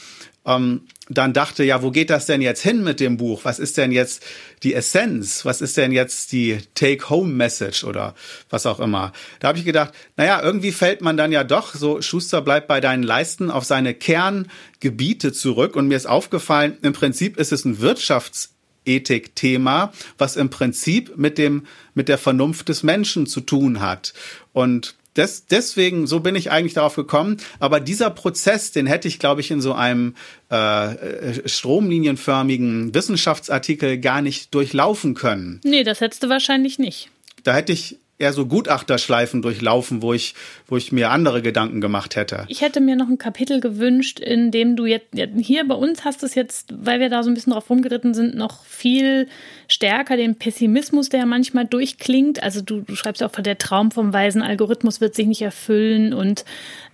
ähm, 0.45 0.81
dann 1.09 1.33
dachte, 1.33 1.63
ja, 1.63 1.81
wo 1.83 1.91
geht 1.91 2.09
das 2.09 2.25
denn 2.25 2.41
jetzt 2.41 2.61
hin 2.61 2.83
mit 2.83 2.99
dem 2.99 3.17
Buch? 3.17 3.41
Was 3.43 3.59
ist 3.59 3.77
denn 3.77 3.91
jetzt 3.91 4.23
die 4.63 4.73
Essenz? 4.73 5.45
Was 5.45 5.61
ist 5.61 5.77
denn 5.77 5.91
jetzt 5.91 6.31
die 6.31 6.59
Take-Home-Message 6.73 7.83
oder 7.83 8.15
was 8.49 8.65
auch 8.65 8.79
immer? 8.79 9.13
Da 9.39 9.49
habe 9.49 9.57
ich 9.57 9.65
gedacht, 9.65 9.93
naja, 10.17 10.41
irgendwie 10.41 10.71
fällt 10.71 11.01
man 11.01 11.17
dann 11.17 11.31
ja 11.31 11.43
doch, 11.43 11.75
so 11.75 12.01
Schuster 12.01 12.41
bleibt 12.41 12.67
bei 12.67 12.81
deinen 12.81 13.03
Leisten, 13.03 13.51
auf 13.51 13.65
seine 13.65 13.93
Kerngebiete 13.93 15.31
zurück. 15.31 15.75
Und 15.75 15.87
mir 15.87 15.97
ist 15.97 16.07
aufgefallen, 16.07 16.77
im 16.81 16.93
Prinzip 16.93 17.37
ist 17.37 17.51
es 17.51 17.65
ein 17.65 17.77
Wirtschafts- 17.77 18.49
Ethik-Thema, 18.85 19.91
was 20.17 20.35
im 20.35 20.49
Prinzip 20.49 21.17
mit 21.17 21.37
dem, 21.39 21.65
mit 21.93 22.07
der 22.07 22.19
Vernunft 22.19 22.69
des 22.69 22.83
Menschen 22.83 23.25
zu 23.25 23.41
tun 23.41 23.81
hat. 23.81 24.13
Und 24.53 24.95
des, 25.15 25.45
deswegen, 25.47 26.07
so 26.07 26.19
bin 26.19 26.35
ich 26.35 26.51
eigentlich 26.51 26.73
darauf 26.73 26.95
gekommen. 26.95 27.37
Aber 27.59 27.79
dieser 27.79 28.09
Prozess, 28.09 28.71
den 28.71 28.85
hätte 28.85 29.07
ich, 29.07 29.19
glaube 29.19 29.41
ich, 29.41 29.51
in 29.51 29.61
so 29.61 29.73
einem 29.73 30.15
äh, 30.51 30.93
äh, 30.93 31.47
stromlinienförmigen 31.47 32.93
Wissenschaftsartikel 32.93 33.97
gar 33.99 34.21
nicht 34.21 34.53
durchlaufen 34.53 35.13
können. 35.13 35.61
Nee, 35.63 35.83
das 35.83 36.01
hättest 36.01 36.23
du 36.23 36.29
wahrscheinlich 36.29 36.79
nicht. 36.79 37.09
Da 37.43 37.53
hätte 37.53 37.71
ich 37.71 37.97
eher 38.17 38.33
so 38.33 38.45
Gutachterschleifen 38.45 39.41
durchlaufen, 39.41 40.01
wo 40.01 40.13
ich, 40.13 40.35
wo 40.67 40.77
ich 40.77 40.91
mir 40.91 41.11
andere 41.11 41.41
Gedanken 41.41 41.81
gemacht 41.81 42.15
hätte. 42.15 42.45
Ich 42.47 42.61
hätte 42.61 42.79
mir 42.79 42.95
noch 42.95 43.09
ein 43.09 43.17
Kapitel 43.17 43.59
gewünscht, 43.59 44.19
in 44.19 44.51
dem 44.51 44.75
du 44.75 44.85
jetzt, 44.85 45.07
hier 45.37 45.67
bei 45.67 45.75
uns 45.75 46.05
hast 46.05 46.23
es 46.23 46.33
jetzt, 46.33 46.73
weil 46.77 46.99
wir 46.99 47.09
da 47.09 47.23
so 47.23 47.29
ein 47.29 47.33
bisschen 47.33 47.51
drauf 47.51 47.69
rumgeritten 47.69 48.13
sind, 48.13 48.35
noch 48.35 48.63
viel 48.63 49.27
stärker 49.67 50.17
den 50.17 50.35
Pessimismus, 50.35 51.09
der 51.09 51.25
manchmal 51.25 51.65
durchklingt. 51.65 52.41
Also 52.43 52.61
du, 52.61 52.81
du 52.81 52.95
schreibst 52.95 53.23
auch, 53.23 53.31
der 53.31 53.57
Traum 53.57 53.91
vom 53.91 54.13
weisen 54.13 54.41
Algorithmus 54.41 55.01
wird 55.01 55.15
sich 55.15 55.27
nicht 55.27 55.41
erfüllen 55.41 56.13
und 56.13 56.45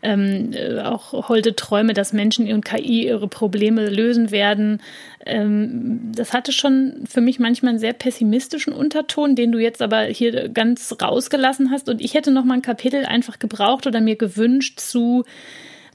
ähm, 0.01 0.51
äh, 0.53 0.80
auch 0.80 1.30
holde 1.30 1.55
Träume, 1.55 1.93
dass 1.93 2.13
Menschen 2.13 2.51
und 2.51 2.65
KI 2.65 3.07
ihre 3.07 3.28
Probleme 3.28 3.89
lösen 3.89 4.32
werden. 4.32 4.82
Ähm, 5.26 6.11
das 6.15 6.34
hatte 6.34 6.51
schon 6.51 7.03
für 7.09 7.22
mich 7.22 7.39
manchmal 7.39 7.72
einen 7.72 7.80
sehr 7.80 7.93
pessimistischen 7.93 8.74
Unterton, 8.74 9.36
den 9.36 9.51
du 9.51 9.59
jetzt 9.59 9.82
aber 9.82 10.03
hier 10.03 10.49
ganz 10.49 10.95
rausgelassen 11.01 11.72
hast. 11.72 11.89
Und 11.89 12.01
ich 12.01 12.13
hätte 12.13 12.32
noch 12.32 12.45
mal 12.45 12.55
ein 12.55 12.61
Kapitel 12.61 13.05
einfach 13.05 13.39
gebraucht 13.39 13.88
oder 13.88 14.01
mir 14.01 14.15
gewünscht 14.15 14.80
zu 14.80 15.24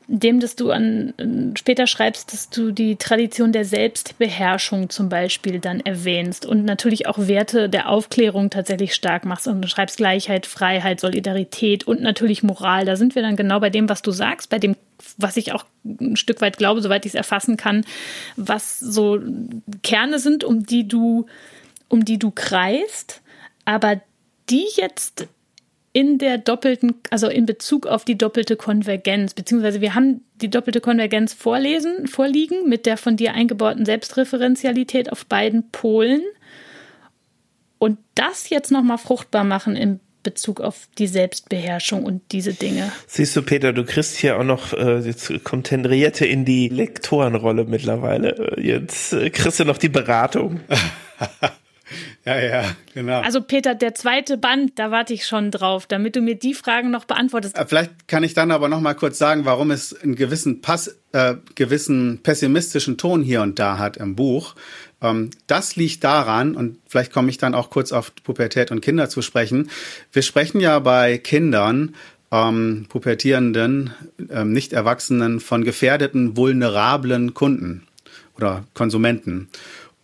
dem, 0.08 0.38
dass 0.38 0.54
du 0.54 0.70
an, 0.70 1.14
später 1.56 1.86
schreibst, 1.86 2.32
dass 2.32 2.48
du 2.48 2.70
die 2.70 2.96
Tradition 2.96 3.52
der 3.52 3.64
Selbstbeherrschung 3.64 4.88
zum 4.88 5.08
Beispiel 5.08 5.58
dann 5.58 5.80
erwähnst 5.80 6.46
und 6.46 6.64
natürlich 6.64 7.08
auch 7.08 7.18
Werte 7.18 7.68
der 7.68 7.88
Aufklärung 7.88 8.50
tatsächlich 8.50 8.94
stark 8.94 9.24
machst 9.24 9.48
und 9.48 9.62
du 9.62 9.68
schreibst 9.68 9.96
Gleichheit, 9.96 10.46
Freiheit, 10.46 11.00
Solidarität 11.00 11.84
und 11.84 12.02
natürlich 12.02 12.44
Moral. 12.44 12.84
Da 12.84 12.94
sind 12.94 13.16
wir 13.16 13.22
dann 13.22 13.36
genau 13.36 13.58
bei 13.58 13.70
dem, 13.70 13.88
was 13.88 14.00
du 14.02 14.12
sagst, 14.12 14.48
bei 14.48 14.60
dem, 14.60 14.76
was 15.16 15.36
ich 15.36 15.52
auch 15.52 15.64
ein 15.84 16.16
Stück 16.16 16.40
weit 16.40 16.56
glaube, 16.56 16.82
soweit 16.82 17.04
ich 17.04 17.10
es 17.10 17.16
erfassen 17.16 17.56
kann, 17.56 17.84
was 18.36 18.78
so 18.78 19.18
Kerne 19.82 20.20
sind, 20.20 20.44
um 20.44 20.66
die 20.66 20.86
du, 20.86 21.26
um 21.88 22.04
die 22.04 22.18
du 22.18 22.30
kreist, 22.30 23.22
aber 23.64 24.00
die 24.48 24.66
jetzt 24.76 25.26
in 25.96 26.18
der 26.18 26.36
doppelten, 26.36 26.96
also 27.08 27.26
in 27.26 27.46
Bezug 27.46 27.86
auf 27.86 28.04
die 28.04 28.18
doppelte 28.18 28.56
Konvergenz, 28.56 29.32
beziehungsweise 29.32 29.80
wir 29.80 29.94
haben 29.94 30.20
die 30.42 30.50
doppelte 30.50 30.82
Konvergenz 30.82 31.32
vorlesen, 31.32 32.06
vorliegen 32.06 32.68
mit 32.68 32.84
der 32.84 32.98
von 32.98 33.16
dir 33.16 33.32
eingebauten 33.32 33.86
Selbstreferenzialität 33.86 35.10
auf 35.10 35.24
beiden 35.24 35.70
Polen 35.70 36.20
und 37.78 37.96
das 38.14 38.50
jetzt 38.50 38.70
nochmal 38.70 38.98
fruchtbar 38.98 39.42
machen 39.42 39.74
im 39.74 40.00
Bezug 40.22 40.60
auf 40.60 40.86
die 40.98 41.06
Selbstbeherrschung 41.06 42.04
und 42.04 42.20
diese 42.30 42.52
Dinge. 42.52 42.92
Siehst 43.06 43.34
du, 43.34 43.40
Peter, 43.40 43.72
du 43.72 43.86
kriegst 43.86 44.18
hier 44.18 44.38
auch 44.38 44.44
noch, 44.44 44.74
äh, 44.74 44.98
jetzt 44.98 45.32
kommt 45.44 45.70
Henriette 45.70 46.26
in 46.26 46.44
die 46.44 46.68
Lektorenrolle 46.68 47.64
mittlerweile. 47.64 48.54
Jetzt 48.60 49.14
äh, 49.14 49.30
kriegst 49.30 49.60
du 49.60 49.64
noch 49.64 49.78
die 49.78 49.88
Beratung. 49.88 50.60
Ja, 52.26 52.40
ja, 52.40 52.64
genau. 52.92 53.20
Also 53.20 53.40
Peter, 53.40 53.76
der 53.76 53.94
zweite 53.94 54.36
Band, 54.36 54.72
da 54.80 54.90
warte 54.90 55.14
ich 55.14 55.26
schon 55.26 55.52
drauf, 55.52 55.86
damit 55.86 56.16
du 56.16 56.20
mir 56.20 56.34
die 56.34 56.54
Fragen 56.54 56.90
noch 56.90 57.04
beantwortest. 57.04 57.56
Äh, 57.56 57.66
vielleicht 57.66 58.08
kann 58.08 58.24
ich 58.24 58.34
dann 58.34 58.50
aber 58.50 58.68
noch 58.68 58.80
mal 58.80 58.94
kurz 58.94 59.16
sagen, 59.16 59.44
warum 59.44 59.70
es 59.70 59.94
einen 59.94 60.16
gewissen 60.16 60.60
Pass, 60.60 60.96
äh, 61.12 61.36
gewissen 61.54 62.18
pessimistischen 62.24 62.98
Ton 62.98 63.22
hier 63.22 63.42
und 63.42 63.60
da 63.60 63.78
hat 63.78 63.96
im 63.96 64.16
Buch. 64.16 64.56
Ähm, 65.00 65.30
das 65.46 65.76
liegt 65.76 66.02
daran, 66.02 66.56
und 66.56 66.78
vielleicht 66.88 67.12
komme 67.12 67.30
ich 67.30 67.38
dann 67.38 67.54
auch 67.54 67.70
kurz 67.70 67.92
auf 67.92 68.12
Pubertät 68.24 68.72
und 68.72 68.80
Kinder 68.80 69.08
zu 69.08 69.22
sprechen. 69.22 69.70
Wir 70.10 70.22
sprechen 70.22 70.60
ja 70.60 70.80
bei 70.80 71.18
Kindern 71.18 71.94
ähm, 72.32 72.86
pubertierenden, 72.88 73.92
ähm, 74.30 74.52
nicht 74.52 74.72
Erwachsenen 74.72 75.38
von 75.38 75.62
gefährdeten, 75.62 76.36
vulnerablen 76.36 77.34
Kunden 77.34 77.86
oder 78.36 78.64
Konsumenten. 78.74 79.48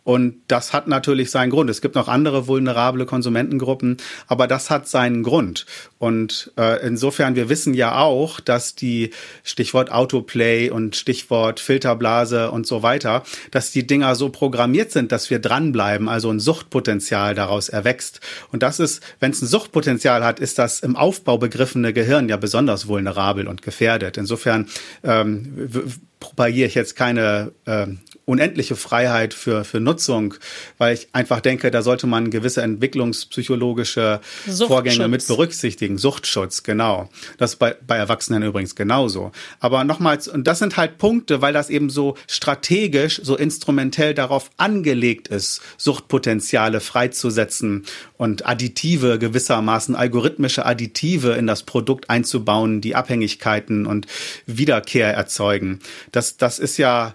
Und 0.04 0.36
das 0.48 0.72
hat 0.72 0.88
natürlich 0.88 1.30
seinen 1.30 1.50
Grund. 1.50 1.70
Es 1.70 1.80
gibt 1.80 1.94
noch 1.94 2.08
andere 2.08 2.48
vulnerable 2.48 3.06
Konsumentengruppen, 3.06 3.98
aber 4.26 4.46
das 4.46 4.68
hat 4.68 4.88
seinen 4.88 5.22
Grund. 5.22 5.66
Und 5.98 6.52
äh, 6.58 6.84
insofern, 6.84 7.36
wir 7.36 7.48
wissen 7.48 7.74
ja 7.74 7.96
auch, 7.96 8.40
dass 8.40 8.74
die 8.74 9.10
Stichwort 9.44 9.92
Autoplay 9.92 10.70
und 10.70 10.96
Stichwort 10.96 11.60
Filterblase 11.60 12.50
und 12.50 12.66
so 12.66 12.82
weiter, 12.82 13.22
dass 13.52 13.70
die 13.70 13.86
Dinger 13.86 14.16
so 14.16 14.28
programmiert 14.30 14.90
sind, 14.90 15.12
dass 15.12 15.30
wir 15.30 15.38
dranbleiben, 15.38 16.08
also 16.08 16.30
ein 16.30 16.40
Suchtpotenzial 16.40 17.34
daraus 17.34 17.68
erwächst. 17.68 18.20
Und 18.50 18.64
das 18.64 18.80
ist, 18.80 19.02
wenn 19.20 19.30
es 19.30 19.40
ein 19.40 19.46
Suchtpotenzial 19.46 20.24
hat, 20.24 20.40
ist 20.40 20.58
das 20.58 20.80
im 20.80 20.96
Aufbau 20.96 21.38
begriffene 21.38 21.92
Gehirn 21.92 22.28
ja 22.28 22.36
besonders 22.36 22.88
vulnerabel 22.88 23.46
und 23.46 23.62
gefährdet. 23.62 24.16
Insofern 24.16 24.66
ähm, 25.04 25.92
propagiere 26.22 26.68
ich 26.68 26.76
jetzt 26.76 26.94
keine 26.94 27.52
äh, 27.66 27.88
unendliche 28.24 28.76
Freiheit 28.76 29.34
für, 29.34 29.64
für 29.64 29.80
Nutzung, 29.80 30.34
weil 30.78 30.94
ich 30.94 31.08
einfach 31.12 31.40
denke, 31.40 31.72
da 31.72 31.82
sollte 31.82 32.06
man 32.06 32.30
gewisse 32.30 32.62
entwicklungspsychologische 32.62 34.20
Vorgänge 34.46 35.08
mit 35.08 35.26
berücksichtigen. 35.26 35.98
Suchtschutz, 35.98 36.62
genau. 36.62 37.08
Das 37.38 37.54
ist 37.54 37.56
bei, 37.56 37.74
bei 37.84 37.96
Erwachsenen 37.96 38.44
übrigens 38.44 38.76
genauso. 38.76 39.32
Aber 39.58 39.82
nochmals, 39.82 40.28
und 40.28 40.46
das 40.46 40.60
sind 40.60 40.76
halt 40.76 40.98
Punkte, 40.98 41.42
weil 41.42 41.52
das 41.52 41.68
eben 41.68 41.90
so 41.90 42.16
strategisch, 42.28 43.20
so 43.24 43.36
instrumentell 43.36 44.14
darauf 44.14 44.50
angelegt 44.56 45.26
ist, 45.26 45.60
Suchtpotenziale 45.76 46.80
freizusetzen 46.80 47.84
und 48.16 48.46
Additive 48.46 49.18
gewissermaßen, 49.18 49.96
algorithmische 49.96 50.64
Additive 50.64 51.32
in 51.32 51.48
das 51.48 51.64
Produkt 51.64 52.08
einzubauen, 52.08 52.80
die 52.80 52.94
Abhängigkeiten 52.94 53.84
und 53.84 54.06
Wiederkehr 54.46 55.12
erzeugen. 55.12 55.80
Das, 56.12 56.36
das 56.36 56.58
ist 56.58 56.76
ja 56.76 57.14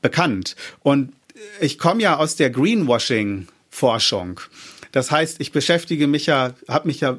bekannt. 0.00 0.56
Und 0.80 1.12
ich 1.60 1.78
komme 1.78 2.02
ja 2.02 2.16
aus 2.16 2.36
der 2.36 2.50
Greenwashing-Forschung. 2.50 4.40
Das 4.92 5.10
heißt, 5.10 5.40
ich 5.40 5.52
beschäftige 5.52 6.06
mich 6.06 6.26
ja, 6.26 6.54
habe 6.66 6.88
mich 6.88 7.00
ja 7.00 7.16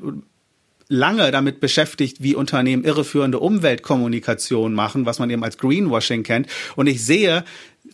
lange 0.89 1.29
damit 1.31 1.59
beschäftigt, 1.59 2.17
wie 2.21 2.35
Unternehmen 2.35 2.83
irreführende 2.83 3.39
Umweltkommunikation 3.39 4.73
machen, 4.73 5.05
was 5.05 5.19
man 5.19 5.29
eben 5.29 5.43
als 5.43 5.59
Greenwashing 5.59 6.23
kennt. 6.23 6.47
Und 6.75 6.87
ich 6.87 7.05
sehe 7.05 7.45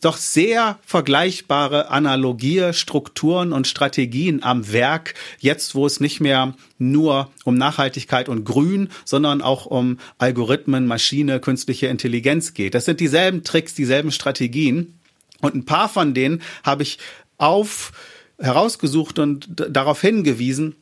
doch 0.01 0.17
sehr 0.17 0.79
vergleichbare 0.85 1.89
Analogie, 1.89 2.73
Strukturen 2.73 3.53
und 3.53 3.67
Strategien 3.67 4.43
am 4.43 4.71
Werk, 4.71 5.13
jetzt 5.39 5.75
wo 5.75 5.85
es 5.85 5.99
nicht 5.99 6.21
mehr 6.21 6.55
nur 6.77 7.31
um 7.43 7.55
Nachhaltigkeit 7.55 8.29
und 8.29 8.45
Grün, 8.45 8.89
sondern 9.03 9.41
auch 9.41 9.65
um 9.65 9.99
Algorithmen, 10.17 10.87
Maschine, 10.87 11.39
künstliche 11.39 11.87
Intelligenz 11.87 12.53
geht. 12.53 12.75
Das 12.75 12.85
sind 12.85 12.99
dieselben 12.99 13.43
Tricks, 13.43 13.73
dieselben 13.73 14.11
Strategien. 14.11 14.97
Und 15.41 15.55
ein 15.55 15.65
paar 15.65 15.89
von 15.89 16.13
denen 16.13 16.41
habe 16.63 16.83
ich 16.83 16.97
auf 17.37 17.91
herausgesucht 18.39 19.19
und 19.19 19.47
darauf 19.49 20.01
hingewiesen. 20.01 20.75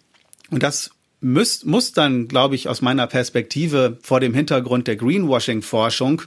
Und 0.50 0.64
das 0.64 0.92
muss, 1.24 1.64
muss 1.64 1.94
dann, 1.94 2.28
glaube 2.28 2.56
ich, 2.56 2.68
aus 2.68 2.82
meiner 2.82 3.08
Perspektive 3.08 3.98
vor 4.02 4.20
dem 4.20 4.34
Hintergrund 4.34 4.88
der 4.88 4.98
Greenwashing-Forschung, 4.98 6.24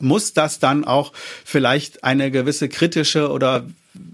muss 0.00 0.32
das 0.32 0.58
dann 0.58 0.84
auch 0.84 1.12
vielleicht 1.44 2.02
eine 2.02 2.30
gewisse 2.30 2.68
kritische 2.68 3.30
oder 3.30 3.64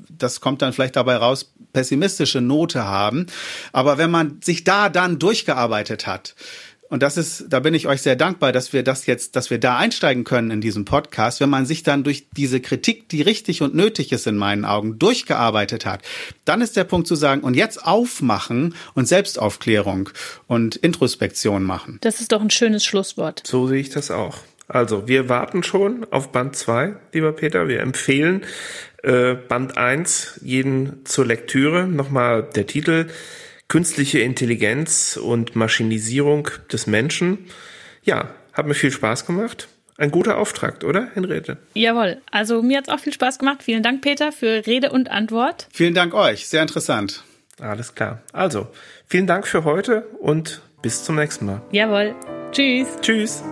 das 0.09 0.40
kommt 0.40 0.60
dann 0.60 0.74
vielleicht 0.74 0.97
dabei 0.97 1.16
raus, 1.16 1.51
pessimistische 1.72 2.42
Note 2.42 2.84
haben. 2.84 3.26
Aber 3.72 3.97
wenn 3.97 4.10
man 4.10 4.40
sich 4.42 4.64
da 4.64 4.90
dann 4.90 5.18
durchgearbeitet 5.18 6.06
hat, 6.06 6.34
und 6.91 7.05
das 7.05 7.17
ist, 7.17 7.47
da 7.49 7.61
bin 7.61 7.73
ich 7.73 7.87
euch 7.87 8.03
sehr 8.03 8.17
dankbar, 8.17 8.51
dass 8.51 8.73
wir 8.73 8.83
das 8.83 9.07
jetzt, 9.07 9.37
dass 9.37 9.49
wir 9.49 9.59
da 9.59 9.79
einsteigen 9.79 10.25
können 10.25 10.51
in 10.51 10.61
diesem 10.61 10.85
Podcast, 10.85 11.41
wenn 11.41 11.49
man 11.49 11.65
sich 11.65 11.85
dann 11.85 12.03
durch 12.03 12.27
diese 12.37 12.61
Kritik, 12.61 13.09
die 13.09 13.23
richtig 13.23 13.62
und 13.62 13.77
nötig 13.77 14.11
ist 14.11 14.27
in 14.27 14.37
meinen 14.37 14.65
Augen, 14.65 14.99
durchgearbeitet 14.99 15.87
hat, 15.87 16.03
dann 16.45 16.61
ist 16.61 16.77
der 16.77 16.83
Punkt 16.83 17.07
zu 17.07 17.15
sagen, 17.15 17.43
und 17.43 17.55
jetzt 17.55 17.87
aufmachen 17.87 18.75
und 18.95 19.07
Selbstaufklärung 19.07 20.11
und 20.49 20.75
Introspektion 20.77 21.62
machen. 21.62 21.99
Das 22.01 22.21
ist 22.21 22.33
doch 22.33 22.41
ein 22.41 22.51
schönes 22.51 22.85
Schlusswort. 22.85 23.43
So 23.47 23.69
sehe 23.69 23.81
ich 23.81 23.91
das 23.91 24.11
auch. 24.11 24.39
Also, 24.67 25.09
wir 25.09 25.29
warten 25.29 25.62
schon 25.62 26.07
auf 26.11 26.33
Band 26.33 26.55
2, 26.57 26.95
lieber 27.12 27.33
Peter. 27.33 27.69
Wir 27.69 27.81
empfehlen 27.81 28.43
äh, 29.03 29.35
Band 29.35 29.77
1 29.77 30.41
jeden 30.43 31.05
zur 31.05 31.27
Lektüre. 31.27 31.87
Nochmal 31.87 32.49
der 32.55 32.67
Titel 32.67 33.09
künstliche 33.70 34.18
Intelligenz 34.18 35.16
und 35.16 35.56
Maschinisierung 35.56 36.48
des 36.70 36.86
Menschen. 36.86 37.47
Ja, 38.02 38.34
hat 38.52 38.66
mir 38.66 38.74
viel 38.74 38.90
Spaß 38.90 39.24
gemacht. 39.24 39.68
Ein 39.97 40.10
guter 40.10 40.38
Auftrag, 40.38 40.82
oder, 40.82 41.09
Henriette? 41.14 41.59
Jawohl. 41.74 42.20
Also 42.30 42.62
mir 42.62 42.78
hat 42.78 42.88
es 42.88 42.94
auch 42.94 42.98
viel 42.98 43.12
Spaß 43.12 43.38
gemacht. 43.38 43.62
Vielen 43.62 43.82
Dank, 43.82 44.02
Peter, 44.02 44.32
für 44.32 44.66
Rede 44.66 44.90
und 44.90 45.10
Antwort. 45.10 45.68
Vielen 45.72 45.94
Dank 45.94 46.14
euch. 46.14 46.48
Sehr 46.48 46.62
interessant. 46.62 47.22
Alles 47.60 47.94
klar. 47.94 48.22
Also, 48.32 48.68
vielen 49.06 49.26
Dank 49.26 49.47
für 49.47 49.64
heute 49.64 50.06
und 50.18 50.62
bis 50.82 51.05
zum 51.05 51.16
nächsten 51.16 51.47
Mal. 51.47 51.62
Jawohl. 51.70 52.14
Tschüss. 52.52 52.88
Tschüss. 53.02 53.44